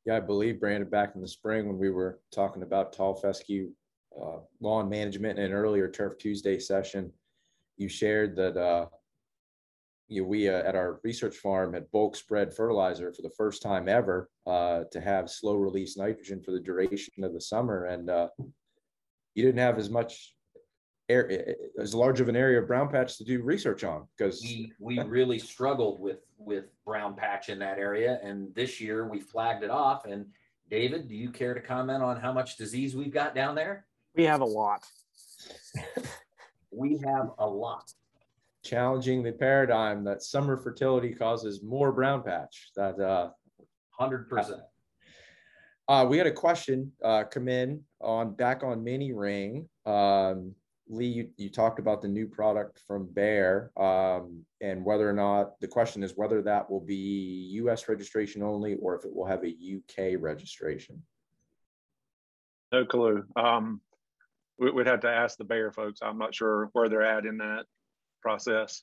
Yeah, 0.04 0.16
I 0.16 0.20
believe 0.20 0.60
Brandon 0.60 0.88
back 0.88 1.14
in 1.14 1.22
the 1.22 1.28
spring 1.28 1.66
when 1.66 1.78
we 1.78 1.90
were 1.90 2.20
talking 2.30 2.62
about 2.62 2.92
tall 2.92 3.14
fescue 3.14 3.70
uh, 4.20 4.38
lawn 4.60 4.88
management 4.88 5.38
in 5.38 5.46
an 5.46 5.52
earlier 5.52 5.88
Turf 5.88 6.18
Tuesday 6.18 6.58
session, 6.58 7.10
you 7.78 7.88
shared 7.88 8.36
that 8.36 8.56
uh, 8.56 8.86
you 10.08 10.24
we 10.24 10.48
uh, 10.48 10.62
at 10.62 10.76
our 10.76 11.00
research 11.02 11.36
farm 11.36 11.72
had 11.72 11.90
bulk 11.90 12.16
spread 12.16 12.54
fertilizer 12.54 13.12
for 13.12 13.22
the 13.22 13.30
first 13.30 13.62
time 13.62 13.88
ever 13.88 14.28
uh, 14.46 14.84
to 14.92 15.00
have 15.00 15.30
slow 15.30 15.56
release 15.56 15.96
nitrogen 15.96 16.42
for 16.42 16.50
the 16.50 16.60
duration 16.60 17.24
of 17.24 17.32
the 17.32 17.40
summer, 17.40 17.86
and 17.86 18.10
uh, 18.10 18.28
you 19.34 19.42
didn't 19.42 19.58
have 19.58 19.78
as 19.78 19.88
much 19.88 20.34
air, 21.08 21.54
as 21.78 21.94
large 21.94 22.20
of 22.20 22.28
an 22.28 22.36
area 22.36 22.60
of 22.60 22.66
brown 22.66 22.88
patch 22.88 23.18
to 23.18 23.24
do 23.24 23.42
research 23.42 23.84
on 23.84 24.06
because 24.16 24.40
we 24.42 24.72
we 24.78 24.98
really 25.00 25.38
struggled 25.38 26.00
with 26.00 26.20
with 26.38 26.64
brown 26.84 27.14
patch 27.14 27.48
in 27.48 27.58
that 27.58 27.78
area, 27.78 28.18
and 28.22 28.54
this 28.54 28.80
year 28.80 29.08
we 29.08 29.20
flagged 29.20 29.62
it 29.62 29.70
off. 29.70 30.06
And 30.06 30.26
David, 30.70 31.08
do 31.08 31.14
you 31.14 31.30
care 31.30 31.54
to 31.54 31.60
comment 31.60 32.02
on 32.02 32.18
how 32.20 32.32
much 32.32 32.56
disease 32.56 32.96
we've 32.96 33.12
got 33.12 33.34
down 33.34 33.54
there? 33.54 33.86
We 34.14 34.24
have 34.24 34.40
a 34.40 34.46
lot. 34.46 34.84
we 36.70 36.98
have 37.04 37.30
a 37.38 37.46
lot 37.46 37.92
challenging 38.64 39.22
the 39.22 39.30
paradigm 39.30 40.02
that 40.04 40.22
summer 40.22 40.56
fertility 40.56 41.14
causes 41.14 41.62
more 41.62 41.92
brown 41.92 42.22
patch. 42.22 42.70
That 42.74 42.98
uh, 42.98 43.30
hundred 43.90 44.28
percent. 44.28 44.62
Uh, 45.86 46.06
we 46.08 46.16
had 46.16 46.26
a 46.26 46.32
question 46.32 46.90
uh, 47.04 47.24
come 47.24 47.46
in 47.46 47.82
on 48.00 48.34
back 48.34 48.64
on 48.64 48.82
mini 48.82 49.12
ring. 49.12 49.68
Um, 49.84 50.54
Lee, 50.94 51.06
you, 51.06 51.28
you, 51.36 51.50
talked 51.50 51.78
about 51.78 52.00
the 52.00 52.08
new 52.08 52.26
product 52.26 52.80
from 52.86 53.06
Bayer 53.12 53.70
um, 53.76 54.44
and 54.60 54.84
whether 54.84 55.08
or 55.08 55.12
not 55.12 55.58
the 55.60 55.68
question 55.68 56.02
is 56.02 56.16
whether 56.16 56.40
that 56.42 56.70
will 56.70 56.80
be 56.80 57.48
U.S. 57.54 57.88
registration 57.88 58.42
only 58.42 58.74
or 58.76 58.94
if 58.96 59.04
it 59.04 59.14
will 59.14 59.26
have 59.26 59.42
a 59.44 59.50
U.K. 59.50 60.16
registration. 60.16 61.02
No 62.72 62.84
clue. 62.84 63.24
Um, 63.36 63.80
we, 64.58 64.70
would 64.70 64.86
have 64.86 65.00
to 65.00 65.08
ask 65.08 65.36
the 65.36 65.44
Bayer 65.44 65.72
folks. 65.72 66.00
I'm 66.02 66.18
not 66.18 66.34
sure 66.34 66.70
where 66.72 66.88
they're 66.88 67.02
at 67.02 67.26
in 67.26 67.38
that 67.38 67.64
process. 68.22 68.82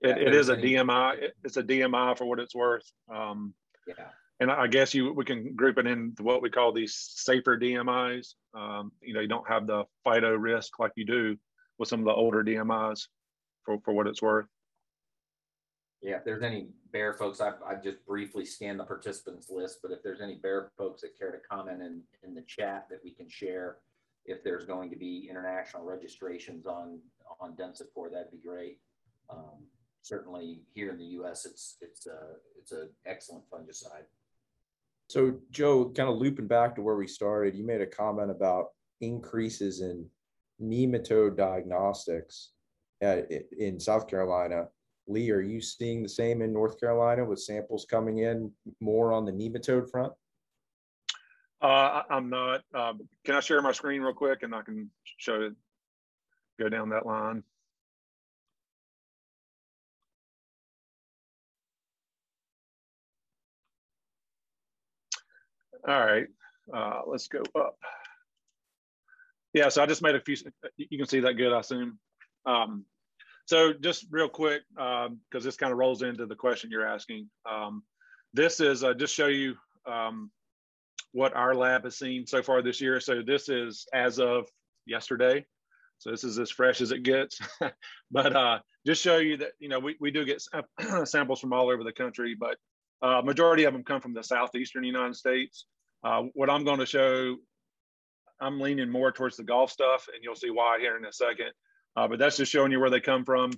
It, 0.00 0.16
yeah, 0.16 0.28
it 0.28 0.34
is 0.34 0.48
a 0.48 0.56
DMI. 0.56 1.28
It's 1.44 1.56
a 1.56 1.62
DMI 1.62 2.16
for 2.16 2.24
what 2.24 2.40
it's 2.40 2.54
worth. 2.54 2.90
Um, 3.14 3.54
yeah. 3.86 4.08
And 4.40 4.50
I 4.50 4.66
guess 4.66 4.94
you 4.94 5.12
we 5.12 5.24
can 5.24 5.54
group 5.54 5.76
it 5.78 5.86
in 5.86 6.14
what 6.18 6.40
we 6.40 6.48
call 6.48 6.72
these 6.72 6.94
safer 6.94 7.58
DMIs. 7.58 8.34
Um, 8.54 8.90
you 9.02 9.12
know, 9.12 9.20
you 9.20 9.28
don't 9.28 9.46
have 9.46 9.66
the 9.66 9.84
phyto 10.06 10.34
risk 10.40 10.78
like 10.78 10.92
you 10.96 11.04
do 11.04 11.36
with 11.78 11.88
some 11.88 12.00
of 12.00 12.06
the 12.06 12.12
older 12.12 12.42
DMIs 12.42 13.06
for, 13.64 13.78
for 13.84 13.92
what 13.92 14.06
it's 14.06 14.22
worth. 14.22 14.46
Yeah, 16.02 16.16
if 16.16 16.24
there's 16.24 16.42
any 16.42 16.68
Bayer 16.92 17.12
folks, 17.12 17.40
I've, 17.40 17.62
I've 17.64 17.82
just 17.82 18.04
briefly 18.06 18.46
scanned 18.46 18.80
the 18.80 18.84
participants 18.84 19.50
list, 19.50 19.80
but 19.82 19.92
if 19.92 20.02
there's 20.02 20.22
any 20.22 20.36
Bayer 20.42 20.72
folks 20.76 21.02
that 21.02 21.18
care 21.18 21.30
to 21.30 21.38
comment 21.38 21.82
in, 21.82 22.00
in 22.22 22.34
the 22.34 22.42
chat 22.42 22.86
that 22.88 23.00
we 23.04 23.10
can 23.10 23.28
share, 23.28 23.76
if 24.24 24.42
there's 24.42 24.64
going 24.64 24.90
to 24.90 24.96
be 24.96 25.28
international 25.30 25.84
registrations 25.84 26.66
on 26.66 27.00
on 27.40 27.54
Densicor, 27.56 28.10
that'd 28.10 28.30
be 28.30 28.38
great. 28.38 28.78
Um, 29.28 29.66
certainly 30.02 30.62
here 30.74 30.90
in 30.90 30.98
the 30.98 31.04
U.S., 31.04 31.46
it's 31.46 31.76
it's 31.80 32.06
a 32.06 32.36
it's 32.58 32.72
an 32.72 32.90
excellent 33.06 33.44
fungicide. 33.50 34.04
So 35.10 35.34
Joe, 35.50 35.86
kind 35.86 36.08
of 36.08 36.18
looping 36.18 36.46
back 36.46 36.76
to 36.76 36.82
where 36.82 36.94
we 36.94 37.08
started, 37.08 37.56
you 37.56 37.66
made 37.66 37.80
a 37.80 37.86
comment 37.86 38.30
about 38.30 38.66
increases 39.00 39.80
in 39.80 40.06
nematode 40.62 41.36
diagnostics 41.36 42.52
at, 43.00 43.28
in 43.58 43.80
South 43.80 44.06
Carolina. 44.06 44.68
Lee, 45.08 45.32
are 45.32 45.40
you 45.40 45.60
seeing 45.60 46.04
the 46.04 46.08
same 46.08 46.42
in 46.42 46.52
North 46.52 46.78
Carolina 46.78 47.24
with 47.24 47.40
samples 47.40 47.86
coming 47.90 48.18
in 48.18 48.52
more 48.80 49.12
on 49.12 49.24
the 49.24 49.32
nematode 49.32 49.90
front? 49.90 50.12
Uh, 51.60 52.02
I'm 52.08 52.30
not. 52.30 52.60
Uh, 52.72 52.92
can 53.24 53.34
I 53.34 53.40
share 53.40 53.60
my 53.62 53.72
screen 53.72 54.02
real 54.02 54.14
quick 54.14 54.44
and 54.44 54.54
I 54.54 54.62
can 54.62 54.90
show 55.18 55.42
it? 55.42 55.54
go 56.60 56.68
down 56.68 56.90
that 56.90 57.06
line. 57.06 57.42
All 65.86 66.00
right, 66.00 66.26
uh, 66.74 67.02
let's 67.06 67.28
go 67.28 67.42
up. 67.54 67.76
Yeah, 69.52 69.68
so 69.68 69.82
I 69.82 69.86
just 69.86 70.02
made 70.02 70.14
a 70.14 70.20
few, 70.20 70.36
you 70.76 70.98
can 70.98 71.08
see 71.08 71.20
that 71.20 71.34
good, 71.34 71.52
I 71.52 71.60
assume. 71.60 71.98
Um, 72.46 72.84
so 73.46 73.72
just 73.72 74.06
real 74.10 74.28
quick, 74.28 74.62
because 74.74 75.08
um, 75.08 75.18
this 75.32 75.56
kind 75.56 75.72
of 75.72 75.78
rolls 75.78 76.02
into 76.02 76.26
the 76.26 76.36
question 76.36 76.70
you're 76.70 76.86
asking. 76.86 77.28
Um, 77.50 77.82
this 78.32 78.60
is 78.60 78.84
uh, 78.84 78.94
just 78.94 79.14
show 79.14 79.26
you 79.26 79.56
um, 79.86 80.30
what 81.12 81.34
our 81.34 81.54
lab 81.54 81.84
has 81.84 81.98
seen 81.98 82.26
so 82.26 82.42
far 82.42 82.62
this 82.62 82.80
year. 82.80 83.00
So 83.00 83.22
this 83.22 83.48
is 83.48 83.86
as 83.92 84.20
of 84.20 84.46
yesterday. 84.86 85.44
So 85.98 86.10
this 86.10 86.24
is 86.24 86.38
as 86.38 86.50
fresh 86.50 86.80
as 86.80 86.92
it 86.92 87.02
gets. 87.02 87.40
but 88.10 88.36
uh, 88.36 88.60
just 88.86 89.02
show 89.02 89.18
you 89.18 89.38
that, 89.38 89.52
you 89.58 89.68
know, 89.68 89.80
we, 89.80 89.96
we 90.00 90.10
do 90.10 90.24
get 90.24 90.42
samples 91.04 91.40
from 91.40 91.52
all 91.52 91.70
over 91.70 91.84
the 91.84 91.92
country, 91.92 92.36
but 92.38 92.56
uh, 93.02 93.22
majority 93.24 93.64
of 93.64 93.72
them 93.72 93.84
come 93.84 94.00
from 94.00 94.14
the 94.14 94.22
southeastern 94.22 94.84
United 94.84 95.16
States. 95.16 95.66
Uh, 96.04 96.24
what 96.34 96.50
I'm 96.50 96.64
going 96.64 96.78
to 96.78 96.86
show, 96.86 97.36
I'm 98.40 98.60
leaning 98.60 98.90
more 98.90 99.12
towards 99.12 99.36
the 99.36 99.42
golf 99.42 99.70
stuff, 99.70 100.08
and 100.12 100.22
you'll 100.22 100.34
see 100.34 100.50
why 100.50 100.78
here 100.80 100.96
in 100.96 101.04
a 101.04 101.12
second. 101.12 101.50
Uh, 101.96 102.08
but 102.08 102.18
that's 102.18 102.36
just 102.36 102.52
showing 102.52 102.72
you 102.72 102.80
where 102.80 102.90
they 102.90 103.00
come 103.00 103.24
from. 103.24 103.52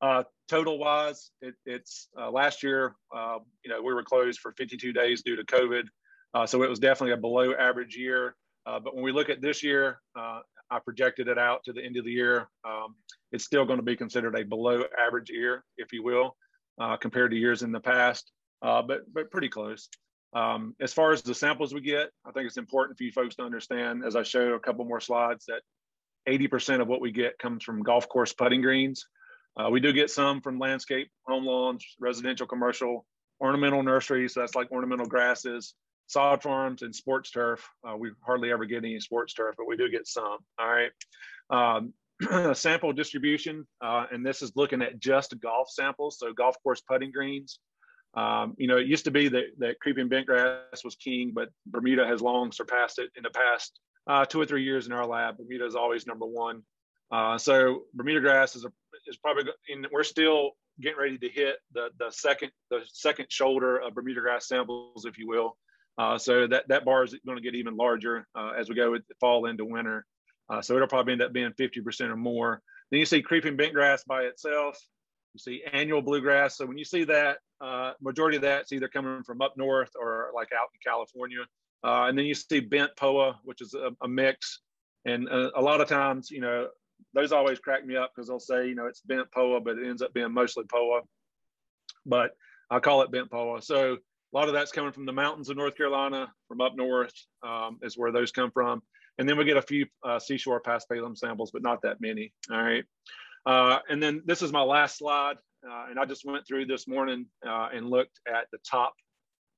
Uh, 0.00 0.22
total 0.48 0.78
wise, 0.78 1.30
it, 1.40 1.54
it's 1.66 2.08
uh, 2.18 2.30
last 2.30 2.62
year, 2.62 2.94
uh, 3.14 3.38
you 3.64 3.70
know, 3.70 3.82
we 3.82 3.92
were 3.92 4.02
closed 4.02 4.40
for 4.40 4.52
52 4.52 4.92
days 4.92 5.22
due 5.22 5.36
to 5.36 5.44
COVID. 5.44 5.84
So 6.46 6.62
it 6.62 6.70
was 6.70 6.78
definitely 6.78 7.14
a 7.14 7.16
below 7.16 7.52
average 7.52 7.96
year. 7.96 8.36
But 8.64 8.94
when 8.94 9.02
we 9.02 9.10
look 9.10 9.28
at 9.28 9.40
this 9.40 9.64
year, 9.64 9.98
I 10.70 10.78
projected 10.78 11.28
it 11.28 11.38
out 11.38 11.64
to 11.64 11.72
the 11.72 11.82
end 11.82 11.96
of 11.96 12.04
the 12.04 12.12
year. 12.12 12.48
Um, 12.64 12.94
it's 13.32 13.44
still 13.44 13.64
going 13.64 13.78
to 13.78 13.84
be 13.84 13.96
considered 13.96 14.36
a 14.36 14.44
below 14.44 14.84
average 14.98 15.30
year, 15.30 15.64
if 15.78 15.92
you 15.92 16.02
will, 16.02 16.36
compared 17.00 17.30
to 17.32 17.36
years 17.36 17.62
in 17.62 17.72
the 17.72 17.80
past, 17.80 18.30
but, 18.62 19.12
but 19.12 19.30
pretty 19.30 19.48
close. 19.48 19.88
Um, 20.34 20.74
as 20.80 20.92
far 20.92 21.12
as 21.12 21.22
the 21.22 21.34
samples 21.34 21.72
we 21.72 21.80
get, 21.80 22.10
I 22.26 22.32
think 22.32 22.46
it's 22.46 22.58
important 22.58 22.98
for 22.98 23.04
you 23.04 23.12
folks 23.12 23.36
to 23.36 23.42
understand, 23.42 24.04
as 24.04 24.14
I 24.14 24.22
show 24.22 24.52
a 24.54 24.60
couple 24.60 24.84
more 24.84 25.00
slides, 25.00 25.46
that 25.46 25.62
80% 26.28 26.80
of 26.80 26.88
what 26.88 27.00
we 27.00 27.10
get 27.10 27.38
comes 27.38 27.64
from 27.64 27.82
golf 27.82 28.08
course 28.08 28.32
putting 28.32 28.60
greens. 28.60 29.06
Uh, 29.56 29.70
we 29.70 29.80
do 29.80 29.92
get 29.92 30.10
some 30.10 30.40
from 30.40 30.58
landscape, 30.58 31.10
home 31.26 31.44
lawns, 31.44 31.84
residential, 31.98 32.46
commercial, 32.46 33.06
ornamental 33.40 33.82
nurseries. 33.82 34.34
So 34.34 34.40
that's 34.40 34.54
like 34.54 34.70
ornamental 34.70 35.06
grasses, 35.06 35.74
sod 36.06 36.42
farms, 36.42 36.82
and 36.82 36.94
sports 36.94 37.30
turf. 37.30 37.66
Uh, 37.88 37.96
we 37.96 38.10
hardly 38.24 38.52
ever 38.52 38.66
get 38.66 38.84
any 38.84 39.00
sports 39.00 39.32
turf, 39.32 39.54
but 39.56 39.66
we 39.66 39.76
do 39.76 39.88
get 39.88 40.06
some. 40.06 40.38
All 40.58 40.68
right. 40.68 40.90
Um, 41.50 41.94
sample 42.54 42.92
distribution, 42.92 43.66
uh, 43.80 44.06
and 44.10 44.24
this 44.24 44.42
is 44.42 44.52
looking 44.56 44.82
at 44.82 44.98
just 44.98 45.38
golf 45.40 45.70
samples, 45.70 46.18
so 46.18 46.32
golf 46.32 46.56
course 46.62 46.80
putting 46.80 47.12
greens. 47.12 47.60
Um, 48.14 48.54
you 48.56 48.66
know, 48.66 48.78
it 48.78 48.86
used 48.86 49.04
to 49.04 49.10
be 49.10 49.28
that, 49.28 49.44
that 49.58 49.80
creeping 49.80 50.08
bent 50.08 50.26
grass 50.26 50.84
was 50.84 50.96
king, 50.96 51.32
but 51.34 51.50
Bermuda 51.66 52.06
has 52.06 52.20
long 52.20 52.50
surpassed 52.52 52.98
it 52.98 53.10
in 53.16 53.22
the 53.22 53.30
past 53.30 53.78
uh, 54.08 54.24
two 54.24 54.40
or 54.40 54.46
three 54.46 54.64
years 54.64 54.86
in 54.86 54.92
our 54.92 55.06
lab. 55.06 55.36
Bermuda 55.36 55.66
is 55.66 55.76
always 55.76 56.06
number 56.06 56.26
one. 56.26 56.62
Uh, 57.12 57.38
so 57.38 57.82
Bermuda 57.94 58.20
grass 58.20 58.56
is 58.56 58.64
a, 58.64 58.72
is 59.06 59.16
probably 59.18 59.44
in, 59.68 59.86
we're 59.92 60.02
still 60.02 60.52
getting 60.80 60.98
ready 60.98 61.18
to 61.18 61.28
hit 61.28 61.56
the 61.72 61.88
the 61.98 62.10
second 62.10 62.50
the 62.70 62.80
second 62.92 63.26
shoulder 63.30 63.78
of 63.78 63.94
Bermuda 63.94 64.20
grass 64.20 64.48
samples, 64.48 65.04
if 65.04 65.18
you 65.18 65.28
will. 65.28 65.56
Uh, 65.96 66.16
so 66.16 66.46
that 66.46 66.68
that 66.68 66.84
bar 66.84 67.04
is 67.04 67.14
going 67.26 67.36
to 67.36 67.42
get 67.42 67.54
even 67.54 67.76
larger 67.76 68.26
uh, 68.34 68.52
as 68.58 68.68
we 68.68 68.74
go 68.74 68.90
with 68.92 69.02
fall 69.20 69.46
into 69.46 69.64
winter. 69.64 70.04
Uh, 70.50 70.62
so 70.62 70.74
it'll 70.74 70.88
probably 70.88 71.12
end 71.12 71.22
up 71.22 71.32
being 71.32 71.52
50% 71.52 72.08
or 72.08 72.16
more. 72.16 72.62
Then 72.90 73.00
you 73.00 73.06
see 73.06 73.22
creeping 73.22 73.56
bent 73.56 73.74
grass 73.74 74.04
by 74.04 74.22
itself. 74.22 74.78
You 75.34 75.38
see 75.38 75.62
annual 75.72 76.02
bluegrass. 76.02 76.56
So 76.56 76.66
when 76.66 76.78
you 76.78 76.84
see 76.84 77.04
that, 77.04 77.38
uh, 77.60 77.92
majority 78.00 78.36
of 78.36 78.42
that's 78.42 78.72
either 78.72 78.88
coming 78.88 79.22
from 79.24 79.42
up 79.42 79.54
north 79.56 79.90
or 80.00 80.30
like 80.34 80.48
out 80.52 80.68
in 80.72 80.80
California. 80.90 81.40
Uh, 81.84 82.06
and 82.08 82.16
then 82.18 82.24
you 82.24 82.34
see 82.34 82.60
bent 82.60 82.90
poa, 82.96 83.38
which 83.44 83.60
is 83.60 83.74
a, 83.74 83.90
a 84.02 84.08
mix. 84.08 84.60
And 85.04 85.28
uh, 85.28 85.50
a 85.54 85.60
lot 85.60 85.80
of 85.80 85.88
times, 85.88 86.30
you 86.30 86.40
know, 86.40 86.68
those 87.14 87.32
always 87.32 87.58
crack 87.58 87.86
me 87.86 87.96
up 87.96 88.12
because 88.14 88.28
they'll 88.28 88.40
say, 88.40 88.68
you 88.68 88.74
know, 88.74 88.86
it's 88.86 89.00
bent 89.00 89.30
poa, 89.32 89.60
but 89.60 89.78
it 89.78 89.86
ends 89.86 90.02
up 90.02 90.12
being 90.14 90.32
mostly 90.32 90.64
poa. 90.64 91.00
But 92.06 92.30
I 92.70 92.80
call 92.80 93.02
it 93.02 93.12
bent 93.12 93.30
poa. 93.30 93.62
So 93.62 93.94
a 93.94 94.36
lot 94.36 94.48
of 94.48 94.54
that's 94.54 94.72
coming 94.72 94.92
from 94.92 95.06
the 95.06 95.12
mountains 95.12 95.48
of 95.48 95.56
North 95.56 95.76
Carolina, 95.76 96.32
from 96.48 96.60
up 96.60 96.76
north 96.76 97.14
um, 97.42 97.78
is 97.82 97.96
where 97.96 98.12
those 98.12 98.32
come 98.32 98.50
from. 98.50 98.82
And 99.18 99.28
then 99.28 99.36
we 99.36 99.44
get 99.44 99.56
a 99.56 99.62
few 99.62 99.86
uh, 100.04 100.18
seashore 100.18 100.60
paspalum 100.60 101.16
samples, 101.16 101.50
but 101.50 101.62
not 101.62 101.82
that 101.82 102.00
many. 102.00 102.32
All 102.50 102.62
right. 102.62 102.84
Uh, 103.44 103.78
and 103.88 104.02
then 104.02 104.22
this 104.26 104.42
is 104.42 104.52
my 104.52 104.62
last 104.62 104.98
slide. 104.98 105.36
Uh, 105.68 105.86
and 105.90 105.98
I 105.98 106.04
just 106.04 106.24
went 106.24 106.46
through 106.46 106.66
this 106.66 106.86
morning 106.86 107.26
uh, 107.44 107.68
and 107.72 107.90
looked 107.90 108.20
at 108.28 108.46
the 108.52 108.58
top 108.58 108.94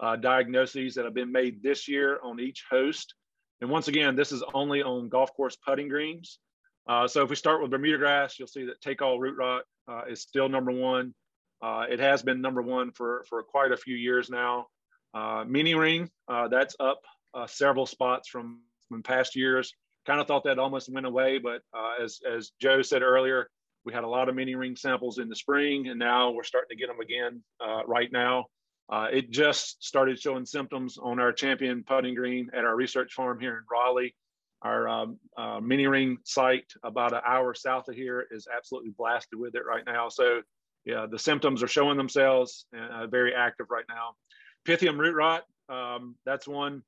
uh, 0.00 0.16
diagnoses 0.16 0.94
that 0.94 1.04
have 1.04 1.12
been 1.12 1.30
made 1.30 1.62
this 1.62 1.88
year 1.88 2.18
on 2.22 2.40
each 2.40 2.64
host. 2.70 3.14
And 3.60 3.68
once 3.68 3.88
again, 3.88 4.16
this 4.16 4.32
is 4.32 4.42
only 4.54 4.82
on 4.82 5.10
golf 5.10 5.34
course 5.34 5.56
putting 5.56 5.88
greens. 5.88 6.38
Uh, 6.88 7.06
so 7.06 7.22
if 7.22 7.28
we 7.28 7.36
start 7.36 7.60
with 7.60 7.70
Bermuda 7.70 7.98
grass, 7.98 8.38
you'll 8.38 8.48
see 8.48 8.64
that 8.64 8.80
take 8.80 9.02
all 9.02 9.20
root 9.20 9.36
rot 9.36 9.64
is 10.08 10.22
still 10.22 10.48
number 10.48 10.72
one. 10.72 11.14
It 11.62 12.00
has 12.00 12.22
been 12.22 12.40
number 12.40 12.62
one 12.62 12.92
for, 12.92 13.24
for 13.28 13.42
quite 13.42 13.72
a 13.72 13.76
few 13.76 13.96
years 13.96 14.30
now. 14.30 14.68
Mini 15.46 15.74
ring, 15.74 16.08
that's 16.28 16.76
up 16.80 17.02
several 17.46 17.84
spots 17.84 18.28
from, 18.28 18.60
from 18.90 19.02
past 19.02 19.36
years. 19.36 19.72
Kind 20.06 20.20
of 20.20 20.26
thought 20.26 20.44
that 20.44 20.58
almost 20.58 20.92
went 20.92 21.06
away, 21.06 21.38
but 21.38 21.62
as, 22.02 22.20
as 22.30 22.52
Joe 22.60 22.82
said 22.82 23.02
earlier, 23.02 23.48
we 23.84 23.92
had 23.92 24.04
a 24.04 24.08
lot 24.08 24.28
of 24.28 24.34
mini 24.34 24.54
ring 24.54 24.76
samples 24.76 25.18
in 25.18 25.28
the 25.28 25.36
spring, 25.36 25.88
and 25.88 25.98
now 25.98 26.30
we're 26.30 26.42
starting 26.42 26.68
to 26.70 26.76
get 26.76 26.88
them 26.88 27.00
again 27.00 27.42
right 27.86 28.10
now. 28.12 28.46
it 29.12 29.30
just 29.30 29.82
started 29.82 30.18
showing 30.18 30.44
symptoms 30.44 30.98
on 30.98 31.20
our 31.20 31.32
champion 31.32 31.84
putting 31.86 32.14
green 32.14 32.50
at 32.54 32.64
our 32.64 32.76
research 32.76 33.12
farm 33.14 33.40
here 33.40 33.56
in 33.56 33.64
Raleigh. 33.70 34.14
Our 34.62 34.88
um, 34.88 35.18
uh, 35.38 35.60
mini 35.60 35.86
ring 35.86 36.18
site 36.24 36.70
about 36.82 37.14
an 37.14 37.20
hour 37.26 37.54
south 37.54 37.88
of 37.88 37.94
here 37.94 38.26
is 38.30 38.46
absolutely 38.54 38.90
blasted 38.96 39.38
with 39.38 39.54
it 39.54 39.62
right 39.66 39.84
now. 39.86 40.10
So 40.10 40.42
yeah, 40.84 41.06
the 41.10 41.18
symptoms 41.18 41.62
are 41.62 41.68
showing 41.68 41.96
themselves 41.96 42.66
and 42.72 42.92
uh, 42.92 43.06
very 43.06 43.34
active 43.34 43.66
right 43.70 43.84
now. 43.88 44.14
Pythium 44.66 44.98
root 44.98 45.14
rot, 45.14 45.44
um, 45.70 46.16
that's 46.26 46.46
one 46.46 46.76
uh, 46.76 46.80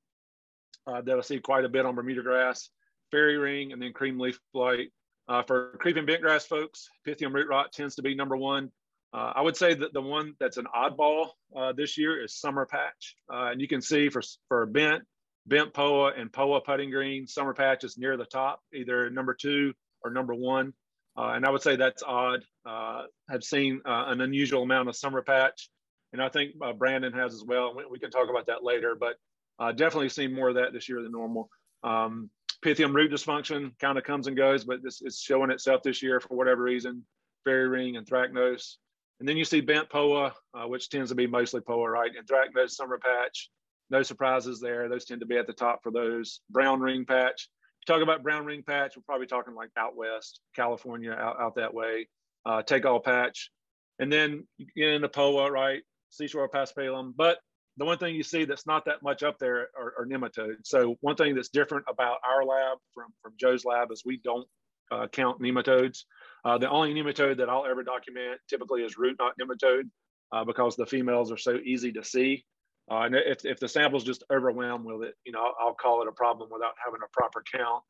that 0.86 1.16
I 1.16 1.20
see 1.20 1.38
quite 1.38 1.64
a 1.64 1.68
bit 1.68 1.86
on 1.86 1.94
Bermuda 1.94 2.22
grass, 2.22 2.70
fairy 3.10 3.38
ring, 3.38 3.72
and 3.72 3.80
then 3.80 3.92
cream 3.92 4.18
leaf 4.18 4.38
blight. 4.52 4.90
Uh, 5.28 5.42
for 5.42 5.76
creeping 5.78 6.04
bentgrass 6.04 6.46
folks, 6.46 6.88
Pythium 7.06 7.32
root 7.32 7.48
rot 7.48 7.72
tends 7.72 7.94
to 7.94 8.02
be 8.02 8.14
number 8.14 8.36
one. 8.36 8.70
Uh, 9.14 9.32
I 9.36 9.42
would 9.42 9.56
say 9.56 9.74
that 9.74 9.92
the 9.92 10.00
one 10.00 10.34
that's 10.40 10.56
an 10.56 10.66
oddball 10.74 11.28
uh, 11.54 11.72
this 11.72 11.98
year 11.98 12.22
is 12.22 12.34
summer 12.34 12.66
patch. 12.66 13.14
Uh, 13.32 13.50
and 13.52 13.60
you 13.60 13.68
can 13.68 13.82
see 13.82 14.08
for, 14.08 14.22
for 14.48 14.66
bent, 14.66 15.04
bent 15.46 15.74
POA 15.74 16.12
and 16.16 16.32
POA 16.32 16.62
putting 16.62 16.90
green. 16.90 17.26
Summer 17.26 17.52
patch 17.52 17.84
is 17.84 17.98
near 17.98 18.16
the 18.16 18.24
top, 18.24 18.60
either 18.74 19.10
number 19.10 19.34
two 19.34 19.74
or 20.02 20.10
number 20.10 20.34
one. 20.34 20.72
Uh, 21.16 21.32
and 21.34 21.44
I 21.44 21.50
would 21.50 21.62
say 21.62 21.76
that's 21.76 22.02
odd. 22.02 22.42
Uh, 22.64 23.02
I've 23.28 23.44
seen 23.44 23.82
uh, 23.84 24.04
an 24.06 24.22
unusual 24.22 24.62
amount 24.62 24.88
of 24.88 24.96
summer 24.96 25.20
patch, 25.20 25.68
and 26.14 26.22
I 26.22 26.30
think 26.30 26.54
uh, 26.62 26.72
Brandon 26.72 27.12
has 27.12 27.34
as 27.34 27.44
well. 27.44 27.74
We, 27.76 27.84
we, 27.90 27.98
can 27.98 28.10
talk 28.10 28.30
about 28.30 28.46
that 28.46 28.64
later, 28.64 28.96
but 28.98 29.16
uh, 29.62 29.70
definitely 29.70 30.08
seen 30.08 30.34
more 30.34 30.48
of 30.48 30.56
that 30.56 30.72
this 30.72 30.88
year 30.88 31.00
than 31.02 31.12
normal. 31.12 31.48
Um, 31.84 32.30
Pythium 32.64 32.92
root 32.92 33.12
dysfunction 33.12 33.78
kind 33.78 33.96
of 33.96 34.02
comes 34.02 34.26
and 34.26 34.36
goes, 34.36 34.64
but 34.64 34.82
this 34.82 35.00
is 35.02 35.20
showing 35.20 35.50
itself 35.52 35.82
this 35.84 36.02
year 36.02 36.20
for 36.20 36.36
whatever 36.36 36.62
reason. 36.62 37.04
Fairy 37.44 37.68
ring 37.68 37.96
and 37.96 38.04
anthracnose. 38.04 38.76
And 39.20 39.28
then 39.28 39.36
you 39.36 39.44
see 39.44 39.60
bent 39.60 39.88
POA, 39.88 40.32
uh, 40.54 40.66
which 40.66 40.88
tends 40.88 41.10
to 41.10 41.14
be 41.14 41.28
mostly 41.28 41.60
POA, 41.60 41.88
right? 41.88 42.10
And 42.16 42.26
Anthracnose, 42.26 42.70
summer 42.70 42.98
patch, 42.98 43.50
no 43.88 44.02
surprises 44.02 44.60
there. 44.60 44.88
Those 44.88 45.04
tend 45.04 45.20
to 45.20 45.26
be 45.26 45.38
at 45.38 45.46
the 45.46 45.52
top 45.52 45.84
for 45.84 45.92
those. 45.92 46.40
Brown 46.50 46.80
ring 46.80 47.04
patch. 47.04 47.48
If 47.82 47.88
you 47.88 47.94
talk 47.94 48.02
about 48.02 48.24
brown 48.24 48.44
ring 48.44 48.64
patch, 48.64 48.96
we're 48.96 49.02
probably 49.06 49.28
talking 49.28 49.54
like 49.54 49.70
out 49.78 49.96
west, 49.96 50.40
California, 50.56 51.12
out, 51.12 51.40
out 51.40 51.54
that 51.54 51.72
way. 51.72 52.08
Uh, 52.44 52.62
take 52.62 52.84
all 52.84 52.98
patch. 52.98 53.52
And 54.00 54.12
then 54.12 54.44
get 54.76 54.88
into 54.88 55.08
POA, 55.08 55.52
right? 55.52 55.82
Seashore 56.10 56.48
paspalum. 56.48 57.12
But 57.14 57.38
the 57.76 57.84
one 57.84 57.98
thing 57.98 58.14
you 58.14 58.22
see 58.22 58.44
that's 58.44 58.66
not 58.66 58.84
that 58.84 59.02
much 59.02 59.22
up 59.22 59.38
there 59.38 59.68
are, 59.78 59.94
are 59.98 60.06
nematodes. 60.06 60.66
So 60.66 60.96
one 61.00 61.16
thing 61.16 61.34
that's 61.34 61.48
different 61.48 61.86
about 61.88 62.18
our 62.28 62.44
lab 62.44 62.78
from, 62.94 63.06
from 63.22 63.32
Joe's 63.38 63.64
lab 63.64 63.90
is 63.90 64.02
we 64.04 64.18
don't 64.18 64.46
uh, 64.90 65.06
count 65.08 65.40
nematodes. 65.40 66.00
Uh, 66.44 66.58
the 66.58 66.68
only 66.68 66.92
nematode 66.92 67.38
that 67.38 67.48
I'll 67.48 67.64
ever 67.64 67.82
document 67.82 68.40
typically 68.48 68.82
is 68.82 68.98
root 68.98 69.16
knot 69.18 69.34
nematode 69.40 69.88
uh, 70.32 70.44
because 70.44 70.76
the 70.76 70.86
females 70.86 71.32
are 71.32 71.38
so 71.38 71.58
easy 71.64 71.92
to 71.92 72.04
see. 72.04 72.44
Uh, 72.90 73.02
and 73.02 73.14
if, 73.14 73.44
if 73.44 73.58
the 73.60 73.68
sample's 73.68 74.04
just 74.04 74.24
overwhelmed 74.30 74.84
with 74.84 75.08
it, 75.08 75.14
you 75.24 75.32
know, 75.32 75.52
I'll, 75.60 75.74
call 75.74 76.02
it 76.02 76.08
a 76.08 76.12
problem 76.12 76.50
without 76.52 76.74
having 76.84 77.00
a 77.02 77.08
proper 77.12 77.42
count. 77.54 77.82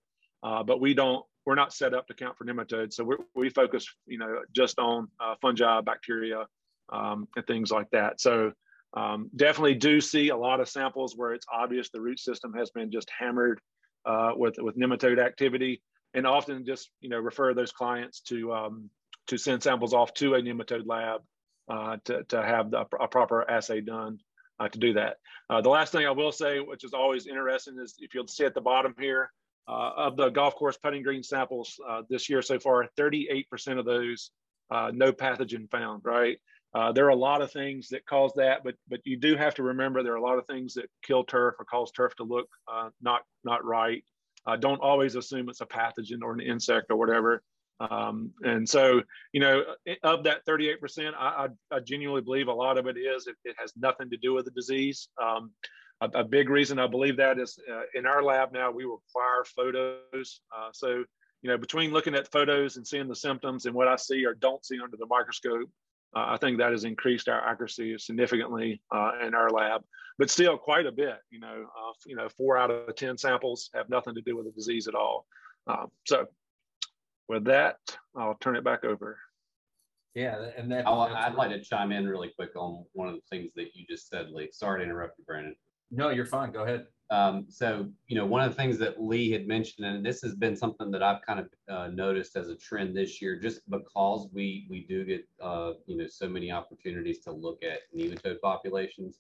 Uh, 0.43 0.63
but 0.63 0.81
we 0.81 0.93
don't, 0.95 1.25
we're 1.47 1.55
not 1.55 1.73
set 1.73 1.95
up 1.95 2.07
to 2.07 2.15
count 2.15 2.37
for 2.37 2.45
nematodes. 2.45 2.93
So 2.95 3.11
we 3.35 3.49
focus, 3.49 3.87
you 4.07 4.19
know, 4.19 4.43
just 4.55 4.79
on 4.79 5.09
uh, 5.19 5.35
fungi, 5.41 5.81
bacteria, 5.81 6.47
um, 6.93 7.27
and 7.37 7.47
things 7.47 7.71
like 7.71 7.91
that. 7.91 8.21
So 8.21 8.53
um, 8.95 9.31
definitely 9.35 9.75
do 9.75 10.01
see 10.01 10.29
a 10.29 10.37
lot 10.37 10.61
of 10.61 10.69
samples 10.69 11.17
where 11.17 11.33
it's 11.33 11.47
obvious 11.53 11.91
the 11.91 12.01
root 12.01 12.21
system 12.21 12.53
has 12.55 12.71
been 12.71 12.91
just 12.91 13.11
hammered 13.17 13.61
uh, 14.05 14.33
with, 14.37 14.57
with 14.59 14.77
nematode 14.77 15.19
activity 15.19 15.83
and 16.15 16.27
often 16.27 16.67
just, 16.67 16.91
you 17.01 17.09
know, 17.09 17.19
refer 17.19 17.55
those 17.55 17.73
clients 17.73 18.21
to, 18.21 18.53
um, 18.53 18.91
to 19.29 19.39
send 19.39 19.63
samples 19.63 19.95
off 19.95 20.13
to 20.15 20.35
a 20.35 20.43
nematode 20.43 20.87
lab 20.87 21.23
uh, 21.71 21.97
to, 22.05 22.23
to 22.25 22.43
have 22.43 22.71
the, 22.71 22.85
a 23.01 23.09
proper 23.09 23.49
assay 23.51 23.81
done 23.81 24.19
uh, 24.61 24.69
to 24.69 24.79
do 24.79 24.93
that. 24.93 25.17
Uh, 25.49 25.61
the 25.61 25.71
last 25.71 25.93
thing 25.93 26.07
I 26.07 26.11
will 26.11 26.33
say, 26.33 26.61
which 26.61 26.85
is 26.85 26.93
always 26.93 27.27
interesting, 27.27 27.79
is 27.83 27.95
if 27.99 28.15
you'll 28.15 28.27
see 28.27 28.45
at 28.45 28.55
the 28.55 28.61
bottom 28.61 28.95
here, 28.99 29.31
uh, 29.69 29.91
of 29.97 30.17
the 30.17 30.29
golf 30.29 30.55
course 30.57 30.77
putting 30.77 31.03
green 31.03 31.23
samples 31.23 31.79
uh, 31.89 32.03
this 32.11 32.29
year 32.29 32.43
so 32.43 32.59
far, 32.59 32.87
38% 32.99 33.79
of 33.79 33.85
those 33.85 34.31
uh, 34.71 34.91
no 34.93 35.13
pathogen 35.13 35.71
found, 35.71 36.03
right? 36.05 36.39
Uh, 36.75 36.91
there 36.93 37.05
are 37.07 37.11
a 37.11 37.15
lot 37.15 37.43
of 37.43 37.53
things 37.53 37.89
that 37.89 38.07
cause 38.07 38.33
that, 38.35 38.65
but 38.65 38.75
but 38.89 39.01
you 39.05 39.17
do 39.17 39.37
have 39.37 39.55
to 39.55 39.63
remember 39.63 40.03
there 40.03 40.15
are 40.15 40.17
a 40.17 40.23
lot 40.23 40.39
of 40.39 40.47
things 40.47 40.75
that 40.75 40.89
kill 41.03 41.23
turf 41.25 41.55
or 41.59 41.65
cause 41.67 41.91
turf 41.93 42.15
to 42.17 42.25
look 42.25 42.49
not 43.03 43.23
not 43.45 43.65
right. 43.65 44.03
uh, 44.47 44.57
don't 44.57 44.81
always 44.81 45.15
assume 45.15 45.49
it's 45.49 45.61
a 45.61 45.67
pathogen 45.67 46.23
or 46.23 46.33
an 46.33 46.41
insect 46.41 46.91
or 46.91 46.97
whatever. 46.97 47.43
Um, 47.91 48.33
and 48.43 48.69
so, 48.69 49.03
you 49.33 49.41
know, 49.41 49.65
of 50.05 50.25
that 50.25 50.47
38%, 50.47 51.15
I, 51.19 51.49
I, 51.73 51.77
I, 51.77 51.81
genuinely 51.81 52.21
believe 52.21 52.47
a 52.47 52.53
lot 52.53 52.79
of 52.79 52.87
it 52.87 52.97
is 52.97 53.27
it, 53.27 53.35
it 53.45 53.57
has 53.59 53.73
nothing 53.77 54.09
to 54.11 54.17
do 54.17 54.35
with 54.35 54.45
the 54.45 54.53
disease. 54.53 55.09
Um, 55.21 55.51
a, 56.01 56.21
a, 56.21 56.25
big 56.25 56.49
reason 56.49 56.79
I 56.79 56.87
believe 56.87 57.17
that 57.17 57.41
is 57.41 57.59
uh, 57.71 57.83
in 57.95 58.07
our 58.07 58.23
lab 58.23 58.53
now 58.53 58.71
we 58.71 58.85
require 58.85 59.45
photos. 59.57 60.41
Uh, 60.57 60.69
so, 60.73 61.05
you 61.43 61.51
know, 61.51 61.59
between 61.59 61.93
looking 61.93 62.15
at 62.15 62.31
photos 62.31 62.77
and 62.77 62.87
seeing 62.87 63.09
the 63.09 63.17
symptoms 63.17 63.67
and 63.67 63.75
what 63.75 63.89
I 63.89 63.97
see 63.97 64.25
or 64.25 64.35
don't 64.35 64.65
see 64.65 64.79
under 64.81 64.97
the 64.97 65.07
microscope, 65.07 65.63
uh, 65.63 65.67
I 66.15 66.37
think 66.37 66.59
that 66.59 66.73
has 66.73 66.85
increased 66.85 67.29
our 67.29 67.41
accuracy 67.47 67.97
significantly 67.99 68.83
uh, 68.91 69.13
in 69.27 69.35
our 69.35 69.51
lab, 69.51 69.83
but 70.19 70.31
still 70.31 70.59
quite 70.59 70.87
a 70.87 70.93
bit. 70.93 71.17
You 71.31 71.41
know, 71.41 71.65
uh, 71.65 71.93
you 72.07 72.17
know, 72.17 72.29
four 72.29 72.59
out 72.59 72.71
of 72.71 72.95
ten 72.97 73.17
samples 73.17 73.71
have 73.75 73.89
nothing 73.89 74.15
to 74.15 74.21
do 74.21 74.37
with 74.37 74.47
the 74.47 74.53
disease 74.53 74.89
at 74.89 74.95
all. 74.95 75.27
Uh, 75.67 75.87
so, 76.07 76.27
with 77.29 77.45
that, 77.45 77.77
I'll 78.17 78.37
turn 78.41 78.57
it 78.57 78.65
back 78.65 78.85
over. 78.85 79.19
Yeah, 80.15 80.51
and 80.57 80.71
that. 80.71 80.87
I'd 80.87 81.35
like 81.35 81.51
to 81.51 81.63
chime 81.63 81.93
in 81.93 82.07
really 82.07 82.31
quick 82.37 82.51
on 82.57 82.85
one 82.93 83.09
of 83.09 83.15
the 83.15 83.23
things 83.31 83.51
that 83.57 83.75
you 83.75 83.87
just 83.89 84.09
said, 84.09 84.31
Lee. 84.31 84.51
Sorry 84.53 84.81
to 84.81 84.85
interrupt 84.85 85.19
you, 85.19 85.25
Brandon. 85.25 85.57
No, 85.95 86.09
you're 86.09 86.27
fine. 86.27 86.53
Go 86.53 86.63
ahead. 86.63 86.87
Um, 87.11 87.45
so, 87.51 87.87
you 88.07 88.17
know, 88.17 88.25
one 88.25 88.43
of 88.43 88.51
the 88.51 88.57
things 88.57 88.79
that 88.79 89.03
Lee 89.03 89.31
had 89.31 89.47
mentioned, 89.47 89.87
and 89.87 90.05
this 90.05 90.23
has 90.23 90.35
been 90.35 90.57
something 90.57 90.91
that 90.91 91.03
I've 91.03 91.21
kind 91.21 91.41
of 91.41 91.49
uh, 91.69 91.89
noticed 91.89 92.35
as 92.35 92.49
a 92.49 92.57
trend 92.57 92.97
this 92.97 93.21
year, 93.21 93.39
just 93.39 93.61
because 93.69 94.29
we 94.33 94.67
we 94.71 94.87
do 94.89 95.05
get, 95.05 95.29
uh, 95.43 95.73
you 95.85 95.99
know, 95.99 96.07
so 96.07 96.27
many 96.27 96.51
opportunities 96.51 97.19
to 97.25 97.31
look 97.31 97.63
at 97.63 97.81
nematode 97.95 98.41
populations. 98.41 99.19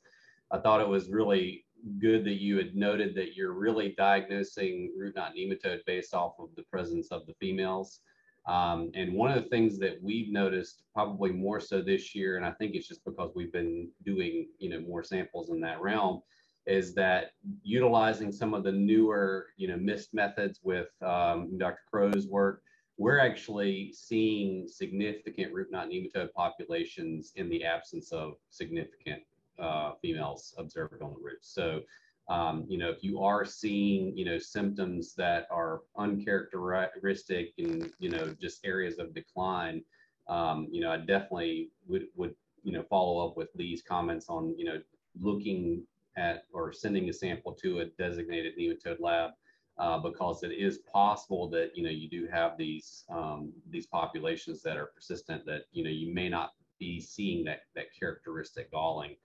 I 0.50 0.58
thought 0.58 0.80
it 0.80 0.88
was 0.88 1.10
really 1.10 1.66
good 1.98 2.24
that 2.24 2.40
you 2.40 2.56
had 2.56 2.74
noted 2.74 3.14
that 3.16 3.36
you're 3.36 3.52
really 3.52 3.94
diagnosing 3.98 4.94
root 4.96 5.14
knot 5.14 5.34
nematode 5.36 5.84
based 5.84 6.14
off 6.14 6.36
of 6.38 6.48
the 6.56 6.62
presence 6.62 7.08
of 7.08 7.26
the 7.26 7.34
females. 7.34 8.00
Um, 8.46 8.90
and 8.94 9.12
one 9.12 9.30
of 9.30 9.42
the 9.42 9.50
things 9.50 9.78
that 9.80 10.02
we've 10.02 10.32
noticed 10.32 10.84
probably 10.94 11.30
more 11.30 11.60
so 11.60 11.82
this 11.82 12.14
year, 12.14 12.38
and 12.38 12.46
I 12.46 12.52
think 12.52 12.74
it's 12.74 12.88
just 12.88 13.04
because 13.04 13.32
we've 13.36 13.52
been 13.52 13.90
doing, 14.04 14.48
you 14.58 14.70
know, 14.70 14.80
more 14.80 15.04
samples 15.04 15.50
in 15.50 15.60
that 15.60 15.80
realm, 15.80 16.22
is 16.66 16.94
that 16.94 17.32
utilizing 17.62 18.30
some 18.30 18.54
of 18.54 18.62
the 18.62 18.72
newer, 18.72 19.48
you 19.56 19.68
know, 19.68 19.76
MIST 19.76 20.14
methods 20.14 20.60
with 20.62 20.88
um, 21.02 21.58
Dr. 21.58 21.80
Crow's 21.90 22.26
work, 22.26 22.62
we're 22.98 23.18
actually 23.18 23.92
seeing 23.92 24.68
significant 24.68 25.52
root 25.52 25.68
knot 25.70 25.88
nematode 25.88 26.32
populations 26.34 27.32
in 27.36 27.48
the 27.48 27.64
absence 27.64 28.12
of 28.12 28.34
significant 28.50 29.22
uh, 29.58 29.92
females 30.00 30.54
observed 30.58 31.02
on 31.02 31.14
the 31.14 31.20
roots. 31.20 31.52
So, 31.52 31.80
um, 32.28 32.64
you 32.68 32.78
know, 32.78 32.90
if 32.90 33.02
you 33.02 33.20
are 33.22 33.44
seeing, 33.44 34.16
you 34.16 34.24
know, 34.24 34.38
symptoms 34.38 35.14
that 35.16 35.48
are 35.50 35.80
uncharacteristic 35.98 37.52
and, 37.58 37.90
you 37.98 38.10
know, 38.10 38.34
just 38.40 38.64
areas 38.64 38.98
of 38.98 39.14
decline, 39.14 39.82
um, 40.28 40.68
you 40.70 40.80
know, 40.80 40.92
I 40.92 40.98
definitely 40.98 41.70
would, 41.88 42.06
would, 42.14 42.34
you 42.62 42.72
know, 42.72 42.84
follow 42.88 43.26
up 43.26 43.36
with 43.36 43.48
Lee's 43.56 43.82
comments 43.82 44.26
on, 44.28 44.54
you 44.56 44.64
know, 44.64 44.80
looking 45.20 45.84
at 46.16 46.44
or 46.52 46.72
sending 46.72 47.08
a 47.08 47.12
sample 47.12 47.52
to 47.52 47.80
a 47.80 47.86
designated 47.98 48.52
nematode 48.58 49.00
lab 49.00 49.30
uh, 49.78 49.98
because 49.98 50.42
it 50.42 50.52
is 50.52 50.78
possible 50.92 51.48
that 51.48 51.70
you 51.74 51.82
know 51.82 51.90
you 51.90 52.08
do 52.08 52.28
have 52.30 52.56
these 52.56 53.04
um, 53.10 53.52
these 53.70 53.86
populations 53.86 54.62
that 54.62 54.76
are 54.76 54.86
persistent 54.86 55.44
that 55.46 55.62
you 55.72 55.82
know 55.82 55.90
you 55.90 56.12
may 56.12 56.28
not 56.28 56.52
be 56.78 57.00
seeing 57.00 57.44
that 57.44 57.62
that 57.74 57.86
characteristic 57.98 58.70
galling 58.70 59.16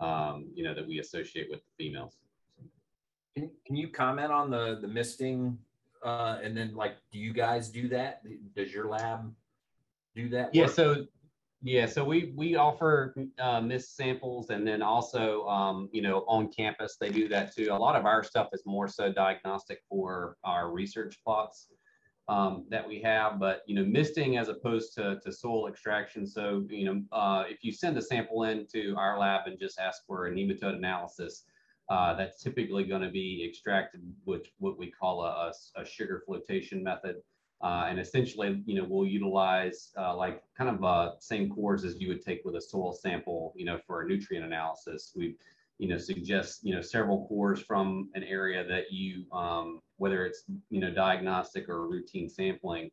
um, 0.00 0.48
you 0.54 0.64
know 0.64 0.74
that 0.74 0.86
we 0.86 0.98
associate 0.98 1.48
with 1.50 1.60
the 1.60 1.84
females. 1.84 2.16
Can, 3.34 3.50
can 3.64 3.76
you 3.76 3.88
comment 3.88 4.32
on 4.32 4.50
the 4.50 4.78
the 4.80 4.88
misting 4.88 5.58
uh, 6.04 6.38
and 6.42 6.56
then 6.56 6.74
like 6.74 6.96
do 7.12 7.18
you 7.18 7.32
guys 7.32 7.68
do 7.68 7.88
that? 7.88 8.22
Does 8.56 8.72
your 8.72 8.88
lab 8.88 9.32
do 10.14 10.28
that? 10.30 10.54
Yeah, 10.54 10.66
so 10.66 11.06
yeah, 11.62 11.86
so 11.86 12.04
we 12.04 12.32
we 12.36 12.56
offer 12.56 13.14
uh, 13.38 13.60
MIST 13.60 13.96
samples, 13.96 14.50
and 14.50 14.66
then 14.66 14.82
also, 14.82 15.46
um, 15.46 15.88
you 15.92 16.02
know, 16.02 16.24
on 16.26 16.50
campus 16.52 16.96
they 17.00 17.10
do 17.10 17.28
that 17.28 17.54
too. 17.54 17.68
A 17.70 17.78
lot 17.78 17.94
of 17.94 18.04
our 18.04 18.24
stuff 18.24 18.48
is 18.52 18.62
more 18.66 18.88
so 18.88 19.12
diagnostic 19.12 19.78
for 19.88 20.36
our 20.42 20.72
research 20.72 21.20
plots 21.24 21.68
um, 22.28 22.66
that 22.70 22.86
we 22.86 23.00
have, 23.02 23.38
but 23.38 23.62
you 23.68 23.76
know, 23.76 23.84
misting 23.84 24.38
as 24.38 24.48
opposed 24.48 24.92
to 24.94 25.20
to 25.22 25.30
soil 25.32 25.68
extraction. 25.68 26.26
So 26.26 26.66
you 26.68 26.84
know, 26.84 27.02
uh, 27.16 27.44
if 27.48 27.62
you 27.62 27.72
send 27.72 27.96
a 27.96 28.02
sample 28.02 28.42
in 28.42 28.66
to 28.72 28.96
our 28.96 29.16
lab 29.18 29.46
and 29.46 29.56
just 29.56 29.78
ask 29.78 30.02
for 30.04 30.26
a 30.26 30.32
nematode 30.32 30.76
analysis, 30.76 31.44
uh, 31.88 32.14
that's 32.14 32.42
typically 32.42 32.84
going 32.84 33.02
to 33.02 33.10
be 33.10 33.46
extracted 33.48 34.00
with 34.24 34.42
what 34.58 34.78
we 34.78 34.90
call 34.90 35.24
a, 35.24 35.52
a 35.76 35.84
sugar 35.84 36.24
flotation 36.26 36.82
method. 36.82 37.16
Uh, 37.62 37.86
and 37.88 38.00
essentially, 38.00 38.60
you 38.66 38.74
know, 38.74 38.86
we'll 38.88 39.06
utilize 39.06 39.92
uh, 39.96 40.16
like 40.16 40.42
kind 40.58 40.68
of 40.68 40.82
uh, 40.82 41.12
same 41.20 41.48
cores 41.48 41.84
as 41.84 42.00
you 42.00 42.08
would 42.08 42.24
take 42.24 42.40
with 42.44 42.56
a 42.56 42.60
soil 42.60 42.92
sample, 42.92 43.52
you 43.56 43.64
know, 43.64 43.78
for 43.86 44.02
a 44.02 44.06
nutrient 44.06 44.44
analysis. 44.44 45.12
We, 45.14 45.36
you 45.78 45.88
know, 45.88 45.96
suggest, 45.98 46.60
you 46.64 46.74
know, 46.74 46.82
several 46.82 47.26
cores 47.28 47.60
from 47.60 48.10
an 48.14 48.24
area 48.24 48.66
that 48.66 48.92
you, 48.92 49.24
um, 49.32 49.80
whether 49.96 50.26
it's, 50.26 50.44
you 50.70 50.80
know, 50.80 50.92
diagnostic 50.92 51.68
or 51.68 51.88
routine 51.88 52.28
sampling, 52.28 52.90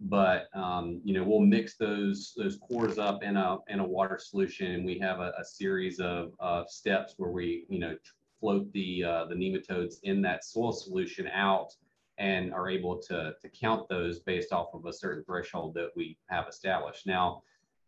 but, 0.00 0.46
um, 0.54 1.00
you 1.04 1.14
know, 1.14 1.24
we'll 1.24 1.40
mix 1.40 1.76
those, 1.76 2.34
those 2.36 2.56
cores 2.56 2.98
up 2.98 3.22
in 3.22 3.36
a, 3.36 3.58
in 3.68 3.80
a 3.80 3.86
water 3.86 4.18
solution. 4.20 4.72
And 4.72 4.84
we 4.84 4.98
have 4.98 5.20
a, 5.20 5.32
a 5.38 5.44
series 5.44 6.00
of, 6.00 6.32
of 6.38 6.68
steps 6.68 7.14
where 7.16 7.30
we, 7.30 7.64
you 7.68 7.78
know, 7.78 7.96
float 8.40 8.72
the, 8.72 9.02
uh, 9.04 9.24
the 9.26 9.34
nematodes 9.34 9.96
in 10.04 10.22
that 10.22 10.44
soil 10.44 10.72
solution 10.72 11.26
out 11.28 11.74
and 12.18 12.52
are 12.52 12.68
able 12.68 12.98
to, 12.98 13.34
to 13.40 13.48
count 13.48 13.88
those 13.88 14.18
based 14.20 14.52
off 14.52 14.74
of 14.74 14.86
a 14.86 14.92
certain 14.92 15.24
threshold 15.24 15.74
that 15.74 15.90
we 15.94 16.18
have 16.28 16.48
established. 16.48 17.06
Now, 17.06 17.42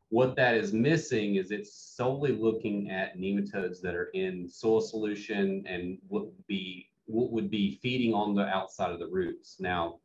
what 0.09 0.35
that 0.37 0.55
is 0.55 0.73
missing 0.73 1.37
is 1.37 1.51
it's 1.51 1.73
solely 1.73 2.33
looking 2.33 2.91
at 2.91 3.17
nematodes 3.17 3.81
that 3.81 3.95
are 3.95 4.11
in 4.15 4.49
soil 4.49 4.81
solution 4.81 5.65
and 5.67 5.99
what 6.09 6.27
would 6.27 6.47
be 6.47 6.87
what 7.07 7.33
would 7.33 7.51
be 7.51 7.79
feeding 7.83 8.15
on 8.15 8.35
the 8.35 8.47
outside 8.47 8.93
of 8.93 9.01
the 9.01 9.07
roots. 9.07 9.57
Now, 9.59 9.99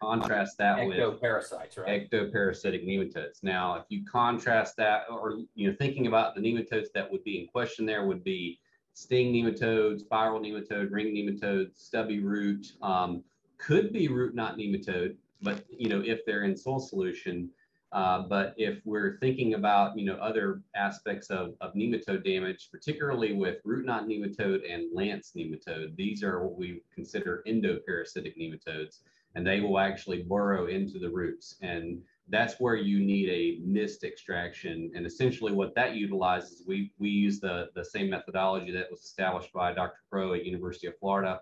contrast 0.00 0.58
that 0.58 0.78
ectoparasites, 0.78 0.88
with 0.88 1.20
ectoparasites, 1.20 1.78
right? 1.78 2.10
Ectoparasitic 2.10 2.86
nematodes. 2.86 3.42
Now, 3.42 3.74
if 3.76 3.84
you 3.88 4.04
contrast 4.04 4.76
that, 4.76 5.04
or 5.10 5.40
you 5.54 5.68
know, 5.68 5.76
thinking 5.78 6.06
about 6.06 6.34
the 6.34 6.40
nematodes 6.40 6.88
that 6.94 7.10
would 7.10 7.24
be 7.24 7.40
in 7.40 7.46
question, 7.48 7.84
there 7.84 8.06
would 8.06 8.24
be 8.24 8.60
sting 8.94 9.32
nematodes, 9.32 10.00
spiral 10.00 10.40
nematode, 10.40 10.90
ring 10.90 11.14
nematodes, 11.14 11.78
stubby 11.78 12.20
root. 12.20 12.72
Um, 12.82 13.22
could 13.60 13.92
be 13.92 14.08
root 14.08 14.34
knot 14.34 14.56
nematode, 14.56 15.16
but 15.42 15.64
you 15.70 15.88
know 15.88 16.02
if 16.04 16.24
they're 16.24 16.44
in 16.44 16.56
soil 16.56 16.80
solution. 16.80 17.50
Uh, 17.92 18.22
but 18.28 18.54
if 18.56 18.80
we're 18.84 19.18
thinking 19.18 19.54
about 19.54 19.98
you 19.98 20.04
know 20.04 20.14
other 20.16 20.62
aspects 20.76 21.28
of, 21.28 21.54
of 21.60 21.74
nematode 21.74 22.24
damage, 22.24 22.68
particularly 22.70 23.32
with 23.32 23.58
root 23.64 23.84
knot 23.84 24.04
nematode 24.06 24.60
and 24.70 24.94
lance 24.94 25.32
nematode, 25.36 25.94
these 25.96 26.22
are 26.22 26.42
what 26.44 26.56
we 26.56 26.82
consider 26.94 27.42
endoparasitic 27.46 28.36
nematodes, 28.38 28.98
and 29.34 29.46
they 29.46 29.60
will 29.60 29.78
actually 29.78 30.22
burrow 30.22 30.66
into 30.66 30.98
the 30.98 31.10
roots. 31.10 31.56
And 31.62 32.00
that's 32.28 32.60
where 32.60 32.76
you 32.76 33.00
need 33.00 33.28
a 33.28 33.60
mist 33.66 34.04
extraction. 34.04 34.92
And 34.94 35.04
essentially 35.04 35.52
what 35.52 35.74
that 35.74 35.96
utilizes, 35.96 36.62
we, 36.64 36.92
we 37.00 37.08
use 37.08 37.40
the, 37.40 37.70
the 37.74 37.84
same 37.84 38.08
methodology 38.08 38.70
that 38.70 38.86
was 38.88 39.00
established 39.00 39.52
by 39.52 39.72
Dr. 39.72 39.98
Crow 40.08 40.34
at 40.34 40.46
University 40.46 40.86
of 40.86 40.96
Florida 41.00 41.40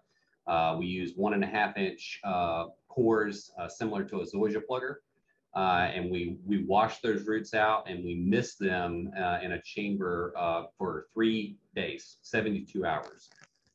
uh, 0.49 0.77
we 0.79 0.87
use 0.87 1.13
one 1.15 1.35
and 1.35 1.45
a 1.45 1.47
half 1.47 1.77
inch 1.77 2.21
uh, 2.25 2.67
cores 2.89 3.53
uh, 3.61 3.69
similar 3.69 4.03
to 4.05 4.21
a 4.21 4.27
zoysia 4.27 4.63
plugger. 4.69 4.97
Uh, 5.55 5.91
and 5.95 6.11
we, 6.11 6.37
we 6.47 6.65
wash 6.65 7.01
those 7.01 7.27
roots 7.27 7.55
out 7.55 7.89
and 7.89 8.05
we 8.05 8.15
mist 8.15 8.59
them 8.59 9.11
uh, 9.19 9.39
in 9.43 9.53
a 9.53 9.63
chamber 9.63 10.33
uh, 10.37 10.65
for 10.77 11.07
three 11.13 11.57
days, 11.75 12.17
72 12.23 12.85
hours. 12.85 13.31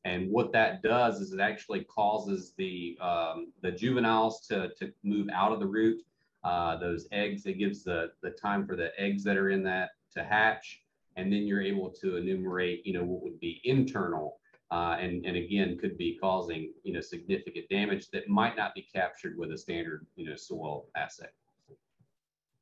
And 0.06 0.30
what 0.30 0.52
that 0.54 0.82
does 0.82 1.20
is 1.22 1.34
it 1.34 1.40
actually 1.40 1.84
causes 1.86 2.54
the, 2.58 2.98
um, 3.02 3.52
the 3.62 3.72
juveniles 3.72 4.46
to, 4.48 4.70
to 4.80 4.92
move 5.04 5.30
out 5.34 5.52
of 5.52 5.60
the 5.60 5.66
root. 5.66 6.02
those 6.44 7.08
eggs, 7.12 7.46
it 7.46 7.58
gives 7.58 7.84
the, 7.84 8.12
the 8.22 8.32
time 8.32 8.68
for 8.68 8.76
the 8.76 8.92
eggs 9.00 9.24
that 9.24 9.38
are 9.38 9.50
in 9.50 9.64
that 9.64 9.92
to 10.14 10.24
hatch. 10.24 10.82
And 11.16 11.32
then 11.32 11.48
you're 11.48 11.62
able 11.62 11.90
to 12.02 12.18
enumerate, 12.18 12.86
you 12.86 12.94
know, 12.94 13.04
what 13.04 13.24
would 13.24 13.40
be 13.40 13.62
internal 13.64 14.40
uh, 14.74 14.98
and, 15.00 15.24
and 15.24 15.38
again 15.38 15.78
could 15.78 15.98
be 15.98 16.18
causing 16.20 16.74
you 16.84 16.94
know 16.94 17.00
significant 17.00 17.70
damage 17.70 18.10
that 18.10 18.28
might 18.28 18.58
not 18.58 18.74
be 18.74 18.82
captured 18.94 19.38
with 19.38 19.52
a 19.52 19.58
standard 19.58 20.08
you 20.16 20.28
know 20.28 20.36
soil 20.36 20.88
assay. 20.96 21.28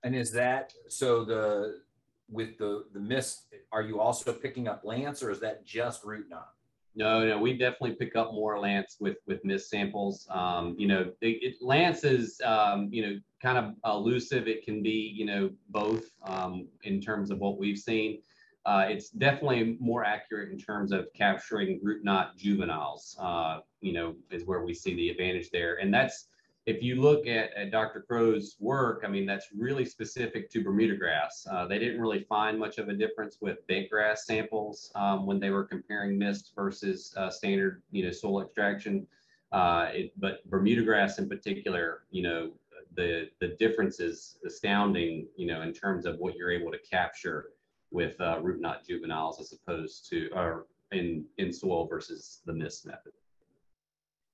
And 0.03 0.13
is 0.15 0.31
that 0.33 0.73
so 0.89 1.23
the 1.23 1.81
with 2.29 2.57
the 2.57 2.85
the 2.93 2.99
mist? 2.99 3.53
Are 3.71 3.81
you 3.81 4.01
also 4.01 4.33
picking 4.33 4.67
up 4.67 4.81
lance, 4.83 5.23
or 5.23 5.31
is 5.31 5.39
that 5.39 5.65
just 5.65 6.03
root 6.03 6.27
knot? 6.29 6.49
No, 6.93 7.25
no, 7.25 7.39
we 7.39 7.57
definitely 7.57 7.93
pick 7.93 8.17
up 8.17 8.33
more 8.33 8.59
lance 8.59 8.97
with 8.99 9.17
with 9.25 9.45
mist 9.45 9.69
samples. 9.69 10.27
Um, 10.29 10.75
you 10.77 10.87
know, 10.87 11.11
it, 11.21 11.37
it, 11.41 11.55
lance 11.61 12.03
is 12.03 12.41
um, 12.43 12.89
you 12.91 13.03
know 13.03 13.19
kind 13.41 13.57
of 13.57 13.75
elusive. 13.85 14.49
It 14.49 14.65
can 14.65 14.83
be 14.83 15.13
you 15.15 15.25
know 15.25 15.49
both 15.69 16.03
um, 16.25 16.67
in 16.83 16.99
terms 16.99 17.31
of 17.31 17.39
what 17.39 17.57
we've 17.57 17.77
seen. 17.77 18.21
Uh, 18.65 18.85
it's 18.87 19.09
definitely 19.09 19.77
more 19.79 20.03
accurate 20.03 20.51
in 20.51 20.57
terms 20.57 20.91
of 20.91 21.07
capturing 21.13 21.79
root 21.81 22.03
knot 22.03 22.37
juveniles. 22.37 23.17
Uh, 23.19 23.59
you 23.81 23.93
know, 23.93 24.15
is 24.29 24.45
where 24.45 24.61
we 24.61 24.73
see 24.73 24.95
the 24.95 25.09
advantage 25.09 25.49
there, 25.51 25.77
and 25.77 25.93
that's 25.93 26.27
if 26.67 26.83
you 26.83 27.01
look 27.01 27.25
at, 27.25 27.51
at 27.55 27.71
Dr. 27.71 28.01
Crow's 28.01 28.55
work, 28.59 29.03
I 29.03 29.07
mean, 29.07 29.25
that's 29.25 29.47
really 29.57 29.83
specific 29.83 30.49
to 30.51 30.63
Bermuda 30.63 30.95
grass. 30.95 31.47
Uh, 31.49 31.65
they 31.65 31.79
didn't 31.79 31.99
really 31.99 32.23
find 32.29 32.59
much 32.59 32.77
of 32.77 32.87
a 32.87 32.93
difference 32.93 33.37
with 33.41 33.65
bent 33.67 33.89
grass 33.89 34.27
samples 34.27 34.91
um, 34.93 35.25
when 35.25 35.39
they 35.39 35.49
were 35.49 35.63
comparing 35.63 36.19
mist 36.19 36.51
versus 36.55 37.15
uh, 37.17 37.31
standard, 37.31 37.81
you 37.91 38.05
know, 38.05 38.11
soil 38.11 38.41
extraction. 38.41 39.07
Uh, 39.51 39.87
it, 39.91 40.13
but 40.17 40.47
Bermuda 40.49 40.83
grass 40.83 41.17
in 41.17 41.27
particular, 41.27 42.03
you 42.11 42.21
know, 42.21 42.51
the 42.95 43.29
the 43.39 43.49
difference 43.59 43.99
is 43.99 44.37
astounding, 44.45 45.27
you 45.37 45.47
know, 45.47 45.61
in 45.61 45.73
terms 45.73 46.05
of 46.05 46.17
what 46.19 46.35
you're 46.35 46.51
able 46.51 46.71
to 46.71 46.79
capture 46.79 47.49
with 47.91 48.19
uh, 48.21 48.39
root 48.41 48.61
knot 48.61 48.81
juveniles 48.87 49.39
as 49.39 49.53
opposed 49.53 50.09
to 50.09 50.29
or 50.35 50.67
in 50.91 51.25
in 51.37 51.51
soil 51.51 51.87
versus 51.87 52.41
the 52.45 52.53
mist 52.53 52.85
method. 52.85 53.13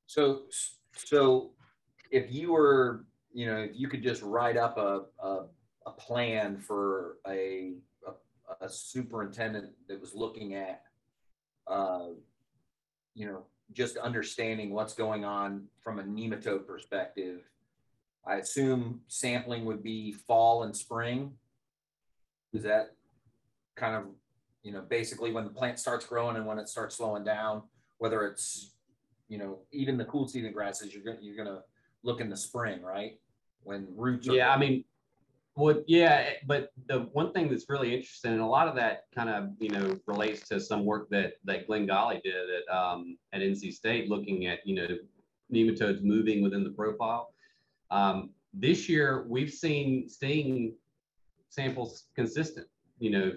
So 0.06 0.44
so 0.94 1.52
if 2.12 2.32
you 2.32 2.54
were, 2.54 3.06
you 3.34 3.46
know, 3.48 3.58
if 3.58 3.72
you 3.74 3.88
could 3.88 4.04
just 4.04 4.22
write 4.22 4.58
up 4.58 4.78
a, 4.78 5.04
a, 5.20 5.46
a 5.86 5.92
plan 5.92 6.58
for 6.58 7.18
a, 7.28 7.74
a, 8.08 8.66
a, 8.66 8.70
superintendent 8.70 9.72
that 9.88 10.00
was 10.00 10.16
looking 10.16 10.56
at, 10.56 10.84
uh, 11.68 12.08
you 13.14 13.26
know, 13.26 13.44
just 13.74 13.98
understanding 13.98 14.72
what's 14.72 14.94
going 14.94 15.26
on 15.26 15.66
from 15.82 16.00
a 16.00 16.04
nematode 16.04 16.66
perspective, 16.66 17.42
I 18.26 18.36
assume 18.36 19.02
sampling 19.08 19.66
would 19.66 19.84
be 19.84 20.14
fall 20.14 20.64
and 20.64 20.76
spring. 20.76 21.34
Is 22.54 22.64
that 22.64 22.96
kind 23.78 23.96
of, 23.96 24.04
you 24.64 24.74
know, 24.74 24.82
basically 24.82 25.32
when 25.32 25.46
the 25.46 25.50
plant 25.50 25.80
starts 25.80 26.06
growing 26.06 26.36
and 26.36 26.46
when 26.46 26.60
it 26.60 26.68
starts 26.68 26.98
slowing 26.98 27.24
down, 27.24 27.64
whether 28.00 28.26
it's, 28.26 28.74
you 29.30 29.38
know, 29.38 29.60
even 29.72 29.98
the 29.98 30.06
cool 30.06 30.28
season 30.28 30.52
grasses, 30.52 30.94
you're 30.94 31.16
to, 31.16 31.24
you're 31.24 31.46
to 31.46 31.62
look 32.04 32.20
in 32.20 32.30
the 32.30 32.38
spring, 32.38 32.82
right? 32.82 33.20
When 33.64 33.88
roots. 33.96 34.28
yeah, 34.28 34.54
I 34.54 34.58
mean, 34.58 34.84
what? 35.58 35.84
Yeah, 35.88 36.30
but 36.46 36.72
the 36.88 37.10
one 37.14 37.34
thing 37.34 37.50
that's 37.50 37.66
really 37.68 37.94
interesting, 37.96 38.32
and 38.34 38.42
a 38.42 38.46
lot 38.46 38.68
of 38.68 38.76
that 38.76 39.06
kind 39.14 39.30
of 39.30 39.50
you 39.60 39.70
know 39.70 40.00
relates 40.06 40.48
to 40.50 40.60
some 40.60 40.86
work 40.86 41.10
that 41.10 41.34
that 41.46 41.66
Glenn 41.66 41.88
Golly 41.88 42.22
did 42.24 42.36
at 42.36 42.76
um, 42.76 43.18
at 43.34 43.42
NC 43.42 43.74
State, 43.74 44.08
looking 44.08 44.46
at 44.46 44.60
you 44.66 44.76
know 44.76 44.88
nematodes 45.52 46.04
moving 46.04 46.44
within 46.44 46.64
the 46.64 46.70
profile. 46.70 47.34
Um, 47.90 48.30
this 48.54 48.88
year, 48.88 49.26
we've 49.28 49.52
seen 49.52 50.08
sting 50.08 50.76
samples 51.50 52.06
consistent. 52.16 52.68
You 53.00 53.10
know, 53.10 53.32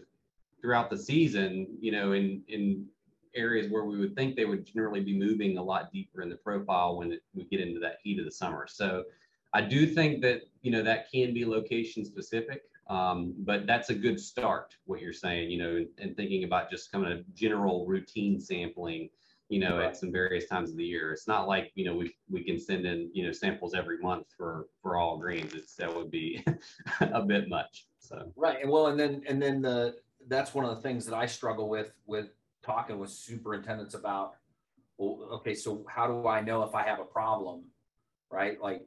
throughout 0.61 0.91
the 0.91 0.99
season. 0.99 1.67
You 1.81 1.93
know, 1.93 2.13
in 2.13 2.43
in 2.49 2.87
areas 3.35 3.71
where 3.71 3.85
we 3.85 3.99
would 3.99 4.15
think 4.17 4.37
they 4.37 4.45
would 4.45 4.67
generally 4.67 5.01
be 5.01 5.17
moving 5.17 5.59
a 5.59 5.63
lot 5.63 5.93
deeper 5.93 6.23
in 6.23 6.29
the 6.29 6.37
profile 6.37 6.97
when 6.97 7.13
it, 7.13 7.23
we 7.35 7.45
get 7.45 7.61
into 7.61 7.81
that 7.81 7.99
heat 8.03 8.19
of 8.19 8.25
the 8.25 8.31
summer. 8.31 8.67
So 8.69 9.05
I 9.53 9.61
do 9.61 9.87
think 9.87 10.23
that, 10.23 10.43
you 10.63 10.71
know, 10.71 10.83
that 10.83 11.11
can 11.11 11.35
be 11.35 11.45
location 11.45 12.05
specific, 12.05 12.63
um, 12.89 13.35
but 13.39 13.67
that's 13.67 13.91
a 13.91 13.95
good 13.95 14.19
start, 14.19 14.77
what 14.85 15.01
you're 15.01 15.13
saying, 15.13 15.51
you 15.51 15.59
know, 15.59 15.85
and 15.99 16.17
thinking 16.17 16.45
about 16.45 16.71
just 16.71 16.91
kind 16.93 17.07
of 17.07 17.35
general 17.35 17.87
routine 17.87 18.41
sampling, 18.41 19.11
you 19.49 19.59
know, 19.59 19.79
right. 19.79 19.87
at 19.87 19.97
some 19.97 20.13
various 20.13 20.47
times 20.47 20.71
of 20.71 20.77
the 20.77 20.85
year. 20.85 21.13
It's 21.13 21.27
not 21.27 21.49
like, 21.49 21.73
you 21.75 21.85
know, 21.85 21.95
we, 21.95 22.15
we 22.29 22.45
can 22.45 22.59
send 22.59 22.87
in, 22.87 23.11
you 23.13 23.27
know, 23.27 23.33
samples 23.33 23.75
every 23.75 23.99
month 23.99 24.27
for, 24.37 24.67
for 24.83 24.97
all 24.97 25.19
greens. 25.19 25.55
It's, 25.55 25.75
that 25.77 25.95
would 25.95 26.11
be 26.11 26.45
a 27.01 27.23
bit 27.23 27.49
much. 27.49 27.87
So. 27.99 28.33
Right. 28.37 28.59
And 28.63 28.71
well, 28.71 28.89
and 28.89 28.99
then, 28.99 29.23
and 29.27 29.41
then 29.41 29.63
the, 29.63 29.97
that's 30.29 30.55
one 30.55 30.65
of 30.65 30.77
the 30.77 30.83
things 30.83 31.07
that 31.07 31.15
I 31.15 31.27
struggle 31.27 31.69
with, 31.69 31.93
with 32.07 32.29
talking 32.63 32.99
with 32.99 33.11
superintendents 33.11 33.95
about, 33.95 34.35
well, 34.99 35.29
okay, 35.33 35.55
so 35.55 35.85
how 35.89 36.07
do 36.07 36.29
I 36.29 36.41
know 36.41 36.63
if 36.63 36.75
I 36.75 36.83
have 36.83 37.01
a 37.01 37.05
problem, 37.05 37.65
right? 38.31 38.61
Like 38.61 38.83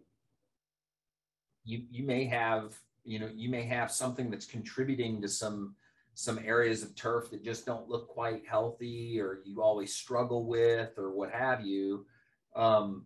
you 1.65 1.84
you 1.89 2.03
may 2.05 2.25
have 2.25 2.75
you 3.03 3.19
know 3.19 3.29
you 3.34 3.49
may 3.49 3.63
have 3.63 3.91
something 3.91 4.29
that's 4.29 4.45
contributing 4.45 5.21
to 5.21 5.27
some 5.27 5.75
some 6.15 6.39
areas 6.45 6.84
of 6.84 6.95
turf 6.95 7.31
that 7.31 7.43
just 7.43 7.65
don't 7.65 7.89
look 7.89 8.07
quite 8.07 8.43
healthy 8.47 9.19
or 9.19 9.39
you 9.45 9.61
always 9.61 9.95
struggle 9.95 10.45
with 10.45 10.95
or 10.97 11.11
what 11.11 11.31
have 11.31 11.65
you. 11.65 12.05
Um, 12.55 13.05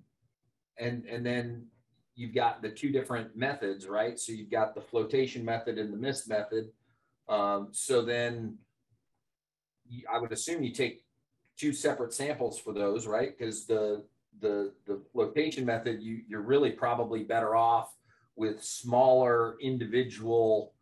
and 0.78 1.06
and 1.06 1.26
then 1.26 1.68
you've 2.16 2.36
got 2.36 2.62
the 2.62 2.70
two 2.70 2.92
different 2.92 3.36
methods 3.38 3.88
right? 3.88 4.20
So 4.20 4.34
you've 4.34 4.52
got 4.52 4.76
the 4.76 4.82
flotation 4.82 5.46
method 5.46 5.78
and 5.78 5.94
the 5.94 5.98
mist 5.98 6.28
method 6.28 6.70
um, 7.30 7.70
so 7.72 8.02
then 8.04 8.58
I 10.12 10.20
would 10.20 10.32
assume 10.32 10.64
you 10.64 10.74
take 10.74 11.04
two 11.58 11.74
separate 11.74 12.14
samples 12.14 12.60
for 12.60 12.74
those, 12.74 13.08
right? 13.08 13.38
Because 13.38 13.66
the 13.66 14.04
the 14.40 14.74
the 14.86 15.02
flotation 15.12 15.66
method, 15.66 16.02
you 16.02 16.22
you're 16.28 16.42
really 16.42 16.72
probably 16.72 17.24
better 17.24 17.56
off 17.56 17.94
with 18.36 18.64
smaller 18.64 19.56
individual 19.62 20.74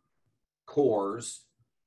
cores 0.66 1.44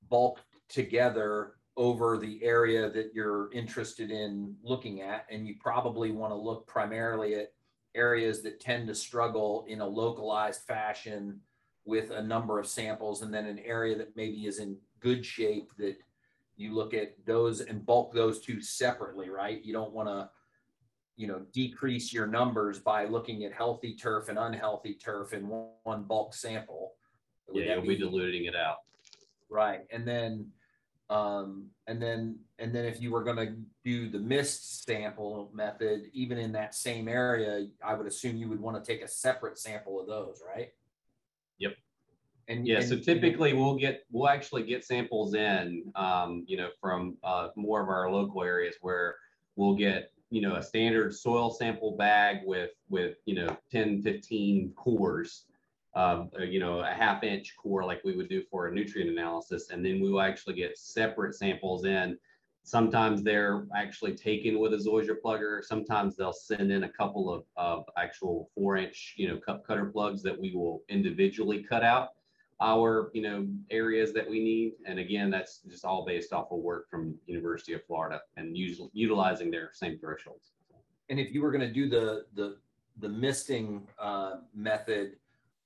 bulked 0.09 0.41
together 0.67 1.53
over 1.77 2.17
the 2.17 2.43
area 2.43 2.89
that 2.89 3.11
you're 3.13 3.51
interested 3.53 4.11
in 4.11 4.55
looking 4.63 5.01
at, 5.01 5.25
and 5.29 5.47
you 5.47 5.55
probably 5.59 6.11
want 6.11 6.31
to 6.31 6.35
look 6.35 6.67
primarily 6.67 7.35
at 7.35 7.53
areas 7.95 8.41
that 8.41 8.59
tend 8.59 8.87
to 8.87 8.95
struggle 8.95 9.65
in 9.67 9.81
a 9.81 9.87
localized 9.87 10.61
fashion 10.63 11.39
with 11.89 12.11
a 12.11 12.21
number 12.21 12.59
of 12.59 12.67
samples, 12.67 13.23
and 13.23 13.33
then 13.33 13.47
an 13.47 13.59
area 13.59 13.97
that 13.97 14.15
maybe 14.15 14.45
is 14.45 14.59
in 14.59 14.77
good 14.99 15.25
shape 15.25 15.71
that 15.77 15.97
you 16.55 16.75
look 16.75 16.93
at 16.93 17.15
those 17.25 17.61
and 17.61 17.85
bulk 17.85 18.13
those 18.13 18.39
two 18.39 18.61
separately, 18.61 19.29
right? 19.29 19.65
You 19.65 19.73
don't 19.73 19.91
want 19.91 20.07
to, 20.07 20.29
you 21.17 21.27
know, 21.27 21.41
decrease 21.51 22.13
your 22.13 22.27
numbers 22.27 22.77
by 22.79 23.05
looking 23.05 23.43
at 23.43 23.53
healthy 23.53 23.95
turf 23.95 24.29
and 24.29 24.37
unhealthy 24.37 24.93
turf 24.93 25.33
in 25.33 25.43
one 25.83 26.03
bulk 26.03 26.35
sample. 26.35 26.93
Would 27.47 27.65
yeah, 27.65 27.73
you'll 27.73 27.81
be, 27.81 27.95
be 27.95 27.97
diluting 27.97 28.45
it 28.45 28.55
out. 28.55 28.77
Right. 29.49 29.81
And 29.89 30.07
then, 30.07 30.51
um, 31.09 31.69
and 31.87 31.99
then, 31.99 32.37
and 32.59 32.75
then 32.75 32.85
if 32.85 33.01
you 33.01 33.09
were 33.09 33.23
going 33.23 33.37
to 33.37 33.55
do 33.83 34.09
the 34.09 34.19
mist 34.19 34.85
sample 34.85 35.49
method, 35.53 36.03
even 36.13 36.37
in 36.37 36.51
that 36.51 36.75
same 36.75 37.07
area, 37.07 37.67
I 37.83 37.95
would 37.95 38.05
assume 38.05 38.37
you 38.37 38.47
would 38.49 38.61
want 38.61 38.83
to 38.83 38.91
take 38.91 39.01
a 39.01 39.07
separate 39.07 39.57
sample 39.57 39.99
of 39.99 40.05
those, 40.07 40.43
right? 40.45 40.69
And 42.49 42.67
yeah, 42.67 42.77
and, 42.77 42.85
so 42.85 42.97
typically 42.97 43.53
we'll 43.53 43.77
get 43.77 44.05
we'll 44.11 44.27
actually 44.27 44.63
get 44.63 44.83
samples 44.83 45.35
in, 45.35 45.83
um, 45.95 46.43
you 46.47 46.57
know, 46.57 46.69
from 46.81 47.15
uh, 47.23 47.49
more 47.55 47.81
of 47.81 47.89
our 47.89 48.11
local 48.11 48.43
areas 48.43 48.75
where 48.81 49.15
we'll 49.55 49.75
get 49.75 50.11
you 50.31 50.41
know 50.41 50.55
a 50.55 50.63
standard 50.63 51.13
soil 51.13 51.51
sample 51.51 51.95
bag 51.95 52.37
with 52.45 52.71
with 52.89 53.17
you 53.25 53.35
know 53.35 53.55
10 53.71 54.01
15 54.01 54.73
cores 54.75 55.45
um, 55.95 56.29
you 56.39 56.59
know 56.59 56.79
a 56.79 56.87
half 56.87 57.23
inch 57.23 57.55
core 57.55 57.83
like 57.83 58.03
we 58.03 58.15
would 58.15 58.29
do 58.29 58.43
for 58.49 58.67
a 58.67 58.73
nutrient 58.73 59.11
analysis. 59.11 59.69
And 59.69 59.85
then 59.85 60.01
we 60.01 60.09
will 60.09 60.21
actually 60.21 60.55
get 60.55 60.77
separate 60.77 61.35
samples 61.35 61.85
in. 61.85 62.17
Sometimes 62.63 63.23
they're 63.23 63.65
actually 63.75 64.15
taken 64.15 64.59
with 64.59 64.73
a 64.73 64.77
zoysia 64.77 65.15
plugger. 65.23 65.63
Sometimes 65.63 66.15
they'll 66.15 66.33
send 66.33 66.71
in 66.71 66.83
a 66.83 66.89
couple 66.89 67.33
of, 67.33 67.43
of 67.55 67.85
actual 67.97 68.49
four 68.55 68.75
inch 68.75 69.13
you 69.17 69.27
know 69.27 69.37
cup 69.37 69.67
cutter 69.67 69.85
plugs 69.85 70.23
that 70.23 70.39
we 70.39 70.55
will 70.55 70.81
individually 70.89 71.63
cut 71.63 71.83
out 71.83 72.09
our 72.61 73.09
you 73.13 73.21
know 73.21 73.47
areas 73.69 74.13
that 74.13 74.29
we 74.29 74.43
need. 74.43 74.73
And 74.85 74.99
again 74.99 75.29
that's 75.29 75.59
just 75.69 75.85
all 75.85 76.05
based 76.05 76.33
off 76.33 76.51
of 76.51 76.59
work 76.59 76.89
from 76.89 77.15
university 77.25 77.73
of 77.73 77.85
florida 77.85 78.21
and 78.37 78.57
usually 78.57 78.89
utilizing 78.93 79.51
their 79.51 79.71
same 79.73 79.97
thresholds. 79.99 80.51
And 81.09 81.19
if 81.19 81.33
you 81.33 81.41
were 81.41 81.51
going 81.51 81.67
to 81.67 81.73
do 81.73 81.89
the 81.89 82.25
the 82.35 82.57
the 82.99 83.09
misting 83.09 83.87
uh, 83.97 84.37
method 84.53 85.13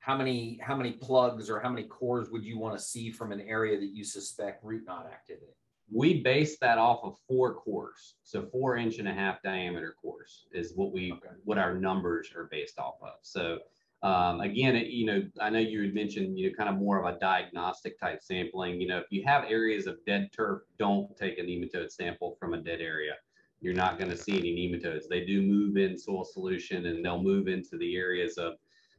how 0.03 0.17
many 0.17 0.59
how 0.61 0.75
many 0.75 0.91
plugs 0.91 1.49
or 1.49 1.61
how 1.61 1.69
many 1.69 1.83
cores 1.87 2.29
would 2.29 2.43
you 2.43 2.59
want 2.59 2.77
to 2.77 2.83
see 2.83 3.09
from 3.09 3.31
an 3.31 3.39
area 3.39 3.79
that 3.79 3.95
you 3.95 4.03
suspect 4.03 4.61
root 4.61 4.83
knot 4.85 5.05
activity? 5.05 5.53
We 5.89 6.21
base 6.21 6.57
that 6.59 6.77
off 6.77 7.05
of 7.05 7.15
four 7.25 7.53
cores. 7.53 8.15
So 8.23 8.45
four 8.51 8.75
inch 8.75 8.97
and 8.97 9.07
a 9.07 9.13
half 9.13 9.41
diameter 9.43 9.95
cores 10.01 10.47
is 10.51 10.73
what 10.75 10.91
we 10.91 11.13
okay. 11.13 11.29
what 11.45 11.57
our 11.57 11.73
numbers 11.73 12.33
are 12.35 12.49
based 12.51 12.79
off 12.79 12.95
of. 13.01 13.13
So 13.21 13.59
um, 14.04 14.41
again, 14.41 14.76
it, 14.76 14.88
you 14.88 15.06
know, 15.06 15.24
I 15.39 15.49
know 15.49 15.60
you 15.60 15.82
had 15.82 15.93
mentioned, 15.93 16.38
you 16.38 16.49
know, 16.49 16.56
kind 16.56 16.70
of 16.70 16.76
more 16.76 17.04
of 17.04 17.16
a 17.16 17.18
diagnostic 17.20 17.97
type 17.97 18.22
sampling. 18.22 18.82
You 18.82 18.88
know, 18.89 18.97
if 18.97 19.06
you 19.12 19.24
have 19.26 19.45
areas 19.45 19.88
of 19.88 19.97
dead 20.06 20.30
turf, 20.36 20.64
don't 20.78 21.16
take 21.16 21.39
a 21.39 21.41
nematode 21.41 21.89
sample 21.89 22.36
from 22.38 22.54
a 22.54 22.62
dead 22.62 22.82
area. 22.82 23.14
You're 23.62 23.74
not 23.74 23.97
going 23.97 24.12
to 24.12 24.18
see 24.18 24.38
any 24.38 24.54
nematodes. 24.54 25.08
They 25.10 25.24
do 25.26 25.41
move 25.41 25.78
in 25.78 25.97
soil 25.97 26.26
solution 26.26 26.86
and 26.88 27.04
they'll 27.04 27.24
move 27.24 27.47
into 27.47 27.78
the 27.78 27.95
areas 27.95 28.38
of, 28.38 28.56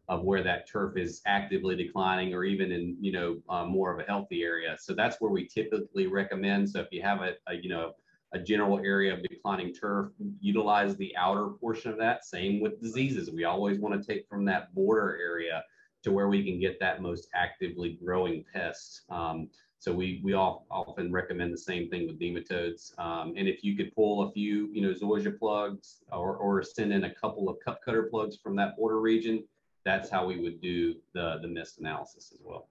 of 0.09 0.23
where 0.23 0.43
that 0.43 0.71
turf 0.71 0.97
is 0.97 1.21
actively 1.27 1.77
declining 1.77 2.33
or 2.33 2.45
even 2.45 2.73
in, 2.73 2.97
you 2.99 3.13
know, 3.13 3.37
uh, 3.51 3.67
more 3.67 3.93
of 3.93 4.01
a 4.01 4.09
healthy 4.11 4.43
area. 4.43 4.75
So 4.81 4.95
that's 4.95 5.21
where 5.21 5.31
we 5.31 5.47
typically 5.47 6.07
recommend. 6.07 6.71
So 6.71 6.81
if 6.81 6.89
you 6.93 7.03
have 7.03 7.21
a, 7.21 7.35
a 7.47 7.57
you 7.61 7.69
know, 7.69 7.93
a 8.35 8.39
general 8.39 8.79
area 8.81 9.15
of 9.15 9.23
declining 9.23 9.73
turf, 9.73 10.09
utilize 10.41 10.97
the 10.97 11.13
outer 11.17 11.47
portion 11.61 11.91
of 11.93 11.99
that. 11.99 12.25
Same 12.25 12.61
with 12.61 12.83
diseases. 12.83 13.31
We 13.31 13.45
always 13.45 13.79
want 13.79 13.95
to 13.97 14.07
take 14.07 14.29
from 14.29 14.45
that 14.47 14.75
border 14.75 15.11
area 15.31 15.57
to 16.03 16.13
where 16.13 16.29
we 16.29 16.45
can 16.45 16.61
get 16.61 16.79
that 16.81 17.01
most 17.01 17.29
actively 17.35 17.91
growing 18.05 18.45
pest. 18.53 19.03
Um, 19.09 19.39
So 19.85 19.93
we 19.93 20.09
we 20.27 20.33
all 20.41 20.55
often 20.71 21.07
recommend 21.21 21.51
the 21.53 21.65
same 21.71 21.85
thing 21.91 22.03
with 22.09 22.19
nematodes. 22.25 22.83
Um, 23.07 23.27
and 23.39 23.47
if 23.53 23.59
you 23.67 23.73
could 23.79 23.91
pull 23.99 24.15
a 24.27 24.29
few, 24.37 24.57
you 24.75 24.81
know, 24.85 24.95
zoysia 25.03 25.35
plugs 25.43 25.87
or, 26.11 26.31
or 26.45 26.53
send 26.63 26.91
in 26.97 27.05
a 27.05 27.15
couple 27.23 27.45
of 27.51 27.55
cup 27.65 27.79
cutter 27.85 28.05
plugs 28.11 28.37
from 28.43 28.55
that 28.57 28.71
border 28.79 29.01
region, 29.13 29.37
that's 29.85 30.09
how 30.15 30.23
we 30.31 30.37
would 30.43 30.59
do 30.73 30.77
the, 31.17 31.27
the 31.43 31.51
mist 31.57 31.73
analysis 31.83 32.33
as 32.35 32.41
well. 32.49 32.65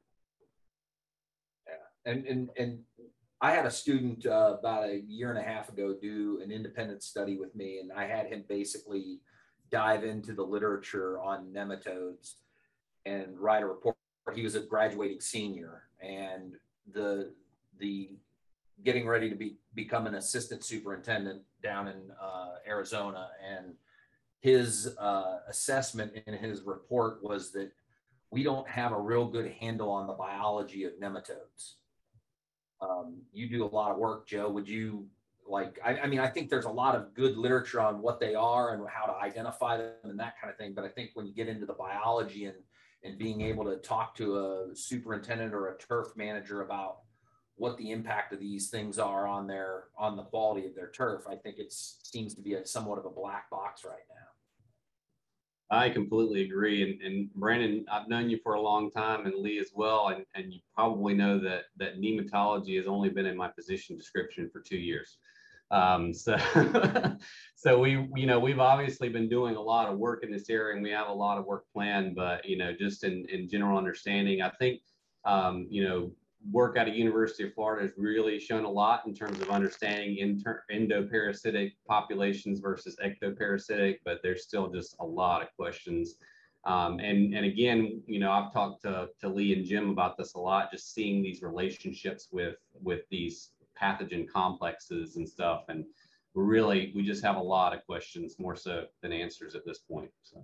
Yeah, 1.67 2.11
and, 2.11 2.19
and, 2.31 2.41
and 2.61 2.71
I 3.43 3.51
had 3.51 3.65
a 3.65 3.71
student 3.71 4.25
uh, 4.25 4.55
about 4.57 4.85
a 4.85 5.01
year 5.05 5.29
and 5.29 5.37
a 5.37 5.43
half 5.43 5.67
ago 5.67 5.93
do 6.01 6.39
an 6.41 6.49
independent 6.49 7.03
study 7.03 7.37
with 7.37 7.53
me, 7.57 7.79
and 7.79 7.91
I 7.91 8.05
had 8.05 8.27
him 8.27 8.45
basically 8.47 9.19
dive 9.69 10.05
into 10.05 10.31
the 10.31 10.43
literature 10.43 11.19
on 11.19 11.51
nematodes 11.53 12.35
and 13.05 13.37
write 13.37 13.61
a 13.61 13.65
report. 13.65 13.97
He 14.33 14.43
was 14.43 14.55
a 14.55 14.61
graduating 14.61 15.19
senior, 15.19 15.83
and 16.01 16.53
the 16.93 17.33
the 17.79 18.11
getting 18.85 19.05
ready 19.05 19.29
to 19.29 19.35
be 19.35 19.57
become 19.75 20.07
an 20.07 20.15
assistant 20.15 20.63
superintendent 20.63 21.41
down 21.61 21.89
in 21.89 22.11
uh, 22.21 22.53
Arizona, 22.65 23.27
and 23.45 23.73
his 24.39 24.95
uh, 24.97 25.39
assessment 25.49 26.13
in 26.27 26.33
his 26.33 26.61
report 26.61 27.21
was 27.21 27.51
that 27.51 27.73
we 28.31 28.41
don't 28.41 28.69
have 28.69 28.93
a 28.93 28.99
real 28.99 29.25
good 29.25 29.51
handle 29.59 29.89
on 29.89 30.07
the 30.07 30.13
biology 30.13 30.85
of 30.85 30.93
nematodes. 30.93 31.73
Um, 32.83 33.21
you 33.31 33.47
do 33.47 33.63
a 33.63 33.67
lot 33.67 33.91
of 33.91 33.97
work, 33.97 34.27
Joe. 34.27 34.49
Would 34.49 34.67
you 34.67 35.07
like? 35.47 35.79
I, 35.83 35.99
I 35.99 36.07
mean, 36.07 36.19
I 36.19 36.27
think 36.27 36.49
there's 36.49 36.65
a 36.65 36.69
lot 36.69 36.95
of 36.95 37.13
good 37.13 37.37
literature 37.37 37.79
on 37.79 38.01
what 38.01 38.19
they 38.19 38.35
are 38.35 38.73
and 38.73 38.83
how 38.87 39.05
to 39.05 39.15
identify 39.15 39.77
them 39.77 39.93
and 40.03 40.19
that 40.19 40.39
kind 40.39 40.51
of 40.51 40.57
thing. 40.57 40.73
But 40.73 40.83
I 40.85 40.89
think 40.89 41.11
when 41.13 41.25
you 41.25 41.33
get 41.33 41.47
into 41.47 41.65
the 41.65 41.73
biology 41.73 42.45
and 42.45 42.57
and 43.03 43.17
being 43.17 43.41
able 43.41 43.65
to 43.65 43.75
talk 43.77 44.15
to 44.15 44.37
a 44.37 44.75
superintendent 44.75 45.53
or 45.53 45.67
a 45.67 45.77
turf 45.77 46.15
manager 46.15 46.61
about 46.61 46.99
what 47.55 47.77
the 47.77 47.91
impact 47.91 48.33
of 48.33 48.39
these 48.39 48.69
things 48.69 48.97
are 48.97 49.27
on 49.27 49.45
their 49.45 49.85
on 49.97 50.15
the 50.15 50.23
quality 50.23 50.65
of 50.65 50.75
their 50.75 50.89
turf 50.89 51.25
i 51.27 51.35
think 51.35 51.57
it 51.59 51.71
seems 51.71 52.33
to 52.33 52.41
be 52.41 52.55
a 52.55 52.65
somewhat 52.65 52.97
of 52.97 53.05
a 53.05 53.09
black 53.09 53.49
box 53.49 53.83
right 53.85 54.07
now 54.09 54.32
i 55.73 55.89
completely 55.89 56.43
agree 56.43 56.83
and, 56.83 57.01
and 57.01 57.33
brandon 57.33 57.85
i've 57.91 58.07
known 58.07 58.29
you 58.29 58.37
for 58.43 58.53
a 58.53 58.61
long 58.61 58.91
time 58.91 59.25
and 59.25 59.35
lee 59.35 59.59
as 59.59 59.71
well 59.73 60.09
and, 60.09 60.25
and 60.35 60.53
you 60.53 60.59
probably 60.75 61.13
know 61.13 61.39
that 61.39 61.63
that 61.77 61.99
nematology 61.99 62.77
has 62.77 62.87
only 62.87 63.09
been 63.09 63.25
in 63.25 63.35
my 63.37 63.47
position 63.47 63.97
description 63.97 64.49
for 64.51 64.61
two 64.61 64.77
years. 64.77 65.17
Um, 65.71 66.13
so, 66.13 66.37
so 67.55 67.79
we, 67.79 68.07
you 68.15 68.27
know, 68.27 68.39
we've 68.39 68.59
obviously 68.59 69.09
been 69.09 69.27
doing 69.27 69.55
a 69.55 69.61
lot 69.61 69.89
of 69.89 69.97
work 69.97 70.23
in 70.23 70.31
this 70.31 70.49
area 70.49 70.75
and 70.75 70.83
we 70.83 70.91
have 70.91 71.07
a 71.07 71.13
lot 71.13 71.37
of 71.37 71.45
work 71.45 71.65
planned, 71.73 72.15
but, 72.15 72.45
you 72.45 72.57
know, 72.57 72.73
just 72.73 73.03
in, 73.03 73.25
in 73.31 73.49
general 73.49 73.77
understanding, 73.77 74.41
I 74.41 74.51
think, 74.59 74.81
um, 75.25 75.67
you 75.69 75.83
know, 75.83 76.11
work 76.51 76.77
at 76.77 76.87
a 76.87 76.91
University 76.91 77.43
of 77.43 77.53
Florida 77.53 77.83
has 77.83 77.93
really 77.97 78.39
shown 78.39 78.65
a 78.65 78.69
lot 78.69 79.03
in 79.07 79.13
terms 79.13 79.39
of 79.41 79.49
understanding 79.49 80.17
inter- 80.17 80.63
endoparasitic 80.71 81.73
populations 81.87 82.59
versus 82.59 82.97
ectoparasitic, 83.03 83.97
but 84.03 84.19
there's 84.23 84.43
still 84.43 84.67
just 84.67 84.95
a 84.99 85.05
lot 85.05 85.41
of 85.41 85.47
questions. 85.55 86.15
Um, 86.65 86.99
and, 86.99 87.33
and 87.33 87.45
again, 87.45 88.01
you 88.07 88.19
know, 88.19 88.31
I've 88.31 88.53
talked 88.53 88.83
to, 88.83 89.09
to 89.21 89.29
Lee 89.29 89.53
and 89.53 89.65
Jim 89.65 89.89
about 89.89 90.17
this 90.17 90.33
a 90.33 90.39
lot, 90.39 90.71
just 90.71 90.93
seeing 90.93 91.21
these 91.21 91.41
relationships 91.41 92.29
with, 92.31 92.55
with 92.81 93.01
these 93.09 93.51
pathogen 93.81 94.27
complexes 94.27 95.17
and 95.17 95.27
stuff. 95.27 95.65
And 95.69 95.85
really, 96.35 96.91
we 96.95 97.03
just 97.03 97.23
have 97.23 97.35
a 97.35 97.41
lot 97.41 97.73
of 97.73 97.85
questions 97.85 98.39
more 98.39 98.55
so 98.55 98.85
than 99.01 99.11
answers 99.11 99.55
at 99.55 99.65
this 99.65 99.79
point. 99.79 100.11
So. 100.23 100.43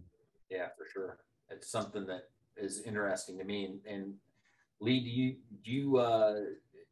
Yeah, 0.50 0.68
for 0.78 0.86
sure. 0.92 1.20
It's 1.50 1.72
something 1.72 2.06
that 2.08 2.30
is 2.58 2.82
interesting 2.82 3.38
to 3.38 3.44
me. 3.44 3.66
And, 3.66 3.80
and 3.86 4.14
Lee, 4.80 5.00
do 5.00 5.10
you, 5.10 5.36
do 5.64 5.72
you, 5.72 5.98
uh, 5.98 6.34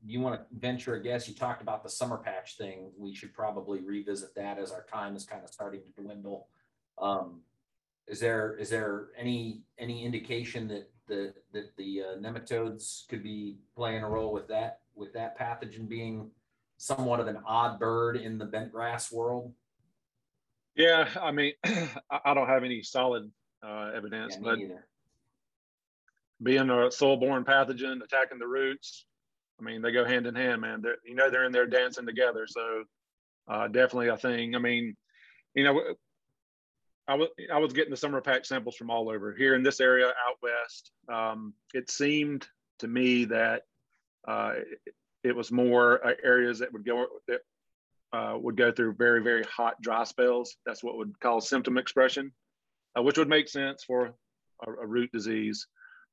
do 0.05 0.13
you 0.13 0.19
want 0.19 0.39
to 0.39 0.45
venture 0.57 0.95
a 0.95 1.01
guess? 1.01 1.27
You 1.27 1.33
talked 1.33 1.61
about 1.61 1.83
the 1.83 1.89
summer 1.89 2.17
patch 2.17 2.57
thing. 2.57 2.91
We 2.97 3.13
should 3.13 3.33
probably 3.33 3.81
revisit 3.81 4.35
that 4.35 4.57
as 4.57 4.71
our 4.71 4.83
time 4.83 5.15
is 5.15 5.25
kind 5.25 5.43
of 5.43 5.49
starting 5.49 5.81
to 5.81 6.01
dwindle. 6.01 6.47
Um, 6.99 7.41
is 8.07 8.19
there 8.19 8.55
is 8.55 8.69
there 8.69 9.07
any 9.17 9.63
any 9.77 10.05
indication 10.05 10.67
that 10.69 10.89
the 11.07 11.33
that 11.51 11.75
the 11.77 12.01
uh, 12.01 12.17
nematodes 12.19 13.07
could 13.09 13.21
be 13.21 13.57
playing 13.75 14.03
a 14.03 14.09
role 14.09 14.31
with 14.31 14.47
that 14.47 14.79
with 14.95 15.13
that 15.13 15.38
pathogen 15.38 15.89
being 15.89 16.31
somewhat 16.77 17.19
of 17.19 17.27
an 17.27 17.39
odd 17.45 17.79
bird 17.79 18.15
in 18.15 18.38
the 18.38 18.45
bent 18.45 18.71
grass 18.71 19.11
world? 19.11 19.53
Yeah, 20.75 21.09
I 21.19 21.31
mean, 21.31 21.53
I 21.63 22.33
don't 22.33 22.47
have 22.47 22.63
any 22.63 22.81
solid 22.81 23.29
uh, 23.63 23.91
evidence, 23.95 24.35
yeah, 24.35 24.41
but 24.43 24.59
either. 24.59 24.88
Being 26.41 26.69
a 26.69 26.91
soil-borne 26.91 27.43
pathogen 27.45 28.03
attacking 28.03 28.39
the 28.39 28.47
roots, 28.47 29.05
I 29.59 29.63
mean, 29.63 29.81
they 29.81 29.91
go 29.91 30.05
hand 30.05 30.27
in 30.27 30.35
hand, 30.35 30.61
man. 30.61 30.81
They're, 30.81 30.97
you 31.03 31.15
know, 31.15 31.29
they're 31.29 31.45
in 31.45 31.51
there 31.51 31.65
dancing 31.65 32.05
together. 32.05 32.45
So 32.47 32.83
uh, 33.47 33.67
definitely 33.67 34.09
a 34.09 34.17
thing. 34.17 34.55
I 34.55 34.59
mean, 34.59 34.95
you 35.55 35.63
know, 35.63 35.81
I 37.07 37.15
was 37.15 37.29
I 37.51 37.57
was 37.57 37.73
getting 37.73 37.91
the 37.91 37.97
summer 37.97 38.21
patch 38.21 38.47
samples 38.47 38.75
from 38.75 38.89
all 38.89 39.09
over 39.09 39.33
here 39.33 39.55
in 39.55 39.63
this 39.63 39.79
area 39.79 40.07
out 40.07 40.38
west. 40.43 40.91
Um, 41.11 41.53
it 41.73 41.89
seemed 41.89 42.47
to 42.79 42.88
me 42.88 43.25
that 43.25 43.63
uh, 44.27 44.55
it 45.23 45.35
was 45.35 45.51
more 45.51 46.05
uh, 46.05 46.13
areas 46.23 46.59
that 46.59 46.73
would 46.73 46.85
go 46.85 47.05
that 47.27 47.39
uh, 48.13 48.38
would 48.38 48.57
go 48.57 48.71
through 48.71 48.93
very 48.93 49.23
very 49.23 49.43
hot 49.43 49.81
dry 49.81 50.03
spells. 50.03 50.57
That's 50.65 50.83
what 50.83 50.97
would 50.97 51.17
cause 51.19 51.49
symptom 51.49 51.77
expression, 51.77 52.31
uh, 52.97 53.01
which 53.01 53.17
would 53.17 53.29
make 53.29 53.47
sense 53.47 53.83
for 53.85 54.13
a, 54.65 54.71
a 54.71 54.85
root 54.85 55.09
disease. 55.13 55.65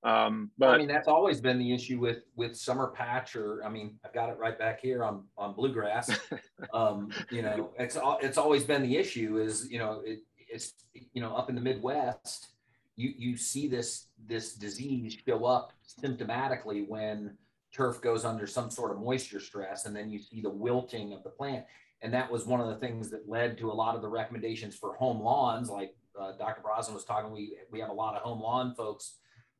Um, 0.04 0.50
but 0.58 0.68
I 0.68 0.78
mean 0.78 0.86
that's 0.86 1.08
always 1.08 1.40
been 1.40 1.58
the 1.58 1.72
issue 1.72 1.98
with 1.98 2.24
with 2.36 2.54
summer 2.54 2.88
patch 2.88 3.36
or 3.36 3.64
I 3.64 3.70
mean 3.70 3.98
I've 4.04 4.12
got 4.12 4.28
it 4.28 4.38
right 4.38 4.58
back 4.58 4.80
here 4.80 5.02
on 5.02 5.24
on 5.38 5.54
bluegrass. 5.54 6.10
um, 6.74 7.10
you 7.30 7.40
know 7.42 7.70
it's 7.78 7.96
it's 8.20 8.36
always 8.36 8.64
been 8.64 8.82
the 8.82 8.96
issue 8.96 9.38
is 9.38 9.70
you 9.70 9.78
know 9.78 10.02
it, 10.04 10.20
it's 10.36 10.74
you 10.92 11.22
know 11.22 11.34
up 11.34 11.48
in 11.48 11.54
the 11.54 11.60
Midwest 11.60 12.48
you 12.96 13.12
you 13.16 13.36
see 13.36 13.68
this 13.68 14.06
this 14.26 14.54
disease 14.54 15.16
show 15.26 15.44
up 15.44 15.72
symptomatically 16.02 16.86
when 16.88 17.36
turf 17.72 18.00
goes 18.00 18.24
under 18.24 18.46
some 18.46 18.70
sort 18.70 18.92
of 18.92 19.00
moisture 19.00 19.40
stress 19.40 19.86
and 19.86 19.94
then 19.94 20.10
you 20.10 20.18
see 20.18 20.40
the 20.40 20.50
wilting 20.50 21.12
of 21.12 21.22
the 21.24 21.30
plant 21.30 21.64
and 22.02 22.12
that 22.12 22.30
was 22.30 22.46
one 22.46 22.60
of 22.60 22.68
the 22.68 22.76
things 22.76 23.10
that 23.10 23.28
led 23.28 23.58
to 23.58 23.70
a 23.70 23.72
lot 23.72 23.96
of 23.96 24.02
the 24.02 24.08
recommendations 24.08 24.76
for 24.76 24.94
home 24.94 25.20
lawns 25.20 25.68
like 25.68 25.94
uh, 26.20 26.32
dr 26.38 26.60
brosnan 26.62 26.94
was 26.94 27.04
talking 27.04 27.32
we 27.32 27.56
we 27.70 27.80
have 27.80 27.90
a 27.90 27.92
lot 27.92 28.14
of 28.14 28.22
home 28.22 28.40
lawn 28.40 28.74
folks 28.76 29.14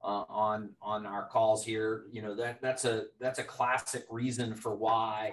uh, 0.05 0.25
on 0.29 0.71
on 0.83 1.07
our 1.07 1.27
calls 1.29 1.65
here 1.65 2.05
you 2.13 2.23
know 2.23 2.35
that 2.35 2.61
that's 2.61 2.85
a 2.85 3.05
that's 3.21 3.39
a 3.39 3.45
classic 3.45 4.05
reason 4.11 4.55
for 4.55 4.75
why 4.75 5.33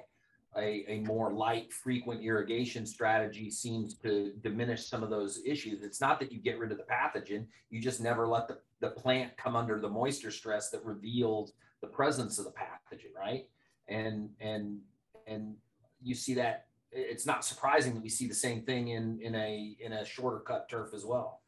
a, 0.57 0.83
a 0.87 0.99
more 1.01 1.31
light 1.31 1.71
frequent 1.71 2.21
irrigation 2.21 2.85
strategy 2.85 3.49
seems 3.49 3.93
to 3.93 4.33
diminish 4.41 4.87
some 4.87 5.03
of 5.03 5.09
those 5.09 5.41
issues 5.45 5.83
it's 5.83 6.01
not 6.01 6.19
that 6.19 6.31
you 6.31 6.39
get 6.39 6.57
rid 6.57 6.71
of 6.71 6.77
the 6.77 6.83
pathogen 6.83 7.45
you 7.69 7.81
just 7.81 8.01
never 8.01 8.27
let 8.27 8.47
the, 8.47 8.57
the 8.79 8.89
plant 8.89 9.35
come 9.37 9.55
under 9.55 9.79
the 9.79 9.89
moisture 9.89 10.31
stress 10.31 10.69
that 10.69 10.83
reveals 10.83 11.53
the 11.81 11.87
presence 11.87 12.39
of 12.39 12.45
the 12.45 12.51
pathogen, 12.51 13.13
right? 13.17 13.47
And 13.87 14.29
and 14.39 14.79
and 15.27 15.55
you 16.01 16.15
see 16.15 16.35
that 16.35 16.67
it's 16.91 17.25
not 17.25 17.43
surprising 17.43 17.93
that 17.95 18.03
we 18.03 18.09
see 18.09 18.27
the 18.27 18.35
same 18.35 18.61
thing 18.61 18.89
in 18.89 19.19
in 19.21 19.35
a 19.35 19.75
in 19.79 19.93
a 19.93 20.05
shorter 20.05 20.39
cut 20.39 20.69
turf 20.69 20.93
as 20.93 21.05
well. 21.05 21.40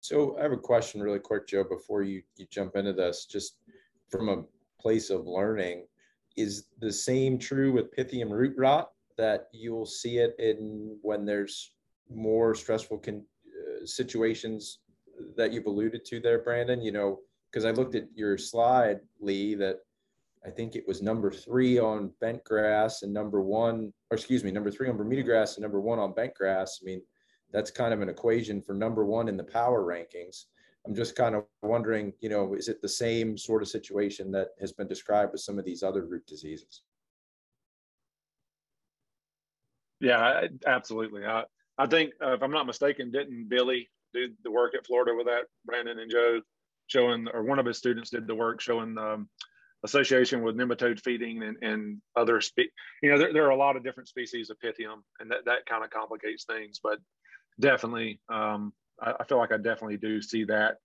So 0.00 0.38
I 0.38 0.42
have 0.42 0.52
a 0.52 0.56
question 0.56 1.02
really 1.02 1.18
quick, 1.18 1.46
Joe, 1.46 1.64
before 1.64 2.02
you 2.02 2.22
you 2.36 2.46
jump 2.50 2.76
into 2.76 2.92
this, 2.92 3.26
just 3.26 3.58
from 4.08 4.28
a 4.28 4.44
place 4.80 5.10
of 5.10 5.26
learning, 5.26 5.86
is 6.36 6.66
the 6.80 6.92
same 6.92 7.38
true 7.38 7.72
with 7.72 7.94
Pythium 7.94 8.30
root 8.30 8.54
rot 8.56 8.92
that 9.16 9.48
you 9.52 9.72
will 9.72 9.86
see 9.86 10.18
it 10.18 10.36
in 10.38 10.96
when 11.02 11.26
there's 11.26 11.72
more 12.08 12.54
stressful 12.54 12.98
con, 12.98 13.24
uh, 13.46 13.84
situations 13.84 14.78
that 15.36 15.52
you've 15.52 15.66
alluded 15.66 16.04
to 16.04 16.20
there, 16.20 16.38
Brandon? 16.38 16.80
You 16.80 16.92
know, 16.92 17.20
because 17.50 17.64
I 17.64 17.72
looked 17.72 17.96
at 17.96 18.06
your 18.14 18.38
slide, 18.38 19.00
Lee, 19.20 19.54
that 19.56 19.80
I 20.46 20.50
think 20.50 20.76
it 20.76 20.86
was 20.86 21.02
number 21.02 21.30
three 21.30 21.78
on 21.78 22.12
bent 22.20 22.44
grass 22.44 23.02
and 23.02 23.12
number 23.12 23.42
one, 23.42 23.92
or 24.10 24.16
excuse 24.16 24.44
me, 24.44 24.52
number 24.52 24.70
three 24.70 24.88
on 24.88 24.96
Bermuda 24.96 25.24
grass 25.24 25.56
and 25.56 25.62
number 25.62 25.80
one 25.80 25.98
on 25.98 26.12
bent 26.14 26.34
grass. 26.34 26.78
I 26.80 26.84
mean, 26.84 27.02
that's 27.52 27.70
kind 27.70 27.94
of 27.94 28.00
an 28.00 28.08
equation 28.08 28.60
for 28.60 28.74
number 28.74 29.04
one 29.04 29.28
in 29.28 29.36
the 29.36 29.44
power 29.44 29.84
rankings. 29.84 30.44
I'm 30.86 30.94
just 30.94 31.16
kind 31.16 31.34
of 31.34 31.44
wondering, 31.62 32.12
you 32.20 32.28
know, 32.28 32.54
is 32.54 32.68
it 32.68 32.80
the 32.80 32.88
same 32.88 33.36
sort 33.36 33.62
of 33.62 33.68
situation 33.68 34.30
that 34.32 34.48
has 34.60 34.72
been 34.72 34.88
described 34.88 35.32
with 35.32 35.40
some 35.40 35.58
of 35.58 35.64
these 35.64 35.82
other 35.82 36.04
root 36.04 36.26
diseases? 36.26 36.82
Yeah, 40.00 40.42
absolutely. 40.66 41.24
I, 41.24 41.44
I 41.76 41.86
think, 41.86 42.12
uh, 42.24 42.34
if 42.34 42.42
I'm 42.42 42.52
not 42.52 42.66
mistaken, 42.66 43.10
didn't 43.10 43.48
Billy 43.48 43.90
do 44.14 44.28
the 44.44 44.50
work 44.50 44.74
at 44.74 44.86
Florida 44.86 45.12
with 45.14 45.26
that, 45.26 45.44
Brandon 45.64 45.98
and 45.98 46.10
Joe? 46.10 46.40
showing, 46.88 47.28
or 47.32 47.44
one 47.44 47.58
of 47.58 47.66
his 47.66 47.78
students 47.78 48.10
did 48.10 48.26
the 48.26 48.34
work 48.34 48.60
showing 48.60 48.94
the 48.94 49.02
um, 49.14 49.28
association 49.84 50.42
with 50.42 50.56
nematode 50.56 51.00
feeding 51.00 51.42
and, 51.42 51.56
and 51.62 52.02
other 52.16 52.40
spe- 52.40 52.72
you 53.02 53.10
know 53.10 53.18
there, 53.18 53.32
there 53.32 53.46
are 53.46 53.50
a 53.50 53.56
lot 53.56 53.76
of 53.76 53.84
different 53.84 54.08
species 54.08 54.50
of 54.50 54.58
pythium 54.58 55.02
and 55.20 55.30
that, 55.30 55.44
that 55.44 55.64
kind 55.66 55.84
of 55.84 55.90
complicates 55.90 56.44
things 56.44 56.80
but 56.82 56.98
definitely 57.60 58.20
um, 58.28 58.72
I, 59.00 59.14
I, 59.20 59.24
feel 59.24 59.38
like 59.38 59.52
i 59.52 59.56
definitely 59.56 59.96
do 59.96 60.20
see 60.22 60.44
that 60.44 60.76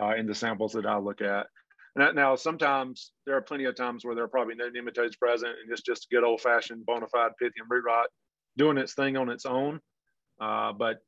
uh, 0.00 0.14
in 0.16 0.26
the 0.26 0.34
samples 0.34 0.72
that 0.72 0.86
i 0.86 0.96
look 0.96 1.20
at 1.20 1.46
Now, 1.94 2.10
now, 2.12 2.36
sometimes 2.36 3.12
there 3.26 3.36
are 3.36 3.42
plenty 3.42 3.64
of 3.66 3.74
times 3.74 4.04
where 4.04 4.14
there 4.14 4.24
are 4.24 4.28
probably 4.28 4.54
no 4.54 4.70
nematodes 4.70 5.18
present, 5.18 5.52
and 5.62 5.70
it's 5.70 5.82
just 5.82 6.10
good 6.10 6.24
old 6.24 6.40
fashioned 6.40 6.86
bona 6.86 7.06
fide 7.08 7.32
Pythium 7.40 7.68
root 7.68 7.84
rot 7.86 8.06
doing 8.56 8.78
its 8.78 8.94
thing 8.94 9.16
on 9.16 9.28
its 9.28 9.44
own. 9.44 9.80
Uh, 10.40 10.72
but 10.72 10.98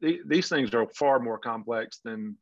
it, 0.00 0.28
these 0.28 0.48
things 0.48 0.74
are 0.74 0.86
far 0.88 1.20
more 1.20 1.38
complex 1.38 2.00
than, 2.04 2.36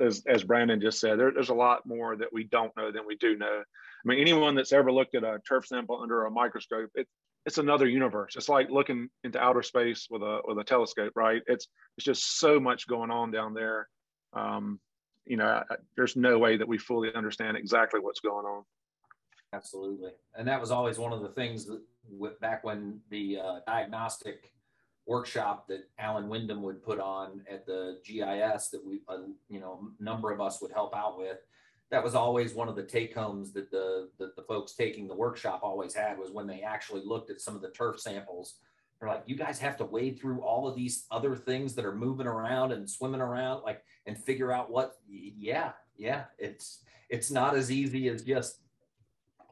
as, 0.00 0.22
as 0.26 0.44
Brandon 0.44 0.80
just 0.80 1.00
said, 1.00 1.18
there, 1.18 1.32
there's 1.32 1.48
a 1.48 1.54
lot 1.54 1.86
more 1.86 2.16
that 2.16 2.32
we 2.32 2.44
don't 2.44 2.76
know 2.76 2.92
than 2.92 3.06
we 3.06 3.16
do 3.16 3.36
know. 3.36 3.62
I 3.62 4.08
mean, 4.08 4.20
anyone 4.20 4.54
that's 4.54 4.72
ever 4.72 4.92
looked 4.92 5.14
at 5.14 5.24
a 5.24 5.40
turf 5.48 5.66
sample 5.66 6.00
under 6.00 6.24
a 6.24 6.30
microscope, 6.30 6.90
it, 6.94 7.08
it's 7.48 7.56
another 7.56 7.88
universe. 7.88 8.36
It's 8.36 8.50
like 8.50 8.68
looking 8.68 9.08
into 9.24 9.40
outer 9.40 9.62
space 9.62 10.06
with 10.10 10.20
a 10.20 10.40
with 10.44 10.58
a 10.58 10.64
telescope, 10.64 11.14
right? 11.16 11.40
It's 11.46 11.66
it's 11.96 12.04
just 12.04 12.38
so 12.38 12.60
much 12.60 12.86
going 12.86 13.10
on 13.10 13.30
down 13.30 13.54
there. 13.54 13.88
Um, 14.34 14.78
you 15.24 15.38
know, 15.38 15.46
I, 15.46 15.76
there's 15.96 16.14
no 16.14 16.38
way 16.38 16.58
that 16.58 16.68
we 16.68 16.76
fully 16.76 17.08
understand 17.14 17.56
exactly 17.56 18.00
what's 18.00 18.20
going 18.20 18.44
on. 18.44 18.64
Absolutely, 19.54 20.10
and 20.34 20.46
that 20.46 20.60
was 20.60 20.70
always 20.70 20.98
one 20.98 21.14
of 21.14 21.22
the 21.22 21.30
things 21.30 21.64
that 21.64 21.80
with, 22.10 22.38
back 22.38 22.64
when 22.64 23.00
the 23.08 23.38
uh, 23.42 23.60
diagnostic 23.66 24.52
workshop 25.06 25.68
that 25.68 25.88
Alan 25.98 26.28
Windham 26.28 26.62
would 26.62 26.82
put 26.82 27.00
on 27.00 27.40
at 27.50 27.64
the 27.64 27.98
GIS 28.04 28.68
that 28.68 28.84
we, 28.84 29.00
uh, 29.08 29.22
you 29.48 29.58
know, 29.58 29.88
a 29.98 30.04
number 30.04 30.30
of 30.30 30.42
us 30.42 30.60
would 30.60 30.70
help 30.70 30.94
out 30.94 31.16
with. 31.16 31.38
That 31.90 32.04
was 32.04 32.14
always 32.14 32.54
one 32.54 32.68
of 32.68 32.76
the 32.76 32.82
take 32.82 33.14
homes 33.14 33.52
that 33.52 33.70
the, 33.70 34.10
the 34.18 34.42
folks 34.42 34.74
taking 34.74 35.08
the 35.08 35.14
workshop 35.14 35.60
always 35.62 35.94
had 35.94 36.18
was 36.18 36.30
when 36.30 36.46
they 36.46 36.60
actually 36.60 37.02
looked 37.04 37.30
at 37.30 37.40
some 37.40 37.56
of 37.56 37.62
the 37.62 37.70
turf 37.70 37.98
samples. 37.98 38.56
They're 39.00 39.08
like, 39.08 39.22
you 39.26 39.36
guys 39.36 39.58
have 39.60 39.76
to 39.78 39.84
wade 39.84 40.20
through 40.20 40.40
all 40.42 40.68
of 40.68 40.76
these 40.76 41.06
other 41.10 41.34
things 41.36 41.74
that 41.74 41.84
are 41.84 41.94
moving 41.94 42.26
around 42.26 42.72
and 42.72 42.88
swimming 42.88 43.20
around, 43.20 43.62
like, 43.62 43.82
and 44.06 44.18
figure 44.18 44.52
out 44.52 44.70
what. 44.70 44.96
Yeah, 45.08 45.72
yeah, 45.96 46.24
it's 46.38 46.84
it's 47.08 47.30
not 47.30 47.56
as 47.56 47.70
easy 47.70 48.08
as 48.08 48.22
just 48.22 48.60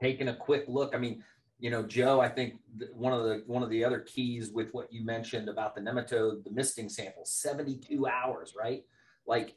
taking 0.00 0.28
a 0.28 0.36
quick 0.36 0.64
look. 0.68 0.94
I 0.94 0.98
mean, 0.98 1.22
you 1.58 1.70
know, 1.70 1.82
Joe, 1.82 2.20
I 2.20 2.28
think 2.28 2.54
one 2.92 3.12
of 3.12 3.22
the 3.24 3.42
one 3.46 3.62
of 3.62 3.70
the 3.70 3.84
other 3.84 4.00
keys 4.00 4.50
with 4.50 4.72
what 4.72 4.92
you 4.92 5.04
mentioned 5.04 5.48
about 5.48 5.74
the 5.74 5.80
nematode, 5.80 6.44
the 6.44 6.50
misting 6.50 6.88
sample, 6.88 7.24
72 7.24 8.06
hours, 8.06 8.54
right? 8.58 8.84
Like 9.26 9.54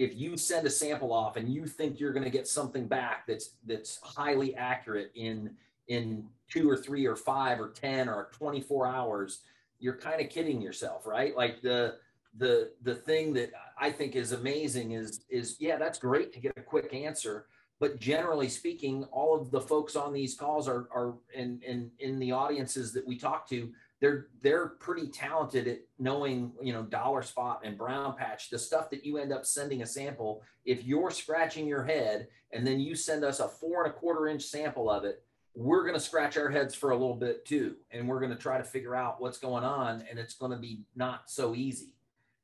if 0.00 0.18
you 0.18 0.34
send 0.38 0.66
a 0.66 0.70
sample 0.70 1.12
off 1.12 1.36
and 1.36 1.46
you 1.46 1.66
think 1.66 2.00
you're 2.00 2.12
going 2.12 2.24
to 2.24 2.30
get 2.30 2.48
something 2.48 2.86
back 2.88 3.26
that's 3.26 3.50
that's 3.66 4.00
highly 4.02 4.56
accurate 4.56 5.12
in 5.14 5.50
in 5.88 6.26
two 6.48 6.68
or 6.68 6.76
three 6.76 7.06
or 7.06 7.14
five 7.14 7.60
or 7.60 7.68
10 7.68 8.08
or 8.08 8.28
24 8.32 8.86
hours, 8.86 9.40
you're 9.78 9.96
kind 9.96 10.20
of 10.20 10.30
kidding 10.30 10.62
yourself, 10.62 11.06
right? 11.06 11.36
Like 11.36 11.60
the 11.60 11.96
the 12.38 12.70
the 12.82 12.94
thing 12.94 13.34
that 13.34 13.50
I 13.78 13.90
think 13.90 14.16
is 14.16 14.32
amazing 14.32 14.92
is 14.92 15.20
is 15.28 15.56
yeah, 15.60 15.76
that's 15.76 15.98
great 15.98 16.32
to 16.32 16.40
get 16.40 16.54
a 16.56 16.62
quick 16.62 16.94
answer 16.94 17.46
but 17.80 17.98
generally 17.98 18.50
speaking, 18.50 19.04
all 19.04 19.40
of 19.40 19.50
the 19.50 19.60
folks 19.60 19.96
on 19.96 20.12
these 20.12 20.34
calls 20.34 20.68
are 20.68 20.86
are 20.94 21.14
in 21.34 21.60
in 21.66 21.90
in 21.98 22.18
the 22.18 22.30
audiences 22.30 22.92
that 22.92 23.06
we 23.06 23.16
talk 23.16 23.48
to, 23.48 23.72
they're 24.00 24.28
they're 24.42 24.68
pretty 24.68 25.08
talented 25.08 25.68
at 25.68 25.80
knowing 25.98 26.52
you 26.62 26.72
know 26.72 26.82
dollar 26.82 27.22
spot 27.22 27.60
and 27.64 27.76
brown 27.76 28.16
patch. 28.16 28.50
The 28.50 28.58
stuff 28.58 28.90
that 28.90 29.04
you 29.04 29.18
end 29.18 29.32
up 29.32 29.46
sending 29.46 29.82
a 29.82 29.86
sample 29.86 30.42
if 30.64 30.84
you're 30.84 31.10
scratching 31.10 31.66
your 31.66 31.84
head 31.84 32.28
and 32.52 32.66
then 32.66 32.80
you 32.80 32.94
send 32.94 33.24
us 33.24 33.40
a 33.40 33.48
four 33.48 33.84
and 33.84 33.92
a 33.92 33.96
quarter 33.96 34.26
inch 34.26 34.42
sample 34.42 34.90
of 34.90 35.04
it 35.04 35.22
we're 35.54 35.82
going 35.82 35.94
to 35.94 36.00
scratch 36.00 36.36
our 36.36 36.48
heads 36.48 36.74
for 36.74 36.90
a 36.90 36.96
little 36.96 37.16
bit 37.16 37.44
too. 37.44 37.76
And 37.90 38.08
we're 38.08 38.20
going 38.20 38.32
to 38.32 38.38
try 38.38 38.58
to 38.58 38.64
figure 38.64 38.94
out 38.94 39.20
what's 39.20 39.38
going 39.38 39.64
on 39.64 40.04
and 40.08 40.18
it's 40.18 40.34
going 40.34 40.52
to 40.52 40.58
be 40.58 40.84
not 40.94 41.30
so 41.30 41.54
easy. 41.54 41.94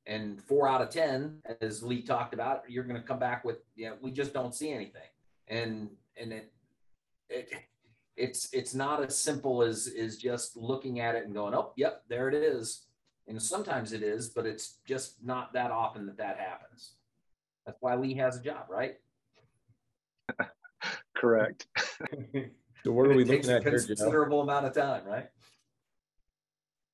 And 0.07 0.43
four 0.43 0.69
out 0.69 0.83
of 0.83 0.91
ten 0.91 1.39
as 1.61 1.83
lee 1.83 2.03
talked 2.03 2.33
about 2.33 2.63
you're 2.69 2.85
going 2.85 3.01
to 3.01 3.07
come 3.07 3.19
back 3.19 3.45
with 3.45 3.59
yeah 3.75 3.93
we 4.01 4.13
just 4.13 4.33
don't 4.33 4.55
see 4.55 4.71
anything. 4.71 5.03
And 5.49 5.91
and 6.21 6.33
it 6.33 6.53
it 7.29 7.49
it's 8.17 8.49
it's 8.53 8.75
not 8.75 9.05
as 9.05 9.17
simple 9.17 9.63
as 9.63 9.87
is 9.87 10.17
just 10.17 10.57
looking 10.57 11.01
at 11.01 11.15
it 11.15 11.25
and 11.25 11.35
going 11.35 11.55
oh 11.55 11.73
yep 11.77 12.03
there 12.09 12.29
it 12.29 12.35
is. 12.35 12.83
And 13.29 13.41
sometimes 13.41 13.93
it 13.93 14.03
is 14.03 14.29
but 14.29 14.47
it's 14.47 14.79
just 14.87 15.23
not 15.25 15.53
that 15.53 15.71
often 15.71 16.07
that 16.07 16.19
that 16.19 16.39
happens. 16.39 16.93
That's 17.65 17.79
why 17.81 17.95
lee 17.97 18.15
has 18.15 18.39
a 18.39 18.43
job 18.43 18.67
right? 18.69 18.97
Correct. 21.17 21.67
So 22.85 22.93
what 22.93 23.09
are 23.09 23.17
we 23.17 23.25
looking 23.25 23.51
at 23.51 23.65
here 23.65 23.73
just 23.73 23.87
a 23.87 23.97
considerable 23.97 24.43
amount 24.43 24.65
of 24.65 24.73
time 24.73 25.05
right? 25.05 25.27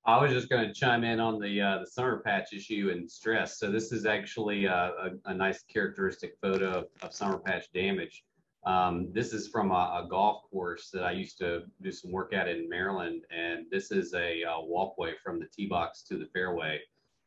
I 0.04 0.20
was 0.20 0.32
just 0.32 0.48
going 0.48 0.66
to 0.66 0.72
chime 0.72 1.04
in 1.04 1.20
on 1.20 1.38
the 1.38 1.60
uh, 1.60 1.78
the 1.80 1.86
summer 1.86 2.20
patch 2.24 2.52
issue 2.54 2.90
and 2.92 3.10
stress. 3.10 3.58
So 3.58 3.70
this 3.70 3.92
is 3.92 4.04
actually 4.04 4.64
a, 4.64 4.72
a, 4.74 5.10
a 5.26 5.34
nice 5.34 5.62
characteristic 5.64 6.36
photo 6.40 6.70
of, 6.70 6.84
of 7.02 7.12
summer 7.12 7.38
patch 7.38 7.70
damage. 7.72 8.24
Um, 8.64 9.08
this 9.12 9.32
is 9.32 9.48
from 9.48 9.72
a, 9.72 10.04
a, 10.04 10.06
golf 10.08 10.48
course 10.48 10.90
that 10.90 11.02
I 11.02 11.10
used 11.10 11.36
to 11.38 11.64
do 11.82 11.90
some 11.90 12.12
work 12.12 12.32
at 12.32 12.46
in 12.46 12.68
Maryland, 12.68 13.24
and 13.36 13.66
this 13.72 13.90
is 13.90 14.14
a, 14.14 14.42
a 14.42 14.60
walkway 14.60 15.14
from 15.22 15.40
the 15.40 15.46
tee 15.46 15.66
box 15.66 16.02
to 16.02 16.16
the 16.16 16.26
fairway, 16.26 16.80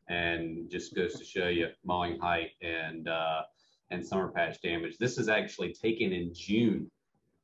and 0.07 0.69
just 0.69 0.95
goes 0.95 1.19
to 1.19 1.25
show 1.25 1.49
you 1.49 1.67
mowing 1.83 2.17
height 2.19 2.51
and 2.61 3.09
uh, 3.09 3.41
and 3.91 4.05
summer 4.05 4.29
patch 4.29 4.61
damage. 4.61 4.97
This 4.97 5.17
is 5.17 5.27
actually 5.27 5.73
taken 5.73 6.13
in 6.13 6.33
June, 6.33 6.89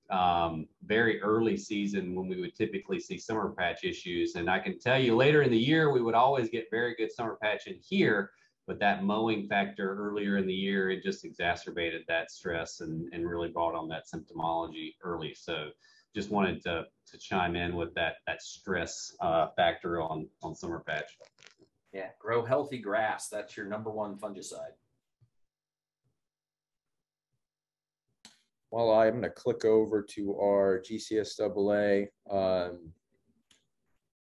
um, 0.09 0.67
very 0.85 1.21
early 1.21 1.57
season 1.57 2.15
when 2.15 2.29
we 2.29 2.39
would 2.39 2.55
typically 2.55 2.99
see 2.99 3.17
summer 3.17 3.49
patch 3.49 3.83
issues, 3.83 4.35
and 4.35 4.49
I 4.49 4.59
can 4.59 4.79
tell 4.79 5.01
you 5.01 5.17
later 5.17 5.41
in 5.41 5.51
the 5.51 5.59
year 5.59 5.91
we 5.91 6.01
would 6.01 6.15
always 6.15 6.49
get 6.49 6.71
very 6.71 6.95
good 6.95 7.11
summer 7.11 7.37
patch 7.41 7.67
in 7.67 7.77
here 7.81 8.31
but 8.67 8.79
that 8.79 9.03
mowing 9.03 9.47
factor 9.47 9.95
earlier 9.97 10.37
in 10.37 10.47
the 10.47 10.53
year, 10.53 10.89
it 10.89 11.03
just 11.03 11.25
exacerbated 11.25 12.03
that 12.07 12.31
stress 12.31 12.81
and, 12.81 13.11
and 13.13 13.27
really 13.27 13.49
brought 13.49 13.75
on 13.75 13.87
that 13.89 14.03
symptomology 14.07 14.95
early. 15.03 15.33
So 15.33 15.69
just 16.15 16.29
wanted 16.29 16.61
to, 16.63 16.85
to 17.07 17.17
chime 17.17 17.55
in 17.55 17.75
with 17.75 17.93
that, 17.95 18.15
that 18.27 18.41
stress 18.41 19.15
uh, 19.19 19.47
factor 19.55 20.01
on, 20.01 20.27
on 20.43 20.55
summer 20.55 20.83
patch. 20.85 21.17
Yeah, 21.93 22.09
grow 22.19 22.45
healthy 22.45 22.77
grass. 22.77 23.27
That's 23.29 23.57
your 23.57 23.65
number 23.65 23.91
one 23.91 24.17
fungicide. 24.17 24.75
Well, 28.69 28.91
I'm 28.91 29.11
going 29.19 29.23
to 29.23 29.29
click 29.29 29.65
over 29.65 30.01
to 30.01 30.37
our 30.39 30.79
GCSAA 30.79 32.07
um, 32.29 32.93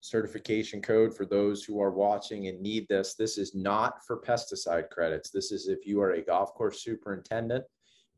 certification 0.00 0.80
code 0.80 1.16
for 1.16 1.26
those 1.26 1.64
who 1.64 1.80
are 1.80 1.90
watching 1.90 2.46
and 2.48 2.60
need 2.60 2.86
this. 2.88 3.14
This 3.14 3.38
is 3.38 3.54
not 3.54 4.04
for 4.06 4.20
pesticide 4.20 4.90
credits. 4.90 5.30
This 5.30 5.52
is 5.52 5.68
if 5.68 5.86
you 5.86 6.00
are 6.00 6.12
a 6.12 6.22
golf 6.22 6.54
course 6.54 6.82
superintendent 6.82 7.64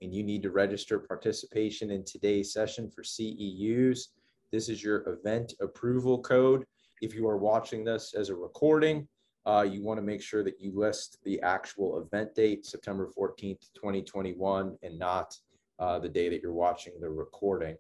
and 0.03 0.15
you 0.15 0.23
need 0.23 0.43
to 0.43 0.51
register 0.51 0.99
participation 0.99 1.91
in 1.91 2.05
today's 2.05 2.53
session 2.53 2.91
for 2.91 3.03
CEUs. 3.03 4.09
This 4.53 4.69
is 4.69 4.83
your 4.83 5.09
event 5.09 5.55
approval 5.61 6.21
code. 6.21 6.65
If 7.01 7.15
you 7.15 7.27
are 7.29 7.39
watching 7.39 7.85
this 7.85 8.15
as 8.15 8.29
a 8.29 8.35
recording, 8.35 9.09
uh, 9.47 9.67
you 9.69 9.83
want 9.83 9.99
to 9.99 10.03
make 10.03 10.23
sure 10.23 10.45
that 10.45 10.61
you 10.61 10.73
list 10.79 11.19
the 11.25 11.41
actual 11.41 11.99
event 11.99 12.35
date, 12.35 12.67
September 12.67 13.09
14th, 13.17 13.73
2021, 13.75 14.77
and 14.83 14.99
not 14.99 15.35
uh, 15.79 15.99
the 15.99 16.09
day 16.09 16.29
that 16.29 16.43
you're 16.43 16.53
watching 16.53 16.93
the 17.01 17.09
recording. 17.09 17.77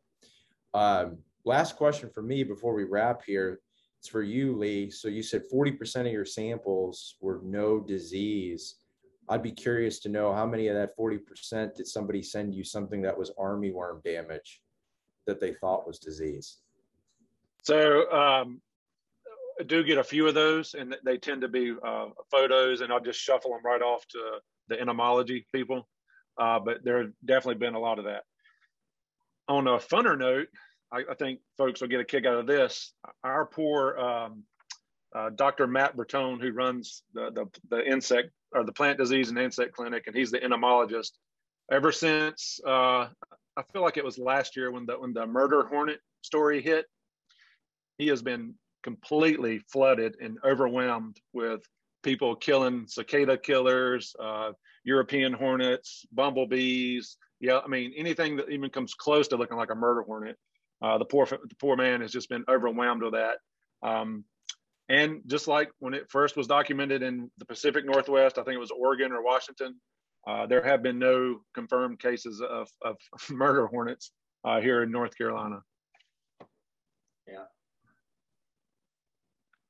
Um, 0.72 1.18
last 1.44 1.76
question 1.76 2.08
for 2.08 2.22
me 2.22 2.44
before 2.44 2.74
we 2.74 2.84
wrap 2.84 3.22
here 3.26 3.60
it's 4.00 4.08
for 4.08 4.22
you, 4.22 4.56
Lee. 4.56 4.90
So 4.90 5.08
you 5.08 5.22
said 5.22 5.42
40% 5.52 6.06
of 6.06 6.12
your 6.12 6.24
samples 6.24 7.16
were 7.20 7.42
no 7.44 7.78
disease. 7.78 8.76
I'd 9.28 9.42
be 9.42 9.52
curious 9.52 9.98
to 10.00 10.08
know 10.08 10.32
how 10.32 10.46
many 10.46 10.68
of 10.68 10.74
that 10.74 10.96
40% 10.96 11.74
did 11.74 11.86
somebody 11.86 12.22
send 12.22 12.54
you 12.54 12.64
something 12.64 13.02
that 13.02 13.16
was 13.16 13.30
armyworm 13.38 14.02
damage 14.02 14.62
that 15.26 15.38
they 15.38 15.52
thought 15.52 15.86
was 15.86 15.98
disease? 15.98 16.60
So 17.60 18.10
um, 18.10 18.62
I 19.60 19.64
do 19.64 19.84
get 19.84 19.98
a 19.98 20.04
few 20.04 20.26
of 20.26 20.32
those, 20.32 20.72
and 20.72 20.96
they 21.04 21.18
tend 21.18 21.42
to 21.42 21.48
be 21.48 21.74
uh, 21.86 22.06
photos, 22.30 22.80
and 22.80 22.90
I'll 22.90 23.00
just 23.00 23.20
shuffle 23.20 23.50
them 23.50 23.60
right 23.62 23.82
off 23.82 24.08
to 24.08 24.38
the 24.68 24.80
entomology 24.80 25.46
people. 25.54 25.86
Uh, 26.38 26.58
but 26.58 26.82
there 26.82 27.02
have 27.02 27.12
definitely 27.22 27.58
been 27.58 27.74
a 27.74 27.78
lot 27.78 27.98
of 27.98 28.06
that. 28.06 28.22
On 29.46 29.66
a 29.66 29.76
funner 29.76 30.18
note, 30.18 30.48
I, 30.92 31.02
I, 31.10 31.14
think 31.14 31.40
folks 31.56 31.80
will 31.80 31.88
get 31.88 32.00
a 32.00 32.04
kick 32.04 32.26
out 32.26 32.38
of 32.38 32.46
this. 32.46 32.92
Our 33.22 33.46
poor 33.46 33.98
um, 33.98 34.44
uh, 35.14 35.30
Dr. 35.30 35.66
Matt 35.66 35.96
Bertone, 35.96 36.40
who 36.40 36.52
runs 36.52 37.02
the, 37.14 37.30
the, 37.30 37.46
the 37.68 37.84
insect 37.84 38.30
or 38.52 38.64
the 38.64 38.72
plant 38.72 38.98
disease 38.98 39.28
and 39.28 39.38
insect 39.38 39.74
clinic, 39.74 40.04
and 40.06 40.16
he's 40.16 40.30
the 40.30 40.42
entomologist. 40.42 41.18
Ever 41.70 41.92
since 41.92 42.58
uh, 42.66 43.06
I 43.56 43.62
feel 43.72 43.82
like 43.82 43.96
it 43.96 44.04
was 44.04 44.18
last 44.18 44.56
year 44.56 44.70
when 44.72 44.86
the 44.86 44.94
when 44.94 45.12
the 45.12 45.26
murder 45.26 45.64
hornet 45.66 46.00
story 46.22 46.60
hit, 46.60 46.86
he 47.98 48.08
has 48.08 48.22
been 48.22 48.54
completely 48.82 49.60
flooded 49.72 50.16
and 50.20 50.38
overwhelmed 50.44 51.16
with 51.32 51.60
people 52.02 52.34
killing 52.34 52.86
cicada 52.88 53.36
killers, 53.36 54.16
uh, 54.18 54.52
European 54.84 55.32
hornets, 55.32 56.06
bumblebees. 56.12 57.16
Yeah, 57.38 57.60
I 57.64 57.68
mean 57.68 57.92
anything 57.96 58.36
that 58.36 58.50
even 58.50 58.70
comes 58.70 58.94
close 58.94 59.28
to 59.28 59.36
looking 59.36 59.56
like 59.56 59.70
a 59.70 59.76
murder 59.76 60.02
hornet 60.02 60.36
uh, 60.82 60.98
the 60.98 61.04
poor 61.04 61.26
the 61.26 61.56
poor 61.60 61.76
man 61.76 62.00
has 62.00 62.12
just 62.12 62.28
been 62.28 62.44
overwhelmed 62.48 63.02
with 63.02 63.12
that. 63.12 63.38
Um, 63.82 64.24
and 64.88 65.20
just 65.26 65.46
like 65.46 65.70
when 65.78 65.94
it 65.94 66.10
first 66.10 66.36
was 66.36 66.46
documented 66.48 67.02
in 67.02 67.30
the 67.38 67.44
Pacific 67.44 67.86
Northwest, 67.86 68.38
I 68.38 68.42
think 68.42 68.56
it 68.56 68.60
was 68.60 68.72
Oregon 68.72 69.12
or 69.12 69.22
Washington, 69.22 69.76
uh, 70.26 70.46
there 70.46 70.64
have 70.64 70.82
been 70.82 70.98
no 70.98 71.40
confirmed 71.54 72.00
cases 72.00 72.40
of, 72.40 72.68
of 72.82 72.96
murder 73.30 73.66
hornets 73.68 74.10
uh, 74.44 74.60
here 74.60 74.82
in 74.82 74.90
North 74.90 75.16
Carolina. 75.16 75.60
Yeah. 77.28 77.44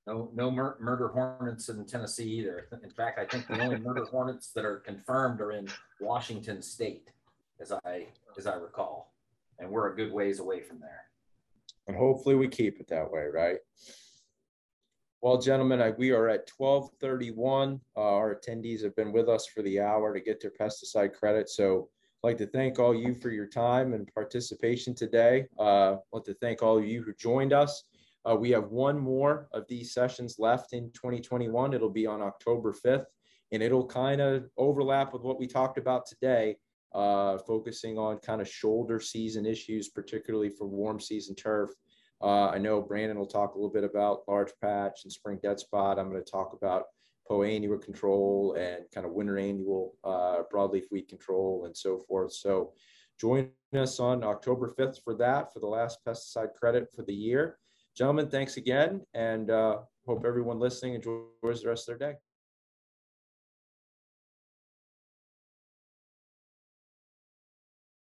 No, 0.07 0.31
no 0.35 0.51
mur- 0.51 0.79
murder 0.81 1.09
hornets 1.09 1.69
in 1.69 1.85
Tennessee 1.85 2.31
either. 2.39 2.69
In 2.83 2.91
fact, 2.91 3.19
I 3.19 3.27
think 3.27 3.47
the 3.47 3.63
only 3.63 3.79
murder 3.79 4.05
hornets 4.07 4.51
that 4.55 4.65
are 4.65 4.79
confirmed 4.79 5.41
are 5.41 5.53
in 5.53 5.69
Washington 6.01 6.63
State, 6.63 7.09
as 7.61 7.73
I 7.85 8.07
as 8.39 8.47
I 8.47 8.55
recall, 8.55 9.13
and 9.61 9.71
we're 9.71 9.93
a 9.93 9.97
good 9.97 10.13
ways 10.13 10.41
away 10.41 10.61
from 10.61 10.81
there. 10.81 11.03
And 11.87 11.97
hopefully 11.97 12.35
we 12.35 12.49
keep 12.49 12.81
it 12.81 12.89
that 12.89 13.11
way, 13.11 13.27
right? 13.33 13.59
Well, 15.23 15.39
gentlemen, 15.39 15.83
I, 15.83 15.91
we 15.91 16.13
are 16.13 16.29
at 16.29 16.47
twelve 16.47 16.91
thirty-one. 16.99 17.81
Uh, 17.97 18.01
our 18.01 18.35
attendees 18.35 18.83
have 18.83 18.97
been 18.97 19.13
with 19.13 19.29
us 19.29 19.47
for 19.47 19.61
the 19.63 19.81
hour 19.81 20.15
to 20.15 20.21
get 20.21 20.41
their 20.41 20.53
pesticide 20.59 21.13
credit. 21.13 21.51
So 21.51 21.89
I'd 22.23 22.29
like 22.29 22.39
to 22.39 22.47
thank 22.47 22.79
all 22.79 22.95
you 22.95 23.15
for 23.15 23.31
your 23.31 23.47
time 23.47 23.93
and 23.93 24.11
participation 24.15 24.95
today. 24.95 25.47
Uh, 25.59 25.93
I'd 25.93 25.99
like 26.13 26.25
to 26.25 26.35
thank 26.35 26.63
all 26.63 26.79
of 26.79 26.87
you 26.87 27.03
who 27.03 27.13
joined 27.15 27.53
us. 27.53 27.85
Uh, 28.29 28.35
we 28.35 28.51
have 28.51 28.71
one 28.71 28.99
more 28.99 29.49
of 29.53 29.67
these 29.69 29.93
sessions 29.93 30.37
left 30.39 30.73
in 30.73 30.91
2021. 30.93 31.75
It'll 31.75 31.91
be 31.91 32.07
on 32.07 32.23
October 32.23 32.75
5th, 32.75 33.07
and 33.53 33.63
it'll 33.63 33.87
kind 33.87 34.21
of 34.21 34.49
overlap 34.57 35.13
with 35.13 35.23
what 35.23 35.39
we 35.39 35.47
talked 35.47 35.79
about 35.79 36.07
today, 36.07 36.57
uh, 36.93 37.39
focusing 37.39 37.99
on 37.99 38.19
kind 38.19 38.41
of 38.41 38.49
shoulder 38.49 39.01
season 39.01 39.47
issues, 39.47 39.89
particularly 39.89 40.51
for 40.51 40.67
warm 40.67 41.01
season 41.01 41.35
turf. 41.35 41.71
Uh, 42.23 42.49
I 42.49 42.59
know 42.59 42.83
Brandon 42.83 43.19
will 43.19 43.27
talk 43.27 43.55
a 43.55 43.59
little 43.59 43.73
bit 43.73 43.85
about 43.85 44.23
large 44.29 44.53
patch 44.61 45.01
and 45.05 45.13
spring 45.13 45.39
dead 45.43 45.59
spot. 45.59 45.99
I'm 45.99 46.11
going 46.11 46.23
to 46.23 46.31
talk 46.31 46.53
about 46.53 46.85
annual 47.39 47.79
control 47.79 48.57
and 48.59 48.85
kind 48.93 49.07
of 49.07 49.13
winter 49.13 49.39
annual 49.39 49.95
uh, 50.03 50.43
broadleaf 50.53 50.85
weed 50.91 51.09
control 51.09 51.65
and 51.65 51.77
so 51.77 51.97
forth. 51.97 52.33
So 52.33 52.73
join 53.21 53.51
us 53.73 54.01
on 54.01 54.25
October 54.25 54.75
5th 54.77 55.03
for 55.05 55.15
that, 55.15 55.53
for 55.53 55.61
the 55.61 55.67
last 55.67 56.01
pesticide 56.05 56.55
credit 56.55 56.89
for 56.95 57.05
the 57.05 57.15
year. 57.15 57.59
Gentlemen, 57.97 58.29
thanks 58.29 58.57
again, 58.57 59.03
and 59.15 59.51
uh, 59.51 59.79
hope 60.07 60.25
everyone 60.27 60.59
listening 60.59 60.95
enjoys 60.95 61.63
the 61.63 61.69
rest 61.69 61.89
of 61.89 61.99
their 61.99 62.13
day. 62.13 62.19